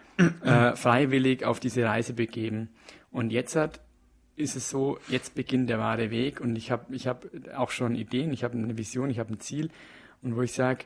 äh, 0.42 0.72
freiwillig 0.76 1.44
auf 1.44 1.60
diese 1.60 1.84
Reise 1.84 2.14
begeben. 2.14 2.70
Und 3.10 3.30
jetzt 3.30 3.54
hat, 3.54 3.80
ist 4.36 4.56
es 4.56 4.68
so, 4.68 4.98
jetzt 5.08 5.34
beginnt 5.34 5.70
der 5.70 5.78
wahre 5.78 6.10
Weg 6.10 6.40
und 6.40 6.56
ich 6.56 6.70
habe 6.72 6.92
ich 6.94 7.06
hab 7.06 7.26
auch 7.56 7.70
schon 7.70 7.94
Ideen, 7.94 8.32
ich 8.32 8.42
habe 8.42 8.58
eine 8.58 8.76
Vision, 8.76 9.08
ich 9.08 9.20
habe 9.20 9.32
ein 9.32 9.40
Ziel 9.40 9.70
und 10.20 10.34
wo 10.36 10.42
ich 10.42 10.52
sage, 10.52 10.84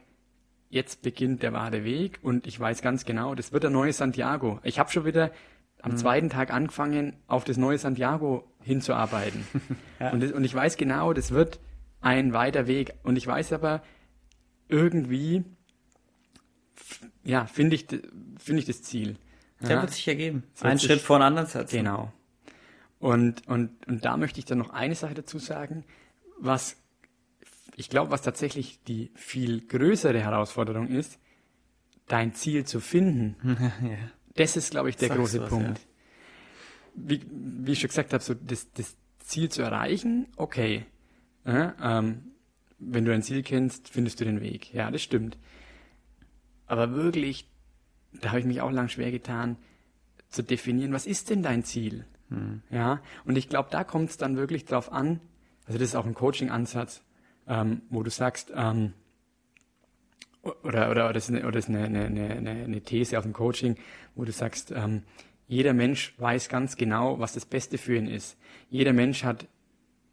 jetzt 0.68 1.01
beginnt 1.01 1.42
der 1.42 1.55
wahre 1.55 1.85
Weg 1.85 2.18
und 2.23 2.47
ich 2.47 2.61
weiß 2.61 2.83
ganz 2.83 3.07
genau, 3.07 3.35
das 3.35 3.53
wird 3.53 3.62
der 3.62 3.71
neue 3.71 3.94
Santiago. 3.94 4.61
Ich 4.62 4.79
habe 4.79 4.90
schon 4.90 5.07
wieder 5.07 5.31
am 5.81 5.97
zweiten 5.97 6.29
Tag 6.29 6.53
angefangen, 6.53 7.16
auf 7.27 7.44
das 7.44 7.57
neue 7.57 7.79
Santiago 7.79 8.44
hinzuarbeiten. 8.62 9.47
Ja. 10.01 10.11
und, 10.11 10.23
das, 10.23 10.31
und 10.31 10.44
ich 10.44 10.55
weiß 10.55 10.77
genau, 10.77 11.12
das 11.12 11.33
wird 11.33 11.59
ein 12.01 12.33
weiter 12.33 12.68
Weg. 12.68 12.94
Und 13.03 13.16
ich 13.16 13.27
weiß 13.27 13.53
aber, 13.53 13.83
irgendwie, 14.68 15.44
ja, 17.24 17.46
finde 17.46 17.76
ich, 17.76 17.87
finde 17.87 18.61
ich 18.61 18.66
das 18.66 18.83
Ziel. 18.83 19.16
Der 19.61 19.76
ja, 19.76 19.83
wird 19.83 19.92
sich 19.92 20.07
ergeben. 20.07 20.44
Ein 20.61 20.78
Schritt 20.78 21.00
vor 21.00 21.18
den 21.18 21.24
anderen 21.24 21.48
setzen. 21.48 21.78
Genau. 21.78 22.12
Und, 23.00 23.46
und, 23.48 23.87
und 23.87 24.04
da 24.04 24.16
möchte 24.16 24.38
ich 24.38 24.44
dann 24.44 24.59
noch 24.59 24.70
eine 24.70 24.94
Sache 24.94 25.14
dazu 25.14 25.38
sagen, 25.38 25.85
was 26.38 26.76
ich 27.78 27.88
glaube, 27.88 28.11
was 28.11 28.22
tatsächlich 28.22 28.83
die 28.88 29.12
viel 29.14 29.61
größere 29.61 30.18
Herausforderung 30.20 30.88
ist, 30.88 31.20
dein 32.09 32.35
Ziel 32.35 32.64
zu 32.64 32.81
finden. 32.81 33.37
ja. 33.83 33.98
Das 34.35 34.57
ist, 34.57 34.72
glaube 34.72 34.90
ich, 34.90 34.96
der 34.96 35.09
Sagst 35.09 35.20
große 35.20 35.42
was, 35.42 35.48
Punkt. 35.48 35.78
Ja. 35.78 35.85
Wie, 36.94 37.20
wie 37.31 37.72
ich 37.72 37.78
schon 37.78 37.88
gesagt 37.88 38.12
habe, 38.12 38.22
so 38.22 38.35
das, 38.35 38.72
das 38.72 38.96
Ziel 39.20 39.48
zu 39.48 39.62
erreichen, 39.62 40.26
okay. 40.37 40.87
Ja, 41.44 41.74
ähm, 41.81 42.33
wenn 42.79 43.05
du 43.05 43.11
dein 43.11 43.23
Ziel 43.23 43.43
kennst, 43.43 43.88
findest 43.88 44.21
du 44.21 44.25
den 44.25 44.41
Weg. 44.41 44.73
Ja, 44.73 44.91
das 44.91 45.03
stimmt. 45.03 45.38
Aber 46.67 46.95
wirklich, 46.95 47.51
da 48.21 48.31
habe 48.31 48.41
ich 48.41 48.47
mich 48.47 48.61
auch 48.61 48.71
lang 48.71 48.88
schwer 48.88 49.11
getan, 49.11 49.57
zu 50.29 50.43
definieren, 50.43 50.93
was 50.93 51.07
ist 51.07 51.31
denn 51.31 51.43
dein 51.43 51.64
Ziel? 51.64 52.05
Hm. 52.29 52.62
Ja, 52.71 53.01
und 53.25 53.37
ich 53.37 53.49
glaube, 53.49 53.69
da 53.71 53.85
kommt 53.85 54.11
es 54.11 54.17
dann 54.17 54.37
wirklich 54.37 54.64
drauf 54.67 54.93
an, 54.93 55.21
also 55.67 55.79
das 55.79 55.91
ist 55.91 55.95
auch 55.97 56.07
ein 56.07 56.14
Coaching-Ansatz, 56.14 57.03
ähm, 57.47 57.83
wo 57.91 58.03
du 58.03 58.11
sagst, 58.11 58.53
ähm, 58.55 58.95
oder, 60.43 60.91
oder, 60.91 60.91
oder 60.91 61.12
das 61.12 61.29
ist, 61.29 61.37
eine, 61.37 61.47
oder 61.47 61.59
ist 61.59 61.69
eine, 61.69 61.85
eine, 61.85 62.05
eine, 62.05 62.51
eine 62.51 62.81
These 62.81 63.19
aus 63.19 63.25
dem 63.25 63.33
Coaching, 63.33 63.77
wo 64.14 64.25
du 64.25 64.33
sagst, 64.33 64.71
ähm, 64.71 65.03
jeder 65.47 65.73
Mensch 65.73 66.14
weiß 66.19 66.49
ganz 66.49 66.77
genau, 66.77 67.19
was 67.19 67.33
das 67.33 67.47
Beste 67.47 67.79
für 67.79 67.97
ihn 67.97 68.07
ist. 68.07 68.37
Jeder 68.71 68.93
Mensch 68.93 69.25
hat 69.25 69.47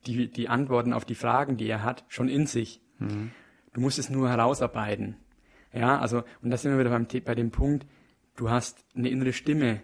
die, 0.06 0.30
die 0.30 0.50
Antworten 0.50 0.94
auf 0.94 1.06
die 1.06 1.16
Fragen, 1.16 1.58
die 1.58 1.68
er 1.68 1.84
hat, 1.84 2.06
schon 2.08 2.30
in 2.30 2.48
sich. 2.48 2.82
Mhm. 3.00 3.32
Du 3.74 3.82
musst 3.82 4.00
es 4.00 4.10
nur 4.10 4.30
herausarbeiten. 4.30 5.18
Ja, 5.74 6.00
also, 6.00 6.24
und 6.42 6.50
da 6.52 6.58
sind 6.58 6.72
wir 6.72 6.80
wieder 6.80 6.90
beim, 6.90 7.08
bei 7.24 7.36
dem 7.36 7.52
Punkt, 7.52 7.86
du 8.36 8.50
hast 8.50 8.86
eine 8.96 9.10
innere 9.10 9.34
Stimme, 9.34 9.82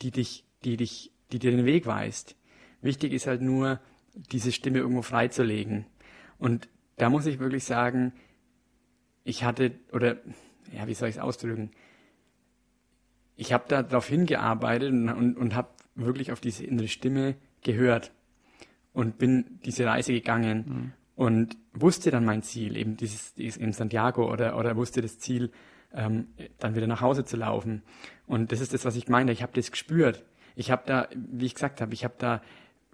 die 0.00 0.10
dich, 0.10 0.44
die 0.64 0.76
dich, 0.76 1.12
die 1.32 1.38
dir 1.38 1.50
den 1.50 1.64
Weg 1.64 1.86
weist. 1.86 2.36
Wichtig 2.80 3.12
ist 3.12 3.26
halt 3.26 3.42
nur, 3.42 3.80
diese 4.14 4.52
Stimme 4.52 4.78
irgendwo 4.78 5.02
freizulegen. 5.02 5.86
Und 6.38 6.68
da 6.96 7.10
muss 7.10 7.26
ich 7.26 7.40
wirklich 7.40 7.64
sagen, 7.64 8.12
ich 9.24 9.42
hatte, 9.42 9.72
oder 9.92 10.18
ja, 10.72 10.86
wie 10.86 10.94
soll 10.94 11.08
ich 11.08 11.16
es 11.16 11.20
ausdrücken? 11.20 11.72
Ich 13.36 13.52
habe 13.52 13.64
da 13.66 13.82
darauf 13.82 14.06
hingearbeitet 14.06 14.92
und, 14.92 15.08
und, 15.08 15.36
und 15.36 15.54
habe 15.56 15.70
wirklich 15.96 16.30
auf 16.30 16.40
diese 16.40 16.64
innere 16.64 16.86
Stimme 16.86 17.36
gehört 17.62 18.12
und 18.94 19.18
bin 19.18 19.60
diese 19.66 19.84
Reise 19.84 20.14
gegangen 20.14 20.64
mhm. 20.66 20.92
und 21.16 21.56
wusste 21.74 22.10
dann 22.10 22.24
mein 22.24 22.42
Ziel, 22.42 22.76
eben 22.76 22.96
dieses, 22.96 23.34
dieses 23.34 23.58
in 23.58 23.72
Santiago 23.72 24.32
oder, 24.32 24.56
oder 24.56 24.76
wusste 24.76 25.02
das 25.02 25.18
Ziel, 25.18 25.50
ähm, 25.92 26.28
dann 26.58 26.74
wieder 26.74 26.86
nach 26.86 27.02
Hause 27.02 27.24
zu 27.24 27.36
laufen. 27.36 27.82
Und 28.26 28.52
das 28.52 28.60
ist 28.60 28.72
das, 28.72 28.84
was 28.84 28.96
ich 28.96 29.08
meine. 29.08 29.32
Ich 29.32 29.42
habe 29.42 29.52
das 29.54 29.70
gespürt. 29.70 30.24
Ich 30.56 30.70
habe 30.70 30.82
da, 30.86 31.08
wie 31.14 31.46
ich 31.46 31.54
gesagt 31.54 31.80
habe, 31.80 31.92
ich 31.92 32.04
habe 32.04 32.14
da 32.18 32.40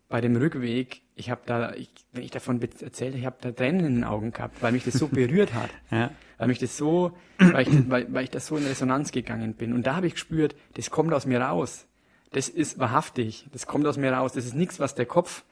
bei 0.09 0.21
dem 0.21 0.35
Rückweg, 0.35 1.03
ich 1.15 1.31
habe 1.31 1.43
da, 1.47 1.73
ich, 1.75 1.91
wenn 2.13 2.25
ich 2.25 2.31
davon 2.31 2.61
erzählt, 2.61 3.15
ich 3.15 3.27
habe 3.27 3.37
da 3.41 3.53
Tränen 3.53 3.87
in 3.87 3.95
den 3.97 4.05
Augen 4.05 4.33
gehabt, 4.33 4.61
weil 4.61 4.73
mich 4.73 4.85
das 4.85 4.95
so 4.95 5.07
berührt 5.07 5.55
hat, 5.55 5.71
ja. 5.91 6.11
weil 6.39 6.49
mich 6.49 6.59
das 6.59 6.77
so, 6.77 7.13
weil 7.39 7.69
ich, 7.69 7.91
weil, 7.91 8.13
weil 8.13 8.25
ich 8.25 8.31
das 8.31 8.47
so 8.47 8.57
in 8.57 8.67
Resonanz 8.67 9.13
gegangen 9.13 9.55
bin. 9.55 9.73
Und 9.73 9.87
da 9.87 9.95
habe 9.95 10.07
ich 10.07 10.15
gespürt, 10.15 10.57
das 10.75 10.91
kommt 10.91 11.13
aus 11.13 11.27
mir 11.27 11.41
raus. 11.41 11.87
Das 12.33 12.49
ist 12.49 12.79
wahrhaftig, 12.79 13.47
das 13.53 13.67
kommt 13.67 13.87
aus 13.87 13.99
mir 13.99 14.13
raus. 14.13 14.33
Das 14.33 14.47
ist 14.47 14.55
nichts, 14.55 14.81
was 14.81 14.95
der 14.95 15.07
Kopf 15.07 15.45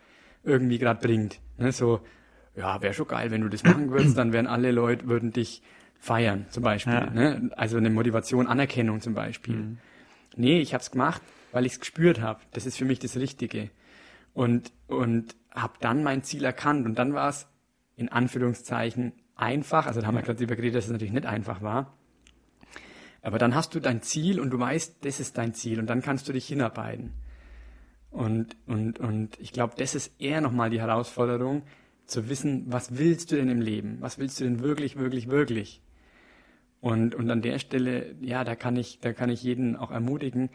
irgendwie 0.42 0.78
gerade 0.78 1.00
bringt. 1.00 1.40
Ne, 1.56 1.72
so, 1.72 2.00
ja, 2.56 2.80
wäre 2.82 2.94
schon 2.94 3.06
geil, 3.06 3.30
wenn 3.30 3.40
du 3.40 3.48
das 3.48 3.64
machen 3.64 3.90
würdest, 3.90 4.16
dann 4.16 4.32
wären 4.32 4.46
alle 4.46 4.70
Leute 4.72 5.06
würden 5.06 5.32
dich 5.32 5.62
feiern, 5.98 6.46
zum 6.50 6.62
Beispiel. 6.62 6.92
Ja. 6.92 7.10
Ne? 7.10 7.50
Also 7.56 7.76
eine 7.76 7.90
Motivation, 7.90 8.46
Anerkennung 8.46 9.00
zum 9.00 9.14
Beispiel. 9.14 9.56
Mhm. 9.56 9.78
Nee, 10.36 10.60
ich 10.60 10.74
habe 10.74 10.82
es 10.82 10.90
gemacht, 10.90 11.22
weil 11.52 11.66
ich 11.66 11.72
es 11.72 11.80
gespürt 11.80 12.20
habe. 12.20 12.40
Das 12.52 12.66
ist 12.66 12.76
für 12.76 12.84
mich 12.84 12.98
das 12.98 13.16
Richtige 13.16 13.70
und, 14.34 14.72
und 14.86 15.34
habe 15.54 15.74
dann 15.80 16.02
mein 16.02 16.22
Ziel 16.22 16.44
erkannt. 16.44 16.86
Und 16.86 16.98
dann 16.98 17.14
war 17.14 17.28
es 17.28 17.48
in 17.96 18.08
Anführungszeichen 18.08 19.12
einfach. 19.34 19.86
Also 19.86 20.00
da 20.00 20.06
haben 20.06 20.14
wir 20.14 20.22
gerade 20.22 20.36
darüber 20.36 20.56
geredet, 20.56 20.76
dass 20.76 20.84
es 20.86 20.92
natürlich 20.92 21.12
nicht 21.12 21.26
einfach 21.26 21.62
war. 21.62 21.94
Aber 23.22 23.38
dann 23.38 23.54
hast 23.54 23.74
du 23.74 23.80
dein 23.80 24.00
Ziel 24.02 24.38
und 24.38 24.50
du 24.50 24.58
weißt, 24.58 25.04
das 25.04 25.18
ist 25.20 25.36
dein 25.38 25.54
Ziel 25.54 25.80
und 25.80 25.86
dann 25.88 26.02
kannst 26.02 26.28
du 26.28 26.32
dich 26.32 26.46
hinarbeiten. 26.46 27.12
Und, 28.10 28.56
und, 28.66 28.98
und 28.98 29.38
ich 29.38 29.52
glaube, 29.52 29.74
das 29.76 29.94
ist 29.94 30.12
eher 30.18 30.40
nochmal 30.40 30.70
die 30.70 30.80
Herausforderung, 30.80 31.62
zu 32.06 32.28
wissen, 32.28 32.64
was 32.68 32.96
willst 32.96 33.30
du 33.30 33.36
denn 33.36 33.50
im 33.50 33.60
Leben? 33.60 33.98
Was 34.00 34.18
willst 34.18 34.40
du 34.40 34.44
denn 34.44 34.60
wirklich, 34.60 34.96
wirklich, 34.96 35.28
wirklich? 35.28 35.82
Und, 36.80 37.14
und 37.14 37.30
an 37.30 37.42
der 37.42 37.58
Stelle, 37.58 38.14
ja, 38.20 38.44
da 38.44 38.56
kann 38.56 38.76
ich, 38.76 38.98
da 39.00 39.12
kann 39.12 39.28
ich 39.30 39.42
jeden 39.42 39.76
auch 39.76 39.90
ermutigen, 39.90 40.48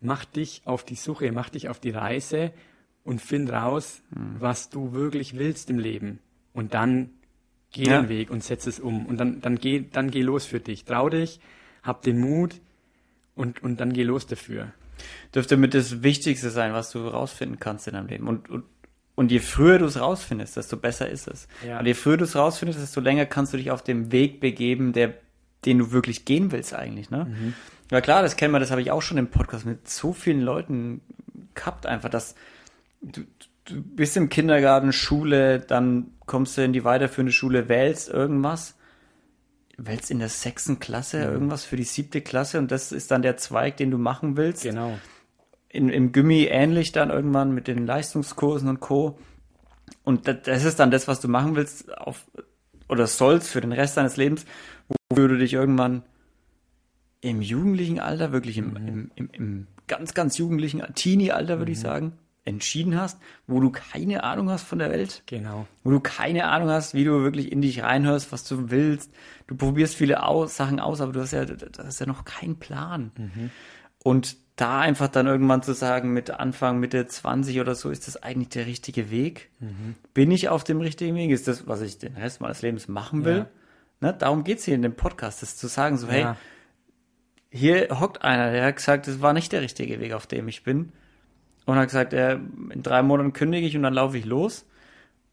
mach 0.00 0.24
dich 0.24 0.62
auf 0.64 0.84
die 0.84 0.96
Suche, 0.96 1.30
mach 1.32 1.48
dich 1.48 1.68
auf 1.68 1.78
die 1.78 1.90
Reise 1.90 2.52
und 3.04 3.20
find 3.20 3.50
raus, 3.50 4.02
mhm. 4.10 4.36
was 4.40 4.68
du 4.68 4.92
wirklich 4.92 5.38
willst 5.38 5.70
im 5.70 5.78
Leben. 5.78 6.18
Und 6.52 6.74
dann 6.74 7.10
geh 7.70 7.84
ja. 7.84 8.00
den 8.00 8.08
Weg 8.08 8.30
und 8.30 8.42
setz 8.42 8.66
es 8.66 8.80
um. 8.80 9.06
Und 9.06 9.18
dann, 9.18 9.40
dann 9.40 9.56
geh, 9.56 9.84
dann 9.90 10.10
geh 10.10 10.22
los 10.22 10.44
für 10.44 10.60
dich. 10.60 10.84
Trau 10.84 11.08
dich, 11.08 11.40
hab 11.82 12.02
den 12.02 12.18
Mut 12.18 12.60
und, 13.34 13.62
und 13.62 13.80
dann 13.80 13.92
geh 13.92 14.02
los 14.02 14.26
dafür. 14.26 14.72
Dürfte 15.34 15.56
mit 15.56 15.74
das 15.74 16.02
Wichtigste 16.02 16.50
sein, 16.50 16.72
was 16.72 16.90
du 16.90 17.06
rausfinden 17.06 17.58
kannst 17.58 17.86
in 17.86 17.94
deinem 17.94 18.08
Leben. 18.08 18.28
Und, 18.28 18.48
und, 18.50 18.64
und 19.14 19.32
je 19.32 19.38
früher 19.38 19.78
du 19.78 19.86
es 19.86 19.98
rausfindest, 19.98 20.56
desto 20.56 20.76
besser 20.76 21.08
ist 21.08 21.28
es. 21.28 21.48
Ja. 21.66 21.78
Und 21.78 21.86
je 21.86 21.94
früher 21.94 22.16
du 22.16 22.24
es 22.24 22.36
rausfindest, 22.36 22.80
desto 22.80 23.00
länger 23.00 23.26
kannst 23.26 23.52
du 23.52 23.56
dich 23.56 23.70
auf 23.70 23.82
dem 23.82 24.12
Weg 24.12 24.40
begeben, 24.40 24.92
der, 24.92 25.14
den 25.64 25.78
du 25.78 25.92
wirklich 25.92 26.24
gehen 26.24 26.52
willst 26.52 26.74
eigentlich, 26.74 27.10
ne? 27.10 27.26
Mhm. 27.28 27.54
Ja 27.90 28.00
klar, 28.00 28.22
das 28.22 28.36
kennen 28.36 28.52
wir, 28.52 28.58
das 28.58 28.72
habe 28.72 28.82
ich 28.82 28.90
auch 28.90 29.02
schon 29.02 29.16
im 29.16 29.28
Podcast 29.28 29.64
mit 29.64 29.88
so 29.88 30.12
vielen 30.12 30.40
Leuten 30.40 31.00
gehabt, 31.54 31.86
einfach, 31.86 32.08
dass, 32.08 32.34
du, 33.00 33.22
du 33.64 33.82
bist 33.82 34.16
im 34.16 34.28
Kindergarten, 34.28 34.92
Schule, 34.92 35.60
dann 35.60 36.08
kommst 36.26 36.56
du 36.56 36.62
in 36.62 36.72
die 36.72 36.84
weiterführende 36.84 37.32
Schule, 37.32 37.68
wählst 37.68 38.08
irgendwas, 38.08 38.75
wählst 39.78 40.10
in 40.10 40.18
der 40.18 40.28
sechsten 40.28 40.78
Klasse 40.78 41.18
mhm. 41.18 41.32
irgendwas 41.32 41.64
für 41.64 41.76
die 41.76 41.84
siebte 41.84 42.20
Klasse 42.20 42.58
und 42.58 42.70
das 42.70 42.92
ist 42.92 43.10
dann 43.10 43.22
der 43.22 43.36
Zweig, 43.36 43.76
den 43.76 43.90
du 43.90 43.98
machen 43.98 44.36
willst. 44.36 44.62
Genau. 44.62 44.98
In, 45.68 45.88
Im 45.88 46.12
Gummi 46.12 46.44
ähnlich 46.44 46.92
dann 46.92 47.10
irgendwann 47.10 47.52
mit 47.52 47.68
den 47.68 47.86
Leistungskursen 47.86 48.68
und 48.68 48.80
Co. 48.80 49.18
Und 50.04 50.28
das 50.28 50.64
ist 50.64 50.80
dann 50.80 50.90
das, 50.90 51.08
was 51.08 51.20
du 51.20 51.28
machen 51.28 51.56
willst 51.56 51.96
auf, 51.98 52.24
oder 52.88 53.06
sollst 53.06 53.50
für 53.50 53.60
den 53.60 53.72
Rest 53.72 53.96
deines 53.96 54.16
Lebens, 54.16 54.46
wofür 55.08 55.28
du 55.28 55.36
dich 55.36 55.52
irgendwann 55.52 56.02
im 57.20 57.42
jugendlichen 57.42 57.98
Alter, 58.00 58.32
wirklich 58.32 58.58
im, 58.58 58.70
mhm. 58.70 58.76
im, 58.76 59.10
im, 59.16 59.30
im 59.32 59.66
ganz, 59.86 60.14
ganz 60.14 60.38
jugendlichen 60.38 60.82
Teenie-Alter, 60.94 61.58
würde 61.58 61.70
mhm. 61.70 61.74
ich 61.74 61.80
sagen, 61.80 62.12
entschieden 62.46 62.98
hast, 62.98 63.18
wo 63.46 63.60
du 63.60 63.70
keine 63.70 64.24
Ahnung 64.24 64.48
hast 64.50 64.62
von 64.62 64.78
der 64.78 64.90
Welt. 64.90 65.22
Genau. 65.26 65.66
Wo 65.84 65.90
du 65.90 66.00
keine 66.00 66.46
Ahnung 66.46 66.70
hast, 66.70 66.94
wie 66.94 67.04
du 67.04 67.22
wirklich 67.22 67.52
in 67.52 67.60
dich 67.60 67.82
reinhörst, 67.82 68.32
was 68.32 68.44
du 68.44 68.70
willst. 68.70 69.12
Du 69.46 69.56
probierst 69.56 69.96
viele 69.96 70.22
aus, 70.22 70.56
Sachen 70.56 70.80
aus, 70.80 71.00
aber 71.00 71.12
du 71.12 71.20
hast 71.20 71.32
ja, 71.32 71.44
du 71.44 71.66
hast 71.78 71.98
ja 71.98 72.06
noch 72.06 72.24
keinen 72.24 72.58
Plan. 72.58 73.10
Mhm. 73.16 73.50
Und 74.02 74.36
da 74.54 74.80
einfach 74.80 75.08
dann 75.08 75.26
irgendwann 75.26 75.62
zu 75.62 75.74
sagen, 75.74 76.12
mit 76.12 76.30
Anfang, 76.30 76.78
Mitte 76.78 77.06
20 77.06 77.60
oder 77.60 77.74
so, 77.74 77.90
ist 77.90 78.06
das 78.06 78.22
eigentlich 78.22 78.48
der 78.50 78.66
richtige 78.66 79.10
Weg? 79.10 79.50
Mhm. 79.58 79.96
Bin 80.14 80.30
ich 80.30 80.48
auf 80.48 80.64
dem 80.64 80.80
richtigen 80.80 81.16
Weg? 81.16 81.30
Ist 81.30 81.48
das, 81.48 81.66
was 81.66 81.82
ich 81.82 81.98
den 81.98 82.14
Rest 82.14 82.40
meines 82.40 82.62
Lebens 82.62 82.88
machen 82.88 83.24
will? 83.24 83.38
Ja. 83.38 83.48
Ne? 84.00 84.14
Darum 84.14 84.44
geht's 84.44 84.64
hier 84.64 84.74
in 84.74 84.82
dem 84.82 84.94
Podcast, 84.94 85.42
das 85.42 85.56
zu 85.56 85.66
sagen, 85.66 85.98
so, 85.98 86.06
ja. 86.06 86.12
hey, 86.12 86.26
hier 87.50 88.00
hockt 88.00 88.22
einer, 88.22 88.52
der 88.52 88.66
hat 88.66 88.76
gesagt, 88.76 89.08
das 89.08 89.20
war 89.20 89.32
nicht 89.32 89.52
der 89.52 89.62
richtige 89.62 90.00
Weg, 90.00 90.12
auf 90.12 90.26
dem 90.26 90.48
ich 90.48 90.62
bin 90.62 90.92
und 91.66 91.76
hat 91.76 91.88
gesagt, 91.88 92.12
äh, 92.14 92.38
in 92.70 92.82
drei 92.82 93.02
Monaten 93.02 93.32
kündige 93.32 93.66
ich 93.66 93.76
und 93.76 93.82
dann 93.82 93.94
laufe 93.94 94.16
ich 94.16 94.24
los 94.24 94.64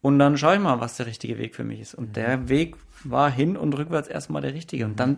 und 0.02 0.18
dann 0.18 0.36
schaue 0.36 0.56
ich 0.56 0.60
mal, 0.60 0.80
was 0.80 0.98
der 0.98 1.06
richtige 1.06 1.38
Weg 1.38 1.54
für 1.54 1.64
mich 1.64 1.80
ist. 1.80 1.94
Und 1.94 2.10
mhm. 2.10 2.12
der 2.12 2.48
Weg 2.50 2.76
war 3.04 3.30
hin 3.30 3.56
und 3.56 3.72
rückwärts 3.78 4.08
erstmal 4.08 4.42
der 4.42 4.52
richtige. 4.52 4.84
Und 4.84 5.00
dann, 5.00 5.16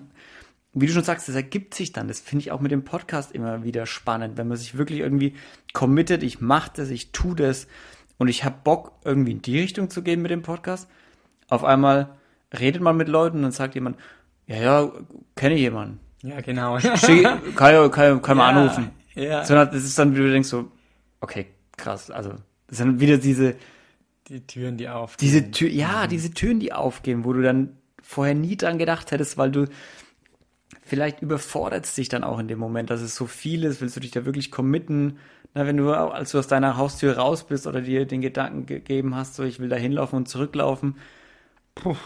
wie 0.74 0.86
du 0.86 0.92
schon 0.92 1.02
sagst, 1.02 1.28
das 1.28 1.34
ergibt 1.34 1.74
sich 1.74 1.92
dann. 1.92 2.06
Das 2.06 2.20
finde 2.20 2.42
ich 2.42 2.52
auch 2.52 2.60
mit 2.60 2.70
dem 2.70 2.84
Podcast 2.84 3.32
immer 3.32 3.64
wieder 3.64 3.86
spannend, 3.86 4.36
wenn 4.36 4.46
man 4.46 4.56
sich 4.56 4.78
wirklich 4.78 5.00
irgendwie 5.00 5.34
committet, 5.72 6.22
ich 6.22 6.40
mache 6.40 6.70
das, 6.76 6.90
ich 6.90 7.10
tue 7.10 7.34
das 7.34 7.66
und 8.18 8.28
ich 8.28 8.44
habe 8.44 8.56
Bock, 8.62 8.92
irgendwie 9.04 9.32
in 9.32 9.42
die 9.42 9.58
Richtung 9.58 9.90
zu 9.90 10.02
gehen 10.02 10.22
mit 10.22 10.30
dem 10.30 10.42
Podcast. 10.42 10.88
Auf 11.48 11.64
einmal 11.64 12.10
redet 12.56 12.80
man 12.80 12.96
mit 12.96 13.08
Leuten 13.08 13.38
und 13.38 13.42
dann 13.42 13.52
sagt 13.52 13.74
jemand, 13.74 13.96
ja, 14.46 14.56
ja, 14.56 14.92
kenne 15.34 15.56
ich 15.56 15.62
jemanden. 15.62 15.98
Ja, 16.22 16.40
genau. 16.40 16.78
Schick, 16.78 17.24
kann, 17.56 17.90
kann, 17.90 18.22
kann 18.22 18.36
man 18.36 18.54
ja, 18.54 18.62
anrufen. 18.62 18.90
Ja. 19.14 19.44
Sondern 19.44 19.70
das 19.72 19.82
ist 19.82 19.98
dann, 19.98 20.14
wie 20.14 20.20
du 20.20 20.30
denkst, 20.30 20.48
so, 20.48 20.70
okay, 21.26 21.46
krass. 21.76 22.10
Also, 22.10 22.34
das 22.68 22.78
sind 22.78 23.00
wieder 23.00 23.18
diese. 23.18 23.56
Die 24.28 24.46
Türen, 24.46 24.76
die 24.76 24.88
aufgehen. 24.88 25.28
Diese 25.28 25.50
Tür, 25.50 25.68
ja, 25.68 26.04
mhm. 26.04 26.08
diese 26.08 26.30
Türen, 26.32 26.60
die 26.60 26.72
aufgehen, 26.72 27.24
wo 27.24 27.32
du 27.32 27.42
dann 27.42 27.76
vorher 28.02 28.34
nie 28.34 28.56
dran 28.56 28.78
gedacht 28.78 29.10
hättest, 29.10 29.36
weil 29.36 29.50
du 29.50 29.66
vielleicht 30.82 31.22
überfordert 31.22 31.96
dich 31.96 32.08
dann 32.08 32.24
auch 32.24 32.38
in 32.38 32.48
dem 32.48 32.58
Moment, 32.58 32.90
dass 32.90 33.00
es 33.00 33.16
so 33.16 33.26
viel 33.26 33.64
ist, 33.64 33.80
willst 33.80 33.96
du 33.96 34.00
dich 34.00 34.12
da 34.12 34.24
wirklich 34.24 34.50
committen? 34.50 35.18
Na, 35.54 35.66
wenn 35.66 35.76
du, 35.76 35.92
als 35.92 36.32
du 36.32 36.38
aus 36.38 36.48
deiner 36.48 36.76
Haustür 36.76 37.16
raus 37.16 37.44
bist 37.44 37.66
oder 37.66 37.80
dir 37.80 38.04
den 38.04 38.20
Gedanken 38.20 38.66
gegeben 38.66 39.14
hast, 39.14 39.34
so 39.34 39.42
ich 39.42 39.58
will 39.58 39.68
da 39.68 39.76
hinlaufen 39.76 40.16
und 40.16 40.28
zurücklaufen, 40.28 40.96
puh, 41.74 41.96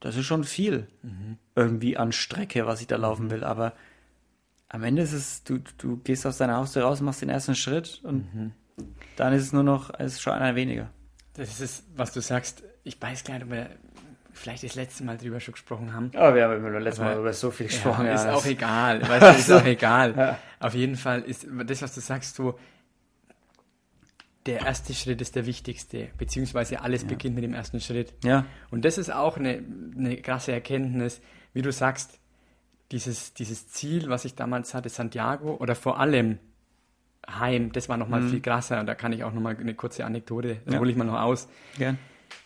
das 0.00 0.16
ist 0.16 0.26
schon 0.26 0.44
viel 0.44 0.86
mhm. 1.02 1.36
irgendwie 1.54 1.96
an 1.96 2.12
Strecke, 2.12 2.66
was 2.66 2.80
ich 2.80 2.86
da 2.86 2.96
laufen 2.96 3.26
mhm. 3.26 3.30
will. 3.30 3.44
Aber 3.44 3.74
am 4.68 4.84
Ende 4.84 5.02
ist 5.02 5.12
es, 5.12 5.44
du, 5.44 5.58
du 5.78 5.96
gehst 5.98 6.24
aus 6.26 6.38
deiner 6.38 6.56
Haustür 6.56 6.84
raus, 6.84 7.00
machst 7.00 7.22
den 7.22 7.28
ersten 7.28 7.54
Schritt 7.54 8.00
und 8.04 8.34
mhm. 8.34 8.52
Dann 9.16 9.32
ist 9.32 9.42
es 9.42 9.52
nur 9.52 9.62
noch, 9.62 9.90
es 9.98 10.14
ist 10.14 10.22
schon 10.22 10.32
einer 10.32 10.54
weniger. 10.54 10.90
Das 11.34 11.60
ist, 11.60 11.84
was 11.96 12.12
du 12.12 12.20
sagst, 12.20 12.62
ich 12.84 13.00
weiß 13.00 13.24
gar 13.24 13.34
nicht, 13.34 13.44
ob 13.44 13.50
wir 13.50 13.70
vielleicht 14.32 14.64
das 14.64 14.74
letzte 14.74 15.04
Mal 15.04 15.18
drüber 15.18 15.40
schon 15.40 15.52
gesprochen 15.52 15.92
haben. 15.92 16.10
Aber 16.14 16.34
wir 16.34 16.44
haben 16.44 16.56
immer 16.56 16.70
das 16.70 16.82
letzte 16.82 17.02
Mal 17.02 17.18
über 17.18 17.32
so 17.32 17.50
viel 17.50 17.66
gesprochen. 17.66 18.06
Ja, 18.06 18.14
ist 18.14 18.26
auch 18.26 18.46
egal. 18.46 19.02
Weißt 19.08 19.22
du, 19.22 19.54
ist 19.54 19.62
auch 19.62 19.66
egal. 19.66 20.14
Ja. 20.16 20.38
Auf 20.58 20.74
jeden 20.74 20.96
Fall 20.96 21.22
ist 21.22 21.46
das, 21.66 21.82
was 21.82 21.94
du 21.94 22.00
sagst, 22.00 22.36
so, 22.36 22.58
der 24.46 24.60
erste 24.60 24.94
Schritt 24.94 25.20
ist 25.20 25.36
der 25.36 25.46
wichtigste, 25.46 26.08
beziehungsweise 26.16 26.80
alles 26.80 27.02
ja. 27.02 27.08
beginnt 27.08 27.34
mit 27.34 27.44
dem 27.44 27.54
ersten 27.54 27.80
Schritt. 27.80 28.14
Ja. 28.24 28.46
Und 28.70 28.84
das 28.84 28.98
ist 28.98 29.12
auch 29.12 29.36
eine, 29.36 29.62
eine 29.96 30.16
krasse 30.16 30.52
Erkenntnis, 30.52 31.20
wie 31.52 31.62
du 31.62 31.72
sagst, 31.72 32.18
dieses, 32.92 33.34
dieses 33.34 33.68
Ziel, 33.68 34.08
was 34.08 34.24
ich 34.24 34.34
damals 34.34 34.74
hatte, 34.74 34.88
Santiago 34.88 35.56
oder 35.56 35.74
vor 35.74 36.00
allem 36.00 36.38
Heim, 37.28 37.72
das 37.72 37.88
war 37.88 37.96
nochmal 37.96 38.22
mhm. 38.22 38.30
viel 38.30 38.40
krasser. 38.40 38.82
Da 38.84 38.94
kann 38.94 39.12
ich 39.12 39.24
auch 39.24 39.32
nochmal 39.32 39.56
eine 39.56 39.74
kurze 39.74 40.04
Anekdote, 40.04 40.60
da 40.66 40.74
ja. 40.74 40.78
hole 40.78 40.90
ich 40.90 40.96
mal 40.96 41.04
noch 41.04 41.20
aus. 41.20 41.48
Gern. 41.76 41.98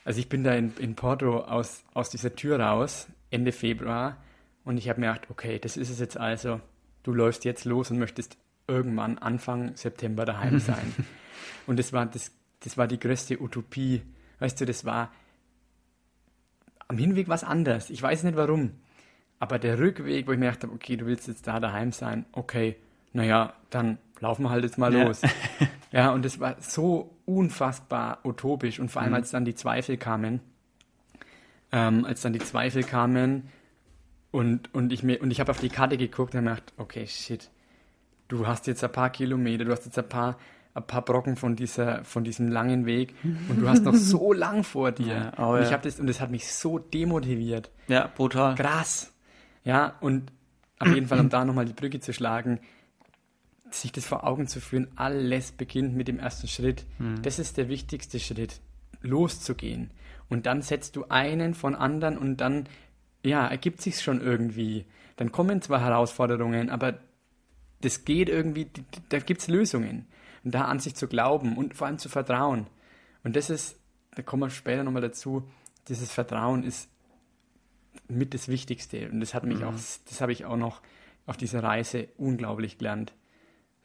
Also 0.04 0.20
ich 0.20 0.28
bin 0.28 0.44
da 0.44 0.54
in, 0.54 0.72
in 0.78 0.94
Porto 0.94 1.40
aus, 1.40 1.84
aus 1.94 2.10
dieser 2.10 2.34
Tür 2.34 2.60
raus, 2.60 3.08
Ende 3.30 3.52
Februar, 3.52 4.18
und 4.64 4.78
ich 4.78 4.88
habe 4.88 5.00
mir 5.00 5.08
gedacht, 5.08 5.30
okay, 5.30 5.58
das 5.58 5.76
ist 5.76 5.90
es 5.90 6.00
jetzt 6.00 6.16
also. 6.16 6.60
Du 7.02 7.12
läufst 7.12 7.44
jetzt 7.44 7.64
los 7.66 7.90
und 7.90 7.98
möchtest 7.98 8.38
irgendwann 8.66 9.18
Anfang 9.18 9.76
September 9.76 10.24
daheim 10.24 10.58
sein. 10.60 10.94
und 11.66 11.78
das 11.78 11.92
war, 11.92 12.06
das, 12.06 12.32
das 12.60 12.78
war 12.78 12.86
die 12.86 12.98
größte 12.98 13.40
Utopie. 13.40 14.02
Weißt 14.38 14.60
du, 14.60 14.64
das 14.64 14.84
war 14.84 15.12
am 16.88 16.98
Hinweg 16.98 17.28
was 17.28 17.44
anderes. 17.44 17.90
Ich 17.90 18.02
weiß 18.02 18.24
nicht 18.24 18.36
warum. 18.36 18.72
Aber 19.38 19.58
der 19.58 19.78
Rückweg, 19.78 20.26
wo 20.26 20.32
ich 20.32 20.38
mir 20.38 20.50
dachte, 20.50 20.70
okay, 20.70 20.96
du 20.96 21.06
willst 21.06 21.28
jetzt 21.28 21.46
da 21.46 21.60
daheim 21.60 21.92
sein, 21.92 22.24
okay, 22.32 22.76
naja, 23.14 23.54
dann 23.70 23.98
laufen 24.20 24.42
wir 24.42 24.50
halt 24.50 24.64
jetzt 24.64 24.76
mal 24.76 24.92
ja. 24.92 25.04
los. 25.04 25.22
ja, 25.92 26.10
und 26.10 26.26
es 26.26 26.40
war 26.40 26.56
so 26.60 27.16
unfassbar 27.24 28.18
utopisch 28.24 28.78
und 28.78 28.90
vor 28.90 29.00
allem, 29.00 29.12
mhm. 29.12 29.16
als 29.16 29.30
dann 29.30 29.44
die 29.44 29.54
Zweifel 29.54 29.96
kamen, 29.96 30.40
ähm, 31.72 32.04
als 32.04 32.20
dann 32.20 32.32
die 32.32 32.40
Zweifel 32.40 32.82
kamen 32.82 33.48
und, 34.30 34.74
und 34.74 34.92
ich 34.92 35.02
mir, 35.02 35.22
und 35.22 35.30
ich 35.30 35.40
habe 35.40 35.50
auf 35.52 35.60
die 35.60 35.68
Karte 35.68 35.96
geguckt 35.96 36.34
und 36.34 36.42
gedacht, 36.42 36.74
okay, 36.76 37.06
shit, 37.06 37.50
du 38.28 38.46
hast 38.46 38.66
jetzt 38.66 38.82
ein 38.82 38.92
paar 38.92 39.10
Kilometer, 39.10 39.64
du 39.64 39.70
hast 39.70 39.84
jetzt 39.84 39.98
ein 39.98 40.08
paar, 40.08 40.36
ein 40.74 40.84
paar 40.84 41.02
Brocken 41.02 41.36
von 41.36 41.54
dieser, 41.54 42.02
von 42.04 42.24
diesem 42.24 42.48
langen 42.48 42.84
Weg 42.84 43.14
und 43.22 43.60
du 43.60 43.68
hast 43.68 43.84
noch 43.84 43.94
so 43.94 44.32
lang 44.32 44.64
vor 44.64 44.90
dir. 44.90 45.06
Ja, 45.06 45.32
oh, 45.38 45.54
und 45.54 45.62
ich 45.62 45.72
habe 45.72 45.84
das, 45.84 46.00
und 46.00 46.08
das 46.08 46.20
hat 46.20 46.32
mich 46.32 46.52
so 46.52 46.80
demotiviert. 46.80 47.70
Ja, 47.86 48.10
brutal. 48.12 48.56
Krass. 48.56 49.12
Ja, 49.62 49.94
und 50.00 50.32
auf 50.80 50.88
jeden 50.88 51.06
Fall, 51.06 51.20
um 51.20 51.28
da 51.28 51.44
nochmal 51.44 51.64
die 51.64 51.72
Brücke 51.72 52.00
zu 52.00 52.12
schlagen, 52.12 52.58
sich 53.80 53.92
das 53.92 54.06
vor 54.06 54.24
Augen 54.24 54.46
zu 54.46 54.60
führen, 54.60 54.88
alles 54.96 55.52
beginnt 55.52 55.94
mit 55.94 56.08
dem 56.08 56.18
ersten 56.18 56.48
Schritt. 56.48 56.84
Mhm. 56.98 57.22
Das 57.22 57.38
ist 57.38 57.56
der 57.56 57.68
wichtigste 57.68 58.20
Schritt, 58.20 58.60
loszugehen. 59.00 59.90
Und 60.28 60.46
dann 60.46 60.62
setzt 60.62 60.96
du 60.96 61.04
einen 61.08 61.54
von 61.54 61.74
anderen 61.74 62.18
und 62.18 62.38
dann, 62.38 62.68
ja, 63.22 63.46
ergibt 63.46 63.80
sich 63.80 64.00
schon 64.00 64.20
irgendwie. 64.20 64.86
Dann 65.16 65.32
kommen 65.32 65.62
zwar 65.62 65.80
Herausforderungen, 65.80 66.70
aber 66.70 66.98
das 67.80 68.04
geht 68.04 68.28
irgendwie, 68.28 68.68
da 69.10 69.18
gibt 69.18 69.42
es 69.42 69.48
Lösungen. 69.48 70.06
Und 70.42 70.54
da 70.54 70.62
an 70.66 70.78
sich 70.78 70.94
zu 70.94 71.08
glauben 71.08 71.56
und 71.56 71.74
vor 71.74 71.86
allem 71.86 71.98
zu 71.98 72.08
vertrauen. 72.08 72.66
Und 73.22 73.36
das 73.36 73.48
ist, 73.48 73.78
da 74.14 74.22
kommen 74.22 74.42
wir 74.42 74.50
später 74.50 74.84
nochmal 74.84 75.02
dazu, 75.02 75.48
dieses 75.88 76.12
Vertrauen 76.12 76.64
ist 76.64 76.90
mit 78.08 78.34
das 78.34 78.48
Wichtigste. 78.48 79.10
Und 79.10 79.20
das 79.20 79.34
hat 79.34 79.44
mich 79.44 79.60
mhm. 79.60 79.64
auch, 79.64 79.72
das 79.72 80.20
habe 80.20 80.32
ich 80.32 80.44
auch 80.44 80.56
noch 80.56 80.82
auf 81.26 81.36
dieser 81.36 81.62
Reise 81.62 82.08
unglaublich 82.18 82.78
gelernt. 82.78 83.14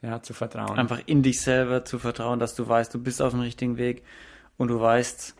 Ja, 0.01 0.21
zu 0.21 0.33
vertrauen. 0.33 0.79
Einfach 0.79 1.01
in 1.05 1.23
dich 1.23 1.41
selber 1.41 1.83
zu 1.83 1.99
vertrauen, 1.99 2.39
dass 2.39 2.55
du 2.55 2.67
weißt, 2.67 2.93
du 2.93 3.03
bist 3.03 3.21
auf 3.21 3.31
dem 3.31 3.41
richtigen 3.41 3.77
Weg 3.77 4.03
und 4.57 4.69
du 4.69 4.79
weißt, 4.79 5.35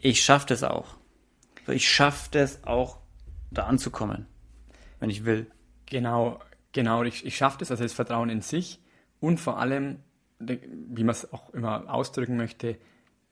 ich 0.00 0.22
schaffe 0.22 0.46
das 0.46 0.62
auch. 0.62 0.96
Ich 1.66 1.88
schaffe 1.88 2.28
das 2.30 2.64
auch, 2.64 2.98
da 3.50 3.64
anzukommen, 3.64 4.26
wenn 5.00 5.10
ich 5.10 5.24
will. 5.24 5.46
Genau, 5.86 6.40
genau. 6.72 7.02
Ich, 7.02 7.26
ich 7.26 7.36
schaffe 7.36 7.58
das, 7.58 7.70
also 7.70 7.82
das 7.82 7.92
Vertrauen 7.92 8.30
in 8.30 8.40
sich 8.40 8.80
und 9.20 9.38
vor 9.38 9.58
allem, 9.58 9.98
wie 10.38 11.04
man 11.04 11.12
es 11.12 11.32
auch 11.32 11.52
immer 11.52 11.92
ausdrücken 11.92 12.36
möchte, 12.36 12.78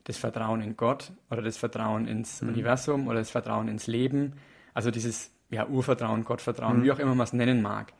das 0.03 0.17
Vertrauen 0.17 0.61
in 0.61 0.77
Gott 0.77 1.11
oder 1.29 1.41
das 1.41 1.57
Vertrauen 1.57 2.07
ins 2.07 2.41
mhm. 2.41 2.49
Universum 2.49 3.07
oder 3.07 3.19
das 3.19 3.31
Vertrauen 3.31 3.67
ins 3.67 3.87
Leben. 3.87 4.33
Also 4.73 4.91
dieses 4.91 5.31
ja, 5.49 5.67
Urvertrauen, 5.67 6.23
Gottvertrauen, 6.23 6.79
mhm. 6.79 6.83
wie 6.83 6.91
auch 6.91 6.99
immer 6.99 7.15
man 7.15 7.25
es 7.25 7.33
nennen 7.33 7.61
mag. 7.61 7.93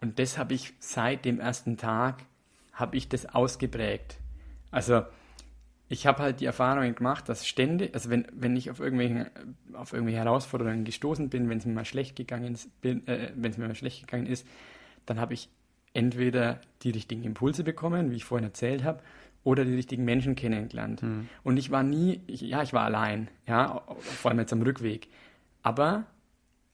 Und 0.00 0.18
das 0.18 0.38
habe 0.38 0.54
ich 0.54 0.74
seit 0.78 1.24
dem 1.24 1.40
ersten 1.40 1.76
Tag, 1.76 2.24
habe 2.72 2.96
ich 2.96 3.08
das 3.08 3.26
ausgeprägt. 3.26 4.18
Also 4.70 5.02
ich 5.88 6.06
habe 6.06 6.22
halt 6.22 6.40
die 6.40 6.44
Erfahrungen 6.46 6.94
gemacht, 6.94 7.28
dass 7.28 7.46
ständig, 7.46 7.94
also 7.94 8.10
wenn, 8.10 8.26
wenn 8.32 8.56
ich 8.56 8.70
auf, 8.70 8.80
irgendwelchen, 8.80 9.26
auf 9.72 9.92
irgendwelche 9.92 10.18
Herausforderungen 10.18 10.84
gestoßen 10.84 11.28
bin, 11.28 11.48
wenn 11.48 11.58
es 11.58 11.66
mir 11.66 11.72
mal 11.72 11.84
schlecht 11.84 12.16
gegangen 12.16 12.54
ist, 12.54 12.68
äh, 12.82 13.30
wenn 13.34 13.50
es 13.50 13.56
mir 13.56 13.68
mal 13.68 13.74
schlecht 13.74 14.00
gegangen 14.00 14.26
ist, 14.26 14.46
dann 15.06 15.20
habe 15.20 15.34
ich 15.34 15.48
entweder 15.94 16.60
die 16.82 16.90
richtigen 16.90 17.22
Impulse 17.24 17.64
bekommen, 17.64 18.10
wie 18.10 18.16
ich 18.16 18.24
vorhin 18.24 18.44
erzählt 18.44 18.84
habe, 18.84 19.00
oder 19.44 19.64
die 19.64 19.74
richtigen 19.74 20.04
Menschen 20.04 20.34
kennengelernt. 20.34 21.02
Mhm. 21.02 21.28
Und 21.44 21.56
ich 21.56 21.70
war 21.70 21.84
nie, 21.84 22.20
ich, 22.26 22.40
ja, 22.40 22.62
ich 22.62 22.72
war 22.72 22.82
allein, 22.82 23.28
ja, 23.46 23.80
vor 24.00 24.30
allem 24.30 24.40
jetzt 24.40 24.52
am 24.52 24.60
Rückweg. 24.60 25.08
Aber 25.62 26.04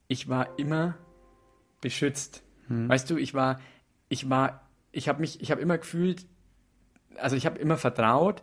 ich 0.09 0.29
war 0.31 0.59
immer 0.59 0.97
beschützt. 1.83 2.43
Hm. 2.73 2.89
Weißt 2.89 3.09
du, 3.11 3.17
ich 3.17 3.35
war, 3.35 3.61
ich 4.09 4.29
war, 4.31 4.67
ich 4.91 5.09
habe 5.09 5.21
mich, 5.21 5.41
ich 5.41 5.51
habe 5.51 5.61
immer 5.61 5.79
gefühlt, 5.79 6.27
also 7.17 7.37
ich 7.37 7.47
habe 7.47 7.59
immer 7.59 7.77
vertraut, 7.77 8.43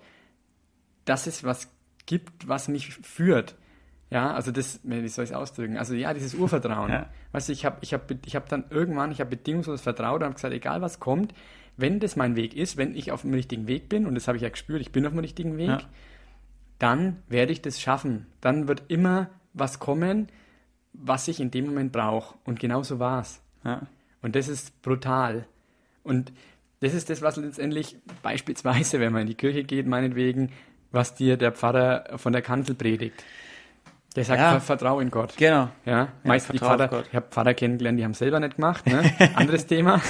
dass 1.06 1.28
es 1.28 1.44
was 1.44 1.70
gibt, 2.06 2.48
was 2.48 2.68
mich 2.68 2.94
führt. 2.94 3.56
Ja, 4.12 4.34
also 4.34 4.52
das, 4.52 4.80
wie 4.84 5.08
soll 5.08 5.26
ich 5.26 5.32
es 5.32 5.36
ausdrücken? 5.36 5.78
Also 5.78 5.94
ja, 5.94 6.14
dieses 6.14 6.34
Urvertrauen. 6.34 6.90
ja. 6.92 7.10
Weißt 7.32 7.50
du, 7.50 7.54
ich 7.54 7.66
habe 7.66 7.78
ich 7.82 7.94
hab, 7.94 8.10
ich 8.26 8.36
hab 8.36 8.50
dann 8.50 8.66
irgendwann, 8.70 9.12
ich 9.12 9.20
habe 9.20 9.30
bedingungslos 9.32 9.82
vertraut 9.82 10.22
und 10.22 10.26
habe 10.26 10.36
gesagt, 10.36 10.54
egal 10.54 10.82
was 10.82 11.00
kommt, 11.00 11.34
wenn 11.78 12.00
das 12.00 12.16
mein 12.16 12.36
Weg 12.36 12.56
ist, 12.56 12.78
wenn 12.78 12.96
ich 12.96 13.12
auf 13.12 13.22
dem 13.22 13.34
richtigen 13.34 13.68
Weg 13.68 13.88
bin, 13.90 14.06
und 14.06 14.16
das 14.16 14.28
habe 14.28 14.38
ich 14.38 14.44
ja 14.44 14.50
gespürt, 14.50 14.82
ich 14.82 14.92
bin 14.92 15.06
auf 15.06 15.14
dem 15.14 15.20
richtigen 15.20 15.58
Weg, 15.58 15.68
ja. 15.68 15.82
dann 16.80 17.18
werde 17.28 17.52
ich 17.52 17.62
das 17.62 17.80
schaffen. 17.80 18.26
Dann 18.42 18.68
wird 18.68 18.84
immer 18.88 19.30
was 19.54 19.80
kommen, 19.80 20.28
was 20.94 21.28
ich 21.28 21.40
in 21.40 21.52
dem 21.52 21.68
Moment 21.68 21.92
brauche. 21.92 22.38
Und 22.44 22.60
genau 22.60 22.84
so 22.84 23.00
war 23.00 23.22
es. 23.22 23.42
Ja. 23.64 23.84
Und 24.22 24.36
das 24.36 24.48
ist 24.48 24.82
brutal. 24.82 25.46
Und 26.04 26.32
das 26.82 26.94
ist 26.94 27.10
das, 27.10 27.22
was 27.22 27.38
letztendlich 27.38 27.98
beispielsweise, 28.22 29.00
wenn 29.00 29.12
man 29.12 29.22
in 29.22 29.28
die 29.28 29.36
Kirche 29.36 29.64
geht, 29.64 29.88
meinetwegen, 29.88 30.52
was 30.92 31.16
dir 31.16 31.38
der 31.38 31.52
Pfarrer 31.52 32.18
von 32.18 32.34
der 32.34 32.42
Kanzel 32.42 32.76
predigt. 32.76 33.24
Der 34.16 34.26
sagt, 34.26 34.40
ja. 34.40 34.60
vertrau 34.60 35.00
in 35.00 35.12
Gott. 35.12 35.38
Genau. 35.38 35.70
Ja, 35.86 36.10
meist 36.24 36.52
die 36.52 36.58
Pfarrer, 36.58 37.04
ich 37.08 37.16
habe 37.16 37.28
Pfarrer 37.30 37.54
kennengelernt, 37.54 38.00
die 38.00 38.04
haben 38.04 38.16
selber 38.16 38.40
nicht 38.40 38.56
gemacht, 38.56 38.88
ne? 38.88 39.04
anderes 39.36 39.68
Thema. 39.68 40.02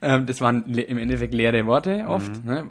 Ähm, 0.00 0.26
das 0.26 0.40
waren 0.40 0.64
im 0.74 0.96
Endeffekt 0.96 1.34
leere 1.34 1.66
Worte 1.66 2.04
oft, 2.06 2.44
mhm. 2.44 2.48
ne? 2.48 2.70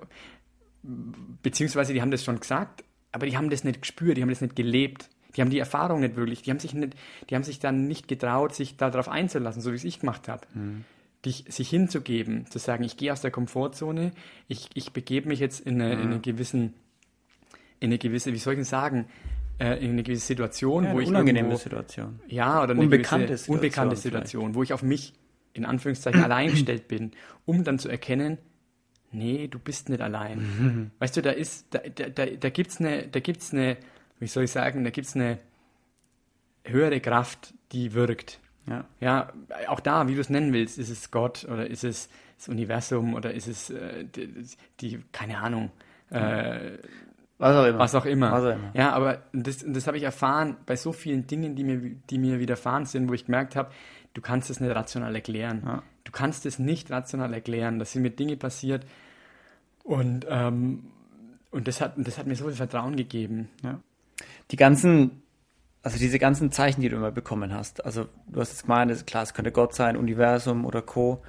beziehungsweise 1.43 1.93
die 1.93 2.02
haben 2.02 2.12
das 2.12 2.24
schon 2.24 2.39
gesagt, 2.39 2.84
aber 3.12 3.26
die 3.26 3.38
haben 3.38 3.50
das 3.50 3.64
nicht 3.64 3.82
gespürt, 3.82 4.18
die 4.18 4.22
haben 4.22 4.30
das 4.30 4.41
nicht 4.41 4.56
gelebt. 4.56 5.10
Die 5.38 5.42
haben 5.42 5.50
die 5.50 5.60
Erfahrung 5.60 6.02
nicht 6.02 6.16
wirklich, 6.16 6.42
die 6.42 6.50
haben 6.50 6.60
sich 6.60 6.74
nicht, 6.74 6.96
die 7.30 7.36
haben 7.36 7.44
sich 7.44 7.60
dann 7.60 7.88
nicht 7.88 8.08
getraut, 8.08 8.56
sich 8.56 8.76
darauf 8.76 9.08
einzulassen, 9.08 9.62
so 9.62 9.72
wie 9.72 9.76
es 9.76 9.84
ich 9.84 10.00
gemacht 10.00 10.28
habe. 10.28 10.48
Mhm. 10.54 10.84
Dich, 11.26 11.46
sich 11.48 11.70
hinzugeben, 11.70 12.46
zu 12.50 12.60
sagen, 12.60 12.84
ich 12.84 12.98
gehe 12.98 13.14
aus 13.14 13.22
der 13.22 13.32
Komfortzone, 13.32 14.12
ich, 14.48 14.70
ich 14.74 14.92
begebe 14.94 15.28
mich 15.28 15.40
jetzt 15.40 15.60
in 15.60 15.82
eine, 15.82 15.96
mhm. 15.96 16.02
in 16.02 16.08
eine 16.08 16.20
gewissen, 16.20 16.74
in 17.80 17.90
eine 17.90 17.98
gewisse, 17.98 18.34
wie 18.34 18.38
soll 18.38 18.54
ich 18.54 18.58
denn 18.58 18.66
sagen, 18.66 19.06
äh, 19.60 19.84
in 19.84 19.92
eine 19.92 20.04
gewisse 20.04 20.26
Situation, 20.26 20.86
ja, 20.86 20.94
wo 20.94 21.00
ich 21.00 21.08
unangenehme 21.08 21.50
irgendwo, 21.50 21.64
Situation. 21.64 22.20
Ja, 22.28 22.64
oder 22.64 22.72
eine 22.72 22.82
unbekannte 22.82 23.28
gewisse, 23.28 23.44
Situation, 23.44 23.56
unbekannte 23.56 23.96
Situation, 23.96 24.56
wo 24.56 24.64
ich 24.64 24.74
auf 24.74 24.84
mich 24.84 25.14
in 25.54 25.66
Anführungszeichen 25.66 26.24
allein 26.24 26.52
gestellt 26.52 26.88
bin, 26.88 27.12
um 27.46 27.64
dann 27.64 27.80
zu 27.80 27.90
erkennen, 27.90 28.38
nee, 29.12 29.48
du 29.48 29.60
bist 29.60 29.90
nicht 29.90 30.02
allein. 30.02 30.40
Mhm. 30.40 30.92
Weißt 31.00 31.18
du, 31.18 31.22
da 31.22 31.32
ist, 31.32 31.68
da, 31.72 31.80
da, 31.80 32.10
da, 32.10 32.26
da 32.26 32.50
gibt's 32.50 32.80
eine, 32.80 33.08
da 33.08 33.20
gibt's 33.20 33.54
eine, 33.54 33.78
wie 34.20 34.28
soll 34.28 34.43
ich 34.43 34.51
sagen, 34.51 34.84
da 34.84 34.89
gibt 34.89 35.07
es 35.07 35.15
eine 35.15 35.39
höhere 36.63 36.99
Kraft, 36.99 37.53
die 37.72 37.93
wirkt. 37.93 38.39
Ja. 38.70 38.86
ja, 38.99 39.32
auch 39.70 39.80
da, 39.80 40.09
wie 40.09 40.15
du 40.15 40.22
es 40.22 40.30
nennen 40.30 40.51
willst, 40.51 40.78
ist 40.78 40.89
es 40.89 41.09
Gott 41.09 41.45
oder 41.45 41.68
ist 41.68 41.86
es 41.86 42.09
das 42.38 42.49
Universum 42.49 43.13
oder 43.13 43.34
ist 43.34 43.47
es 43.47 43.70
äh, 43.70 44.03
die, 44.03 44.45
die, 44.82 45.03
keine 45.13 45.38
Ahnung, 45.38 45.72
äh, 46.09 46.78
was, 47.38 47.55
auch 47.55 47.65
immer. 47.65 47.80
was 47.80 47.95
auch 47.95 48.05
immer. 48.05 48.32
Was 48.32 48.43
auch 48.43 48.55
immer. 48.55 48.72
Ja, 48.74 48.91
aber 48.91 49.24
das, 49.32 49.63
das 49.65 49.88
habe 49.88 49.95
ich 49.97 50.03
erfahren 50.03 50.57
bei 50.65 50.76
so 50.76 50.91
vielen 50.91 51.28
Dingen, 51.28 51.55
die 51.55 51.63
mir, 51.63 51.80
die 52.09 52.18
mir 52.18 52.39
widerfahren 52.39 52.86
sind, 52.86 53.07
wo 53.07 53.13
ich 53.13 53.26
gemerkt 53.26 53.55
habe, 53.55 53.72
du 54.13 54.22
kannst 54.22 54.49
es 54.49 54.59
nicht 54.59 54.76
rational 54.76 55.15
erklären. 55.15 55.63
Ja. 55.65 55.84
Du 56.03 56.11
kannst 56.11 56.45
es 56.45 56.59
nicht 56.59 56.91
rational 56.91 57.34
erklären. 57.34 57.80
Da 57.80 57.86
sind 57.86 58.01
mir 58.01 58.11
Dinge 58.11 58.36
passiert 58.36 58.86
und, 59.84 60.26
ähm, 60.30 60.91
und 61.51 61.70
das, 61.70 61.80
hat, 61.80 61.93
das 61.95 62.18
hat 62.18 62.28
mir 62.28 62.36
so 62.36 62.45
viel 62.45 62.53
Vertrauen 62.53 62.97
gegeben. 62.97 63.47
Ja 63.63 63.80
die 64.52 64.56
ganzen, 64.56 65.24
also 65.82 65.98
diese 65.98 66.20
ganzen 66.20 66.52
Zeichen, 66.52 66.82
die 66.82 66.89
du 66.89 66.95
immer 66.95 67.12
bekommen 67.12 67.54
hast, 67.54 67.86
also 67.86 68.08
du 68.28 68.39
hast 68.39 68.50
jetzt 68.50 68.64
gemeint, 68.64 69.08
klar, 69.08 69.24
es 69.24 69.34
könnte 69.34 69.52
Gott 69.52 69.74
sein, 69.74 69.98
Universum 69.98 70.66
oder 70.66 70.82
Co. 70.82 71.24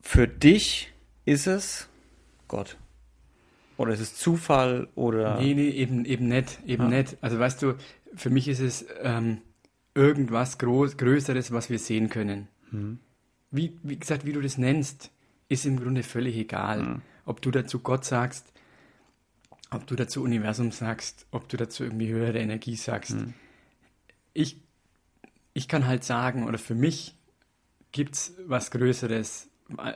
Für 0.00 0.26
dich 0.26 0.92
ist 1.24 1.46
es 1.46 1.88
Gott. 2.48 2.76
Oder 3.76 3.94
ist 3.94 4.00
es 4.00 4.16
Zufall 4.16 4.88
oder. 4.94 5.40
Nee, 5.40 5.54
nee, 5.54 5.70
eben, 5.70 6.04
eben 6.04 6.28
nicht, 6.28 6.60
eben 6.66 6.84
ja. 6.84 6.98
nicht. 6.98 7.16
Also 7.20 7.38
weißt 7.38 7.62
du, 7.62 7.74
für 8.14 8.30
mich 8.30 8.46
ist 8.48 8.60
es 8.60 8.86
ähm, 9.02 9.38
irgendwas 9.94 10.58
Groß, 10.58 10.96
Größeres, 10.96 11.52
was 11.52 11.70
wir 11.70 11.78
sehen 11.78 12.08
können. 12.08 12.48
Hm. 12.70 12.98
Wie, 13.50 13.78
wie 13.82 13.98
gesagt, 13.98 14.24
wie 14.24 14.32
du 14.32 14.40
das 14.40 14.58
nennst, 14.58 15.10
ist 15.48 15.66
im 15.66 15.80
Grunde 15.80 16.02
völlig 16.02 16.36
egal. 16.36 16.80
Hm. 16.80 17.02
Ob 17.24 17.42
du 17.42 17.50
dazu 17.50 17.80
Gott 17.80 18.04
sagst, 18.04 18.52
ob 19.72 19.86
du 19.86 19.94
dazu 19.96 20.22
Universum 20.22 20.70
sagst, 20.70 21.26
ob 21.30 21.48
du 21.48 21.56
dazu 21.56 21.84
irgendwie 21.84 22.08
höhere 22.08 22.38
Energie 22.38 22.76
sagst. 22.76 23.12
Hm. 23.12 23.34
Ich, 24.32 24.60
ich 25.54 25.68
kann 25.68 25.86
halt 25.86 26.04
sagen, 26.04 26.46
oder 26.46 26.58
für 26.58 26.74
mich 26.74 27.16
gibt 27.92 28.14
es 28.14 28.34
was 28.46 28.70
Größeres, 28.70 29.48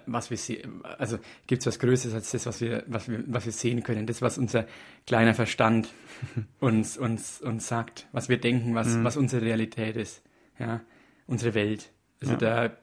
was 0.06 0.30
wir 0.30 0.36
sehen, 0.36 0.84
also 0.84 1.18
gibt 1.46 1.60
es 1.62 1.66
was 1.66 1.78
Größeres 1.78 2.14
als 2.14 2.30
das, 2.30 2.46
was 2.46 2.60
wir, 2.60 2.84
was 2.86 3.08
wir, 3.08 3.24
was 3.26 3.44
wir 3.44 3.52
sehen 3.52 3.82
können, 3.82 4.06
das, 4.06 4.22
was 4.22 4.38
unser 4.38 4.66
kleiner 5.06 5.34
Verstand 5.34 5.92
uns, 6.60 6.96
uns, 6.96 7.40
uns 7.40 7.66
sagt, 7.66 8.06
was 8.12 8.28
wir 8.28 8.38
denken, 8.38 8.74
was, 8.74 8.88
mhm. 8.88 9.04
was 9.04 9.16
unsere 9.16 9.44
Realität 9.44 9.96
ist, 9.96 10.22
ja, 10.58 10.80
unsere 11.26 11.54
Welt. 11.54 11.90
Also 12.20 12.34
ja. 12.34 12.38
da, 12.38 12.76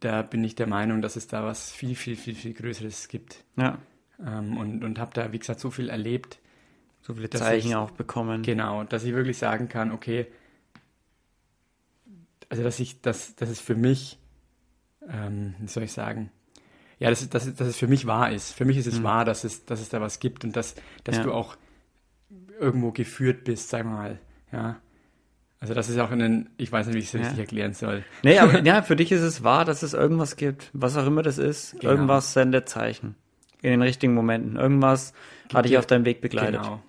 da 0.00 0.22
bin 0.22 0.44
ich 0.44 0.54
der 0.54 0.66
Meinung, 0.66 1.02
dass 1.02 1.16
es 1.16 1.26
da 1.26 1.44
was 1.44 1.72
viel, 1.72 1.94
viel, 1.94 2.16
viel, 2.16 2.34
viel 2.34 2.54
Größeres 2.54 3.08
gibt. 3.08 3.44
Ja. 3.56 3.78
Ähm, 4.24 4.56
und 4.56 4.84
und 4.84 4.98
habe 4.98 5.12
da, 5.14 5.32
wie 5.32 5.38
gesagt, 5.38 5.60
so 5.60 5.70
viel 5.70 5.88
erlebt. 5.88 6.38
So 7.02 7.14
viele 7.14 7.30
Zeichen 7.30 7.70
ich, 7.70 7.76
auch 7.76 7.90
bekommen. 7.90 8.42
Genau, 8.42 8.84
dass 8.84 9.04
ich 9.04 9.14
wirklich 9.14 9.38
sagen 9.38 9.68
kann, 9.68 9.90
okay, 9.90 10.26
also 12.50 12.62
dass 12.62 12.78
ich, 12.78 13.00
dass, 13.00 13.36
dass 13.36 13.48
es 13.48 13.60
für 13.60 13.74
mich 13.74 14.18
ähm, 15.08 15.54
wie 15.58 15.66
soll 15.68 15.82
ich 15.84 15.92
sagen, 15.92 16.30
ja, 16.98 17.08
dass, 17.08 17.28
dass, 17.28 17.54
dass 17.54 17.68
es 17.68 17.76
für 17.76 17.88
mich 17.88 18.06
wahr 18.06 18.30
ist. 18.30 18.52
Für 18.52 18.64
mich 18.64 18.76
ist 18.76 18.86
es 18.86 18.98
mhm. 18.98 19.04
wahr, 19.04 19.24
dass 19.24 19.44
es, 19.44 19.64
dass 19.64 19.80
es 19.80 19.88
da 19.88 20.00
was 20.00 20.20
gibt 20.20 20.44
und 20.44 20.56
dass, 20.56 20.74
dass 21.04 21.16
ja. 21.16 21.22
du 21.22 21.32
auch 21.32 21.56
irgendwo 22.58 22.92
geführt 22.92 23.44
bist, 23.44 23.70
sag 23.70 23.86
mal, 23.86 24.18
ja. 24.52 24.80
Also 25.60 25.74
das 25.74 25.90
ist 25.90 25.98
auch 25.98 26.10
ein, 26.10 26.48
ich 26.56 26.72
weiß 26.72 26.86
nicht, 26.86 26.96
wie 26.96 27.00
ich 27.00 27.06
es 27.06 27.12
ja. 27.12 27.20
richtig 27.20 27.38
erklären 27.38 27.74
soll. 27.74 28.04
Nee, 28.22 28.38
aber 28.38 28.60
ja, 28.64 28.82
für 28.82 28.96
dich 28.96 29.12
ist 29.12 29.20
es 29.20 29.42
wahr, 29.42 29.64
dass 29.64 29.82
es 29.82 29.92
irgendwas 29.92 30.36
gibt, 30.36 30.70
was 30.72 30.96
auch 30.96 31.06
immer 31.06 31.22
das 31.22 31.38
ist. 31.38 31.72
Genau. 31.80 31.92
Irgendwas 31.92 32.32
sendet 32.32 32.68
Zeichen. 32.68 33.14
In 33.62 33.70
den 33.70 33.82
richtigen 33.82 34.14
Momenten. 34.14 34.56
Irgendwas 34.56 35.12
gibt 35.42 35.54
hat 35.54 35.64
dich 35.66 35.78
auf 35.78 35.86
deinem 35.86 36.04
Weg 36.04 36.20
begleitet. 36.20 36.62
Genau. 36.62 36.82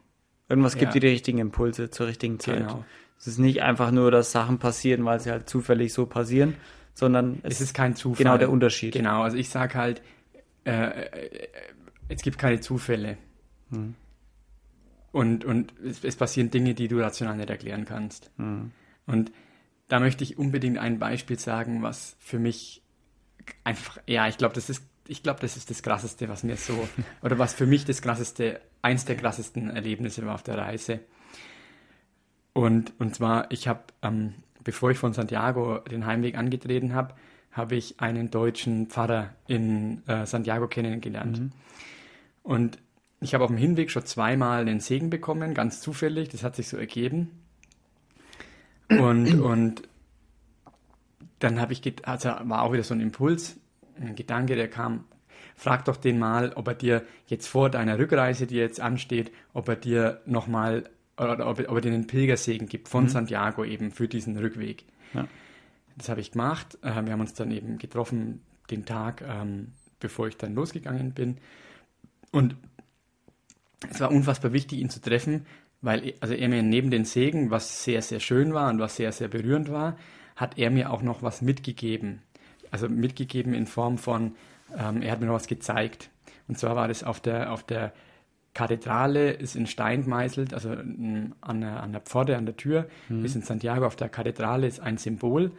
Irgendwas 0.47 0.77
gibt 0.77 0.93
dir 0.93 0.99
die 0.99 1.07
richtigen 1.07 1.39
Impulse 1.39 1.89
zur 1.89 2.07
richtigen 2.07 2.39
Zeit. 2.39 2.59
Genau. 2.59 2.85
Es 3.17 3.27
ist 3.27 3.37
nicht 3.37 3.61
einfach 3.61 3.91
nur, 3.91 4.11
dass 4.11 4.31
Sachen 4.31 4.57
passieren, 4.57 5.05
weil 5.05 5.19
sie 5.19 5.31
halt 5.31 5.47
zufällig 5.47 5.93
so 5.93 6.05
passieren, 6.05 6.55
sondern 6.93 7.39
es, 7.43 7.55
es 7.55 7.61
ist 7.61 7.73
kein 7.73 7.95
Zufall. 7.95 8.17
Genau 8.23 8.37
der 8.37 8.49
Unterschied. 8.49 8.93
Genau, 8.93 9.21
also 9.21 9.37
ich 9.37 9.49
sage 9.49 9.75
halt, 9.75 10.01
äh, 10.65 10.71
äh, 10.71 11.47
es 12.09 12.21
gibt 12.21 12.37
keine 12.37 12.59
Zufälle. 12.59 13.17
Hm. 13.69 13.95
Und, 15.11 15.45
und 15.45 15.73
es, 15.85 16.03
es, 16.03 16.15
passieren 16.15 16.51
Dinge, 16.51 16.73
die 16.73 16.87
du 16.87 16.99
rational 16.99 17.37
nicht 17.37 17.49
erklären 17.49 17.85
kannst. 17.85 18.31
Hm. 18.37 18.71
Und 19.05 19.31
da 19.87 19.99
möchte 19.99 20.23
ich 20.23 20.37
unbedingt 20.37 20.77
ein 20.77 20.99
Beispiel 20.99 21.37
sagen, 21.37 21.81
was 21.81 22.15
für 22.19 22.39
mich 22.39 22.81
einfach, 23.63 23.97
ja, 24.07 24.27
ich 24.27 24.37
glaube, 24.37 24.55
das 24.55 24.69
ist, 24.69 24.83
ich 25.11 25.23
glaube, 25.23 25.41
das 25.41 25.57
ist 25.57 25.69
das 25.69 25.83
Krasseste, 25.83 26.29
was 26.29 26.43
mir 26.43 26.55
so, 26.55 26.87
oder 27.21 27.37
was 27.37 27.53
für 27.53 27.65
mich 27.65 27.85
das 27.85 28.01
Krasseste, 28.01 28.61
eins 28.81 29.05
der 29.05 29.17
krassesten 29.17 29.69
Erlebnisse 29.69 30.25
war 30.25 30.35
auf 30.35 30.43
der 30.43 30.57
Reise. 30.57 31.01
Und, 32.53 32.93
und 32.99 33.15
zwar, 33.15 33.51
ich 33.51 33.67
habe 33.67 33.83
ähm, 34.01 34.33
bevor 34.63 34.91
ich 34.91 34.97
von 34.97 35.13
Santiago 35.13 35.79
den 35.79 36.05
Heimweg 36.05 36.37
angetreten 36.37 36.93
habe, 36.93 37.13
habe 37.51 37.75
ich 37.75 37.99
einen 37.99 38.31
deutschen 38.31 38.87
Pfarrer 38.87 39.33
in 39.47 40.07
äh, 40.07 40.25
Santiago 40.25 40.67
kennengelernt. 40.67 41.39
Mhm. 41.39 41.51
Und 42.43 42.77
ich 43.19 43.33
habe 43.33 43.43
auf 43.43 43.49
dem 43.49 43.57
Hinweg 43.57 43.91
schon 43.91 44.05
zweimal 44.05 44.65
den 44.65 44.79
Segen 44.79 45.09
bekommen, 45.09 45.53
ganz 45.53 45.81
zufällig, 45.81 46.29
das 46.29 46.43
hat 46.43 46.55
sich 46.55 46.67
so 46.67 46.77
ergeben. 46.77 47.29
Und, 48.89 49.39
und 49.41 49.83
dann 51.39 51.59
habe 51.59 51.73
ich, 51.73 51.81
also 52.07 52.29
war 52.29 52.63
auch 52.63 52.73
wieder 52.73 52.83
so 52.83 52.93
ein 52.93 52.99
Impuls, 52.99 53.57
ein 54.01 54.15
Gedanke, 54.15 54.55
der 54.55 54.69
kam, 54.69 55.05
frag 55.55 55.85
doch 55.85 55.97
den 55.97 56.19
mal, 56.19 56.53
ob 56.53 56.67
er 56.67 56.75
dir 56.75 57.05
jetzt 57.27 57.47
vor 57.47 57.69
deiner 57.69 57.97
Rückreise, 57.99 58.47
die 58.47 58.55
jetzt 58.55 58.79
ansteht, 58.79 59.31
ob 59.53 59.67
er 59.69 59.75
dir 59.75 60.21
nochmal 60.25 60.89
oder 61.17 61.47
ob, 61.47 61.59
ob 61.59 61.75
er 61.75 61.81
dir 61.81 61.93
einen 61.93 62.07
Pilgersegen 62.07 62.67
gibt 62.67 62.87
von 62.87 63.05
mhm. 63.05 63.09
Santiago 63.09 63.63
eben 63.63 63.91
für 63.91 64.07
diesen 64.07 64.37
Rückweg. 64.37 64.85
Ja. 65.13 65.27
Das 65.97 66.09
habe 66.09 66.21
ich 66.21 66.31
gemacht. 66.31 66.77
Äh, 66.81 67.05
wir 67.05 67.13
haben 67.13 67.21
uns 67.21 67.33
dann 67.33 67.51
eben 67.51 67.77
getroffen 67.77 68.41
den 68.69 68.85
Tag, 68.85 69.21
ähm, 69.27 69.73
bevor 69.99 70.27
ich 70.27 70.37
dann 70.37 70.55
losgegangen 70.55 71.13
bin. 71.13 71.37
Und 72.31 72.55
es 73.89 73.99
war 73.99 74.11
unfassbar 74.11 74.53
wichtig, 74.53 74.79
ihn 74.79 74.89
zu 74.89 75.01
treffen, 75.01 75.45
weil 75.81 76.13
also 76.19 76.33
er 76.33 76.49
mir 76.49 76.63
neben 76.63 76.91
den 76.91 77.05
Segen, 77.05 77.51
was 77.51 77.83
sehr, 77.83 78.01
sehr 78.01 78.19
schön 78.19 78.53
war 78.53 78.69
und 78.69 78.79
was 78.79 78.95
sehr, 78.95 79.11
sehr 79.11 79.27
berührend 79.27 79.69
war, 79.71 79.97
hat 80.35 80.57
er 80.57 80.71
mir 80.71 80.91
auch 80.91 81.01
noch 81.01 81.23
was 81.23 81.41
mitgegeben. 81.41 82.21
Also 82.71 82.89
mitgegeben 82.89 83.53
in 83.53 83.67
Form 83.67 83.97
von, 83.97 84.35
ähm, 84.77 85.01
er 85.01 85.11
hat 85.11 85.19
mir 85.19 85.27
noch 85.27 85.35
was 85.35 85.47
gezeigt. 85.47 86.09
Und 86.47 86.57
zwar 86.57 86.75
war 86.75 86.87
das 86.87 87.03
auf 87.03 87.19
der, 87.19 87.51
auf 87.51 87.63
der 87.63 87.93
Kathedrale 88.53 89.31
ist 89.31 89.55
in 89.55 89.65
Stein 89.65 90.03
gemeißelt, 90.03 90.53
also 90.53 90.71
an 90.71 91.61
der, 91.61 91.81
an 91.83 91.91
der 91.91 92.01
Pforte, 92.01 92.35
an 92.35 92.45
der 92.45 92.57
Tür, 92.57 92.87
mhm. 93.07 93.23
ist 93.23 93.35
in 93.35 93.41
Santiago 93.41 93.85
auf 93.85 93.95
der 93.95 94.09
Kathedrale 94.09 94.67
ist 94.67 94.81
ein 94.81 94.97
Symbol 94.97 95.51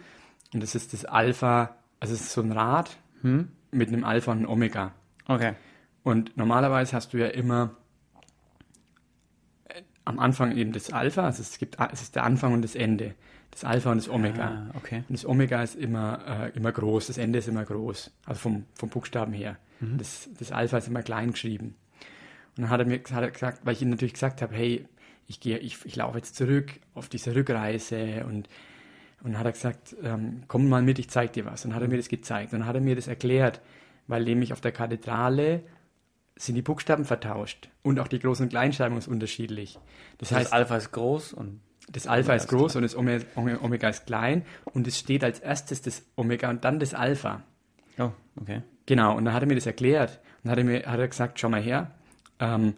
und 0.53 0.63
das 0.63 0.75
ist 0.75 0.93
das 0.93 1.05
Alpha, 1.07 1.77
also 2.01 2.13
es 2.13 2.21
ist 2.21 2.33
so 2.33 2.43
ein 2.43 2.53
Rad 2.53 2.99
mhm. 3.23 3.49
mit 3.71 3.89
einem 3.89 4.05
Alpha 4.05 4.33
und 4.33 4.39
einem 4.39 4.51
Omega. 4.51 4.93
Okay. 5.27 5.55
Und 6.03 6.37
normalerweise 6.37 6.95
hast 6.95 7.15
du 7.15 7.19
ja 7.19 7.29
immer 7.29 7.71
äh, 9.65 9.83
am 10.05 10.19
Anfang 10.19 10.55
eben 10.55 10.73
das 10.73 10.93
Alpha, 10.93 11.25
also 11.25 11.41
es 11.41 11.57
gibt 11.57 11.79
es 11.93 12.03
ist 12.03 12.15
der 12.15 12.25
Anfang 12.25 12.53
und 12.53 12.63
das 12.63 12.75
Ende, 12.75 13.15
das 13.53 13.65
Alpha 13.65 13.93
und 13.93 13.99
das 13.99 14.09
Omega. 14.09 14.45
Ah, 14.45 14.77
okay. 14.77 15.05
Und 15.09 15.13
das 15.13 15.25
Omega 15.25 15.63
ist 15.63 15.77
immer 15.77 16.51
äh, 16.53 16.57
immer 16.57 16.73
groß, 16.73 17.07
das 17.07 17.19
Ende 17.19 17.39
ist 17.39 17.49
immer 17.49 17.65
groß, 17.65 18.11
also 18.27 18.41
vom, 18.41 18.65
vom 18.75 18.89
Buchstaben 18.89 19.33
her. 19.33 19.59
Mhm. 19.81 19.99
Das, 19.99 20.29
das 20.39 20.51
Alpha 20.51 20.79
ist 20.79 20.89
immer 20.89 21.03
klein 21.03 21.33
geschrieben. 21.33 21.77
Und 22.57 22.65
dann 22.65 22.71
hat 22.71 22.81
er 22.81 22.87
mir 22.87 22.99
hat 22.99 23.23
er 23.23 23.31
gesagt, 23.31 23.61
weil 23.65 23.75
ich 23.75 23.83
ihm 23.83 23.91
natürlich 23.91 24.15
gesagt 24.15 24.43
habe, 24.43 24.55
hey, 24.55 24.89
ich 25.29 25.39
gehe, 25.39 25.59
ich, 25.59 25.85
ich 25.85 25.97
laufe 25.97 26.19
jetzt 26.19 26.35
zurück 26.35 26.73
auf 26.95 27.09
diese 27.09 27.35
Rückreise 27.35 28.25
und 28.27 28.49
und 29.23 29.35
dann 29.35 29.39
hat 29.39 29.47
er 29.47 29.53
gesagt, 29.53 29.95
ähm, 30.03 30.43
komm 30.49 30.69
mal 30.69 30.83
mit, 30.83 30.99
ich 30.99 31.09
zeig 31.09 31.33
dir 31.33 31.45
was. 31.45 31.65
Und 31.65 31.71
dann 31.71 31.77
hat 31.77 31.83
er 31.83 31.89
mir 31.89 31.97
das 31.97 32.09
gezeigt. 32.09 32.53
Und 32.53 32.59
dann 32.59 32.69
hat 32.69 32.75
er 32.75 32.81
mir 32.81 32.97
das 32.97 33.07
erklärt, 33.07 33.61
weil 34.09 34.25
nämlich 34.25 34.53
auf 34.53 34.61
der 34.61 34.73
Kathedrale 34.73 35.63
sind 36.35 36.57
die 36.57 36.63
Buchstaben 36.63 37.05
vertauscht 37.05 37.69
und 37.83 38.01
auch 38.01 38.09
die 38.09 38.19
Groß- 38.19 38.43
und 38.43 38.49
Kleinschreibung 38.49 38.99
ist 38.99 39.07
unterschiedlich. 39.07 39.79
Das, 40.19 40.31
das 40.31 40.39
heißt, 40.39 40.53
Alpha 40.53 40.77
ist 40.77 40.91
groß 40.91 41.35
und 41.35 41.61
das 41.89 42.07
Alpha 42.07 42.35
ist 42.35 42.49
groß 42.49 42.77
und 42.77 42.83
das 42.83 42.97
Omega 42.97 43.89
ist 43.89 44.07
klein 44.07 44.45
und 44.65 44.87
es 44.87 44.99
steht 44.99 45.25
als 45.25 45.41
erstes 45.41 45.83
das 45.83 46.03
Omega 46.17 46.49
und 46.49 46.65
dann 46.65 46.79
das 46.79 46.95
Alpha. 46.95 47.43
Oh, 47.99 48.11
okay. 48.41 48.63
Genau, 48.87 49.17
und 49.17 49.25
dann 49.25 49.35
hat 49.35 49.43
er 49.43 49.49
mir 49.49 49.55
das 49.55 49.67
erklärt 49.67 50.21
und 50.43 50.51
hat 50.51 50.59
er 50.59 50.65
mir 50.65 50.87
hat 50.87 50.99
er 50.99 51.09
gesagt, 51.09 51.39
schau 51.39 51.49
mal 51.49 51.61
her, 51.61 51.93
ähm, 52.39 52.75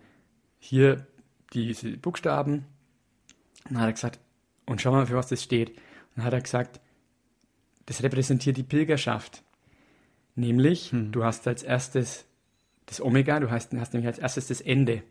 hier 0.58 1.06
diese 1.52 1.96
Buchstaben. 1.96 2.66
Und 3.64 3.74
dann 3.74 3.80
hat 3.80 3.88
er 3.88 3.92
gesagt, 3.92 4.20
und 4.66 4.80
schau 4.80 4.92
mal, 4.92 5.06
für 5.06 5.14
was 5.14 5.28
das 5.28 5.42
steht. 5.42 5.70
Und 5.70 5.78
dann 6.16 6.24
hat 6.24 6.32
er 6.32 6.40
gesagt, 6.40 6.80
das 7.86 8.02
repräsentiert 8.02 8.56
die 8.56 8.62
Pilgerschaft. 8.62 9.42
Nämlich, 10.34 10.90
hm. 10.90 11.12
du 11.12 11.24
hast 11.24 11.46
als 11.46 11.62
erstes 11.62 12.24
das 12.86 13.00
Omega, 13.00 13.40
du 13.40 13.50
hast, 13.50 13.72
hast 13.74 13.94
nämlich 13.94 14.08
als 14.08 14.18
erstes 14.18 14.48
das 14.48 14.60
Ende. 14.60 15.02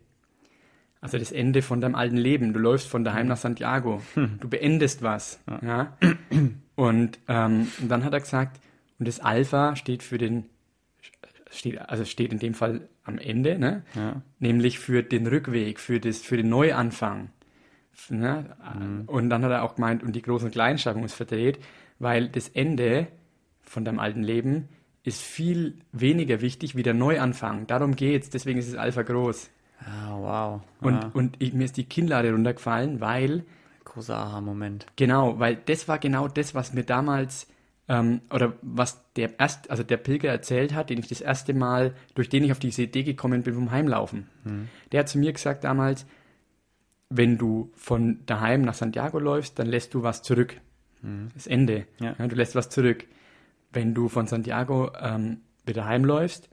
Also 1.04 1.18
das 1.18 1.34
Ende 1.34 1.62
von 1.62 1.82
deinem 1.82 1.96
alten 1.96 2.16
Leben. 2.16 2.54
Du 2.54 2.60
läufst 2.60 2.88
von 2.88 3.04
daheim 3.04 3.28
nach 3.28 3.38
Santiago. 3.38 4.02
Hm. 4.14 4.38
Du 4.40 4.48
beendest 4.48 5.04
was. 5.04 5.42
Ja. 5.48 5.60
ja? 5.62 5.98
Und, 6.76 7.20
ähm, 7.28 7.68
und 7.82 7.90
dann 7.90 8.04
hat 8.06 8.14
er 8.14 8.22
gesagt, 8.22 8.62
und 9.00 9.08
das 9.08 9.20
Alpha 9.20 9.76
steht 9.76 10.02
für 10.02 10.18
den 10.18 10.46
steht, 11.52 11.78
also 11.78 12.06
steht 12.06 12.32
in 12.32 12.40
dem 12.40 12.54
Fall 12.54 12.88
am 13.04 13.18
Ende, 13.18 13.60
ne? 13.60 13.84
Ja. 13.96 14.22
nämlich 14.40 14.80
für 14.80 15.04
den 15.04 15.28
Rückweg, 15.28 15.80
für, 15.80 16.00
das, 16.00 16.20
für 16.20 16.38
den 16.38 16.50
Neuanfang. 16.50 17.30
Ne? 18.10 18.56
Mhm. 18.80 19.04
Und 19.06 19.30
dann 19.30 19.44
hat 19.44 19.52
er 19.52 19.64
auch 19.64 19.76
gemeint, 19.76 20.04
und 20.04 20.16
die 20.16 20.24
Groß- 20.24 20.46
und 20.46 21.06
ist 21.06 21.14
verdreht, 21.14 21.60
weil 22.00 22.28
das 22.30 22.50
Ende 22.50 23.08
von 23.62 23.86
deinem 23.86 24.00
alten 24.00 24.24
Leben 24.24 24.70
ist 25.04 25.22
viel 25.22 25.80
weniger 25.92 26.42
wichtig 26.42 26.76
wie 26.76 26.84
der 26.84 26.94
Neuanfang. 26.94 27.68
Darum 27.68 27.96
geht's, 27.96 28.30
deswegen 28.30 28.58
ist 28.58 28.70
es 28.70 28.76
Alpha 28.76 29.04
groß. 29.04 29.50
Ah, 29.86 30.18
wow. 30.18 30.62
Und, 30.82 30.96
ah. 30.96 31.12
und 31.14 31.36
ich, 31.40 31.54
mir 31.54 31.66
ist 31.66 31.78
die 31.78 31.86
Kinnlade 31.86 32.32
runtergefallen, 32.32 33.02
weil. 33.02 33.44
Großer 33.86 34.18
Aha-Moment. 34.18 34.88
Genau, 34.96 35.40
weil 35.40 35.56
das 35.56 35.88
war 35.88 36.00
genau 36.00 36.28
das, 36.28 36.56
was 36.56 36.74
mir 36.74 36.84
damals 36.84 37.48
ähm, 37.88 38.22
oder 38.32 38.54
was 38.62 39.04
der 39.14 39.40
erst, 39.40 39.70
also 39.70 39.84
der 39.84 39.98
Pilger 39.98 40.30
erzählt 40.30 40.74
hat, 40.74 40.90
den 40.90 41.00
ich 41.00 41.08
das 41.08 41.22
erste 41.22 41.54
Mal, 41.54 41.94
durch 42.16 42.30
den 42.30 42.44
ich 42.44 42.52
auf 42.52 42.60
diese 42.60 42.84
Idee 42.84 43.04
gekommen 43.04 43.44
bin 43.44 43.54
vom 43.54 43.72
Heimlaufen. 43.72 44.28
Mhm. 44.44 44.70
Der 44.92 45.02
hat 45.02 45.10
zu 45.10 45.18
mir 45.18 45.34
gesagt 45.34 45.64
damals, 45.64 46.06
wenn 47.10 47.38
du 47.38 47.72
von 47.76 48.20
daheim 48.26 48.62
nach 48.62 48.74
Santiago 48.74 49.20
läufst, 49.20 49.60
dann 49.60 49.68
lässt 49.68 49.94
du 49.94 50.02
was 50.02 50.24
zurück. 50.24 50.60
Mhm. 51.02 51.30
Das 51.34 51.48
Ende. 51.48 51.86
Ja. 52.00 52.16
Ja, 52.18 52.28
du 52.28 52.36
lässt 52.36 52.56
was 52.56 52.70
zurück. 52.70 53.06
Wenn 53.72 53.94
du 53.94 54.08
von 54.08 54.28
Santiago 54.28 54.92
ähm, 55.00 55.42
wieder 55.66 55.86
heimläufst, 55.86 56.50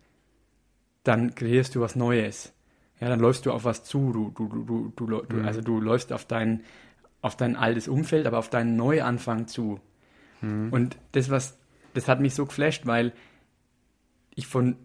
dann 1.05 1.35
kreierst 1.35 1.75
du 1.75 1.81
was 1.81 1.97
Neues. 1.97 2.53
Ja, 3.01 3.09
dann 3.09 3.21
läufst 3.21 3.47
du 3.47 3.53
auf 3.53 3.65
was 3.65 3.85
zu. 3.85 4.13
Du, 4.13 4.31
du, 4.31 4.49
du, 4.49 4.93
du, 4.95 5.23
du 5.23 5.37
mhm. 5.37 5.45
Also 5.45 5.61
du 5.61 5.81
läufst 5.81 6.13
auf 6.13 6.25
dein, 6.27 6.63
auf 7.23 7.37
dein 7.37 7.57
altes 7.57 7.89
Umfeld, 7.89 8.27
aber 8.27 8.39
auf 8.39 8.51
deinen 8.51 8.77
Neuanfang 8.77 9.47
zu. 9.47 9.81
Mhm. 10.43 10.69
Und 10.71 10.97
das, 11.13 11.31
was, 11.31 11.59
das 11.95 12.09
hat 12.09 12.21
mich 12.21 12.35
so 12.35 12.47
geflasht, 12.47 12.87
weil 12.87 13.13
ich 14.35 14.47
von 14.47 14.77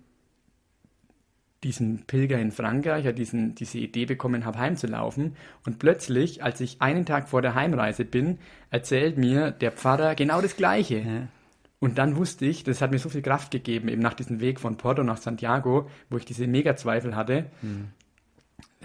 diesem 1.64 2.04
Pilger 2.06 2.40
in 2.40 2.52
Frankreich 2.52 3.06
ja 3.06 3.12
diesen, 3.12 3.56
diese 3.56 3.80
Idee 3.80 4.06
bekommen 4.06 4.46
habe, 4.46 4.60
heimzulaufen. 4.60 5.36
Und 5.66 5.80
plötzlich, 5.80 6.44
als 6.44 6.62
ich 6.62 6.82
einen 6.82 7.06
Tag 7.06 7.28
vor 7.28 7.42
der 7.42 7.56
Heimreise 7.56 8.06
bin, 8.06 8.38
erzählt 8.70 9.18
mir 9.18 9.52
der 9.52 9.72
Pfarrer 9.72 10.16
genau 10.16 10.42
das 10.42 10.56
Gleiche. 10.56 11.00
Ja. 11.00 11.28
Und 11.80 11.98
dann 11.98 12.16
wusste 12.16 12.46
ich, 12.46 12.64
das 12.64 12.82
hat 12.82 12.92
mir 12.92 13.00
so 13.00 13.10
viel 13.10 13.22
Kraft 13.22 13.52
gegeben, 13.52 13.90
eben 13.90 14.02
nach 14.02 14.14
diesem 14.14 14.40
Weg 14.40 14.60
von 14.60 14.78
Porto 14.78 15.04
nach 15.04 15.18
Santiago, 15.18 15.90
wo 16.10 16.18
ich 16.18 16.26
diese 16.26 16.48
Mega-Zweifel 16.48 17.16
hatte. 17.16 17.48
Mhm. 17.62 17.88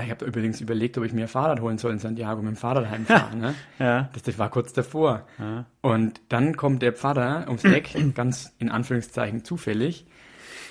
Ich 0.02 0.10
habe 0.10 0.24
übrigens 0.24 0.60
überlegt, 0.60 0.98
ob 0.98 1.04
ich 1.04 1.12
mir 1.12 1.22
ein 1.22 1.28
Fahrrad 1.28 1.60
holen 1.60 1.78
soll 1.78 1.92
in 1.92 1.98
Santiago, 1.98 2.42
mit 2.42 2.54
dem 2.54 2.56
Fahrrad 2.56 2.88
heimfahren. 2.88 3.40
ne? 3.40 3.54
ja. 3.78 4.08
das, 4.12 4.22
das, 4.22 4.38
war 4.38 4.50
kurz 4.50 4.72
davor. 4.72 5.26
Ja. 5.38 5.66
Und 5.80 6.20
dann 6.28 6.56
kommt 6.56 6.82
der 6.82 6.92
Pfarrer 6.92 7.44
ums 7.46 7.64
Eck, 7.64 7.94
ganz 8.14 8.52
in 8.58 8.70
Anführungszeichen 8.70 9.44
zufällig, 9.44 10.06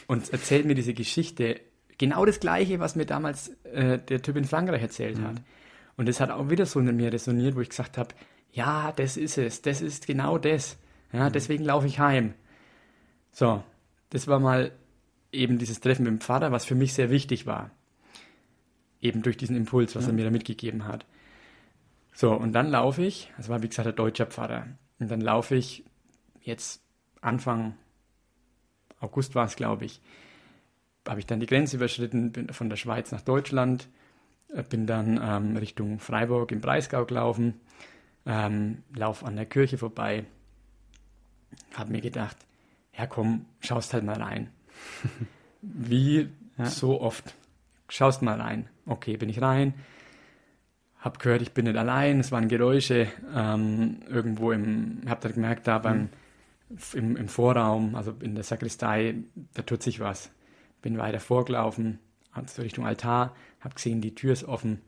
und 0.08 0.32
erzählt 0.32 0.66
mir 0.66 0.76
diese 0.76 0.94
Geschichte 0.94 1.62
Genau 2.00 2.26
das 2.26 2.40
Gleiche, 2.40 2.80
was 2.80 2.96
mir 2.96 3.06
damals 3.06 3.50
äh, 3.66 4.00
der 4.00 4.22
Typ 4.22 4.38
in 4.38 4.46
Frankreich 4.46 4.82
erzählt 4.82 5.20
mhm. 5.20 5.28
hat. 5.28 5.42
Und 5.98 6.08
das 6.08 6.22
hat 6.22 6.32
auch 6.32 6.50
wieder 6.50 6.66
so 6.66 6.80
in 6.80 6.96
mir 6.96 7.12
resoniert, 7.12 7.58
wo 7.58 7.62
ich 7.62 7.70
gesagt 7.70 7.98
habe, 7.98 8.16
ja, 8.54 8.94
das 8.94 9.18
ist 9.18 9.38
es, 9.38 9.62
das 9.62 9.82
ist 9.82 10.08
genau 10.08 10.38
das. 10.38 10.78
Ja, 11.12 11.28
mhm. 11.28 11.34
deswegen 11.34 11.66
laufe 11.66 11.88
ich 11.88 12.00
heim. 12.00 12.34
So, 13.34 13.62
das 14.12 14.28
war 14.28 14.40
mal 14.40 14.72
eben 15.34 15.58
dieses 15.60 15.82
Treffen 15.82 16.04
mit 16.04 16.12
dem 16.14 16.22
Vater, 16.22 16.54
was 16.54 16.64
für 16.64 16.74
mich 16.74 16.94
sehr 16.94 17.10
wichtig 17.10 17.46
war. 17.46 17.70
Eben 19.02 19.22
durch 19.22 19.38
diesen 19.38 19.56
Impuls, 19.56 19.96
was 19.96 20.06
ja. 20.06 20.10
er 20.10 20.14
mir 20.14 20.26
da 20.26 20.32
mitgegeben 20.32 20.86
hat. 20.86 21.06
So, 22.14 22.34
und 22.34 22.54
dann 22.54 22.70
laufe 22.70 23.04
ich, 23.04 23.32
das 23.38 23.50
war 23.50 23.62
wie 23.62 23.70
gesagt 23.70 23.86
der 23.86 23.94
deutsche 23.94 24.26
Pfarrer, 24.26 24.68
und 25.00 25.10
dann 25.10 25.22
laufe 25.22 25.56
ich 25.56 25.86
jetzt 26.42 26.82
Anfang 27.22 27.76
August 29.00 29.36
war 29.36 29.46
es, 29.46 29.56
glaube 29.56 29.86
ich, 29.86 30.02
habe 31.08 31.20
ich 31.20 31.26
dann 31.26 31.40
die 31.40 31.46
Grenze 31.46 31.78
überschritten, 31.78 32.32
bin 32.32 32.50
von 32.50 32.70
der 32.70 32.76
Schweiz 32.76 33.12
nach 33.12 33.22
Deutschland, 33.22 33.88
äh, 34.54 34.64
bin 34.64 34.86
dann 34.86 35.20
ähm, 35.22 35.58
Richtung 35.58 36.00
Freiburg 36.00 36.52
im 36.52 36.62
Breisgau 36.62 37.06
gelaufen, 37.06 37.60
ähm, 38.26 38.84
lauf 38.94 39.24
an 39.24 39.36
der 39.36 39.46
Kirche 39.46 39.78
vorbei, 39.78 40.26
habe 41.74 41.92
mir 41.92 42.02
gedacht, 42.02 42.38
ja 42.96 43.08
komm, 43.08 43.46
schaust 43.60 43.94
halt 43.94 44.04
mal 44.04 44.22
rein. 44.22 44.50
Wie 45.62 46.30
ja. 46.58 46.66
so 46.66 47.02
oft, 47.02 47.34
schaust 47.90 48.22
mal 48.22 48.40
rein. 48.40 48.70
Okay, 48.86 49.18
bin 49.18 49.30
ich 49.30 49.42
rein, 49.42 49.74
hab 51.00 51.20
gehört, 51.20 51.42
ich 51.42 51.54
bin 51.54 51.66
nicht 51.66 51.78
allein, 51.78 52.20
es 52.20 52.32
waren 52.32 52.48
Geräusche 52.48 53.08
ähm, 53.36 54.00
irgendwo 54.08 54.52
im, 54.52 55.02
hab 55.08 55.22
dann 55.22 55.34
gemerkt, 55.34 55.68
da 55.68 55.80
beim, 55.80 56.10
mhm. 56.70 56.78
im, 56.94 57.16
im 57.16 57.28
Vorraum, 57.28 57.96
also 57.96 58.14
in 58.22 58.36
der 58.36 58.44
Sakristei, 58.44 59.16
da 59.54 59.62
tut 59.62 59.84
sich 59.84 60.00
was 60.00 60.32
bin 60.82 60.98
weiter 60.98 61.20
vorgelaufen, 61.20 62.00
also 62.32 62.62
Richtung 62.62 62.86
Altar, 62.86 63.36
habe 63.60 63.76
gesehen, 63.76 64.02
die 64.02 64.16
Tür 64.16 64.34
ist 64.34 64.44
offen. 64.44 64.82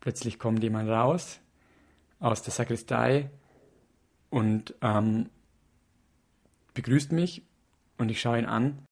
Plötzlich 0.00 0.38
kommt 0.38 0.62
jemand 0.62 0.88
raus 0.88 1.40
aus 2.20 2.42
der 2.42 2.52
Sakristei 2.52 3.30
und 4.30 4.74
ähm, 4.80 5.30
begrüßt 6.74 7.12
mich 7.12 7.42
und 7.98 8.10
ich 8.10 8.20
schaue 8.20 8.38
ihn 8.38 8.46
an. 8.46 8.82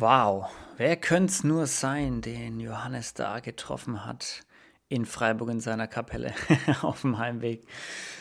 Wow, 0.00 0.46
wer 0.76 0.94
könnte 0.94 1.32
es 1.32 1.42
nur 1.42 1.66
sein, 1.66 2.20
den 2.20 2.60
Johannes 2.60 3.14
da 3.14 3.40
getroffen 3.40 4.06
hat 4.06 4.42
in 4.88 5.04
Freiburg 5.04 5.50
in 5.50 5.58
seiner 5.58 5.88
Kapelle 5.88 6.32
auf 6.82 7.00
dem 7.00 7.18
Heimweg? 7.18 7.66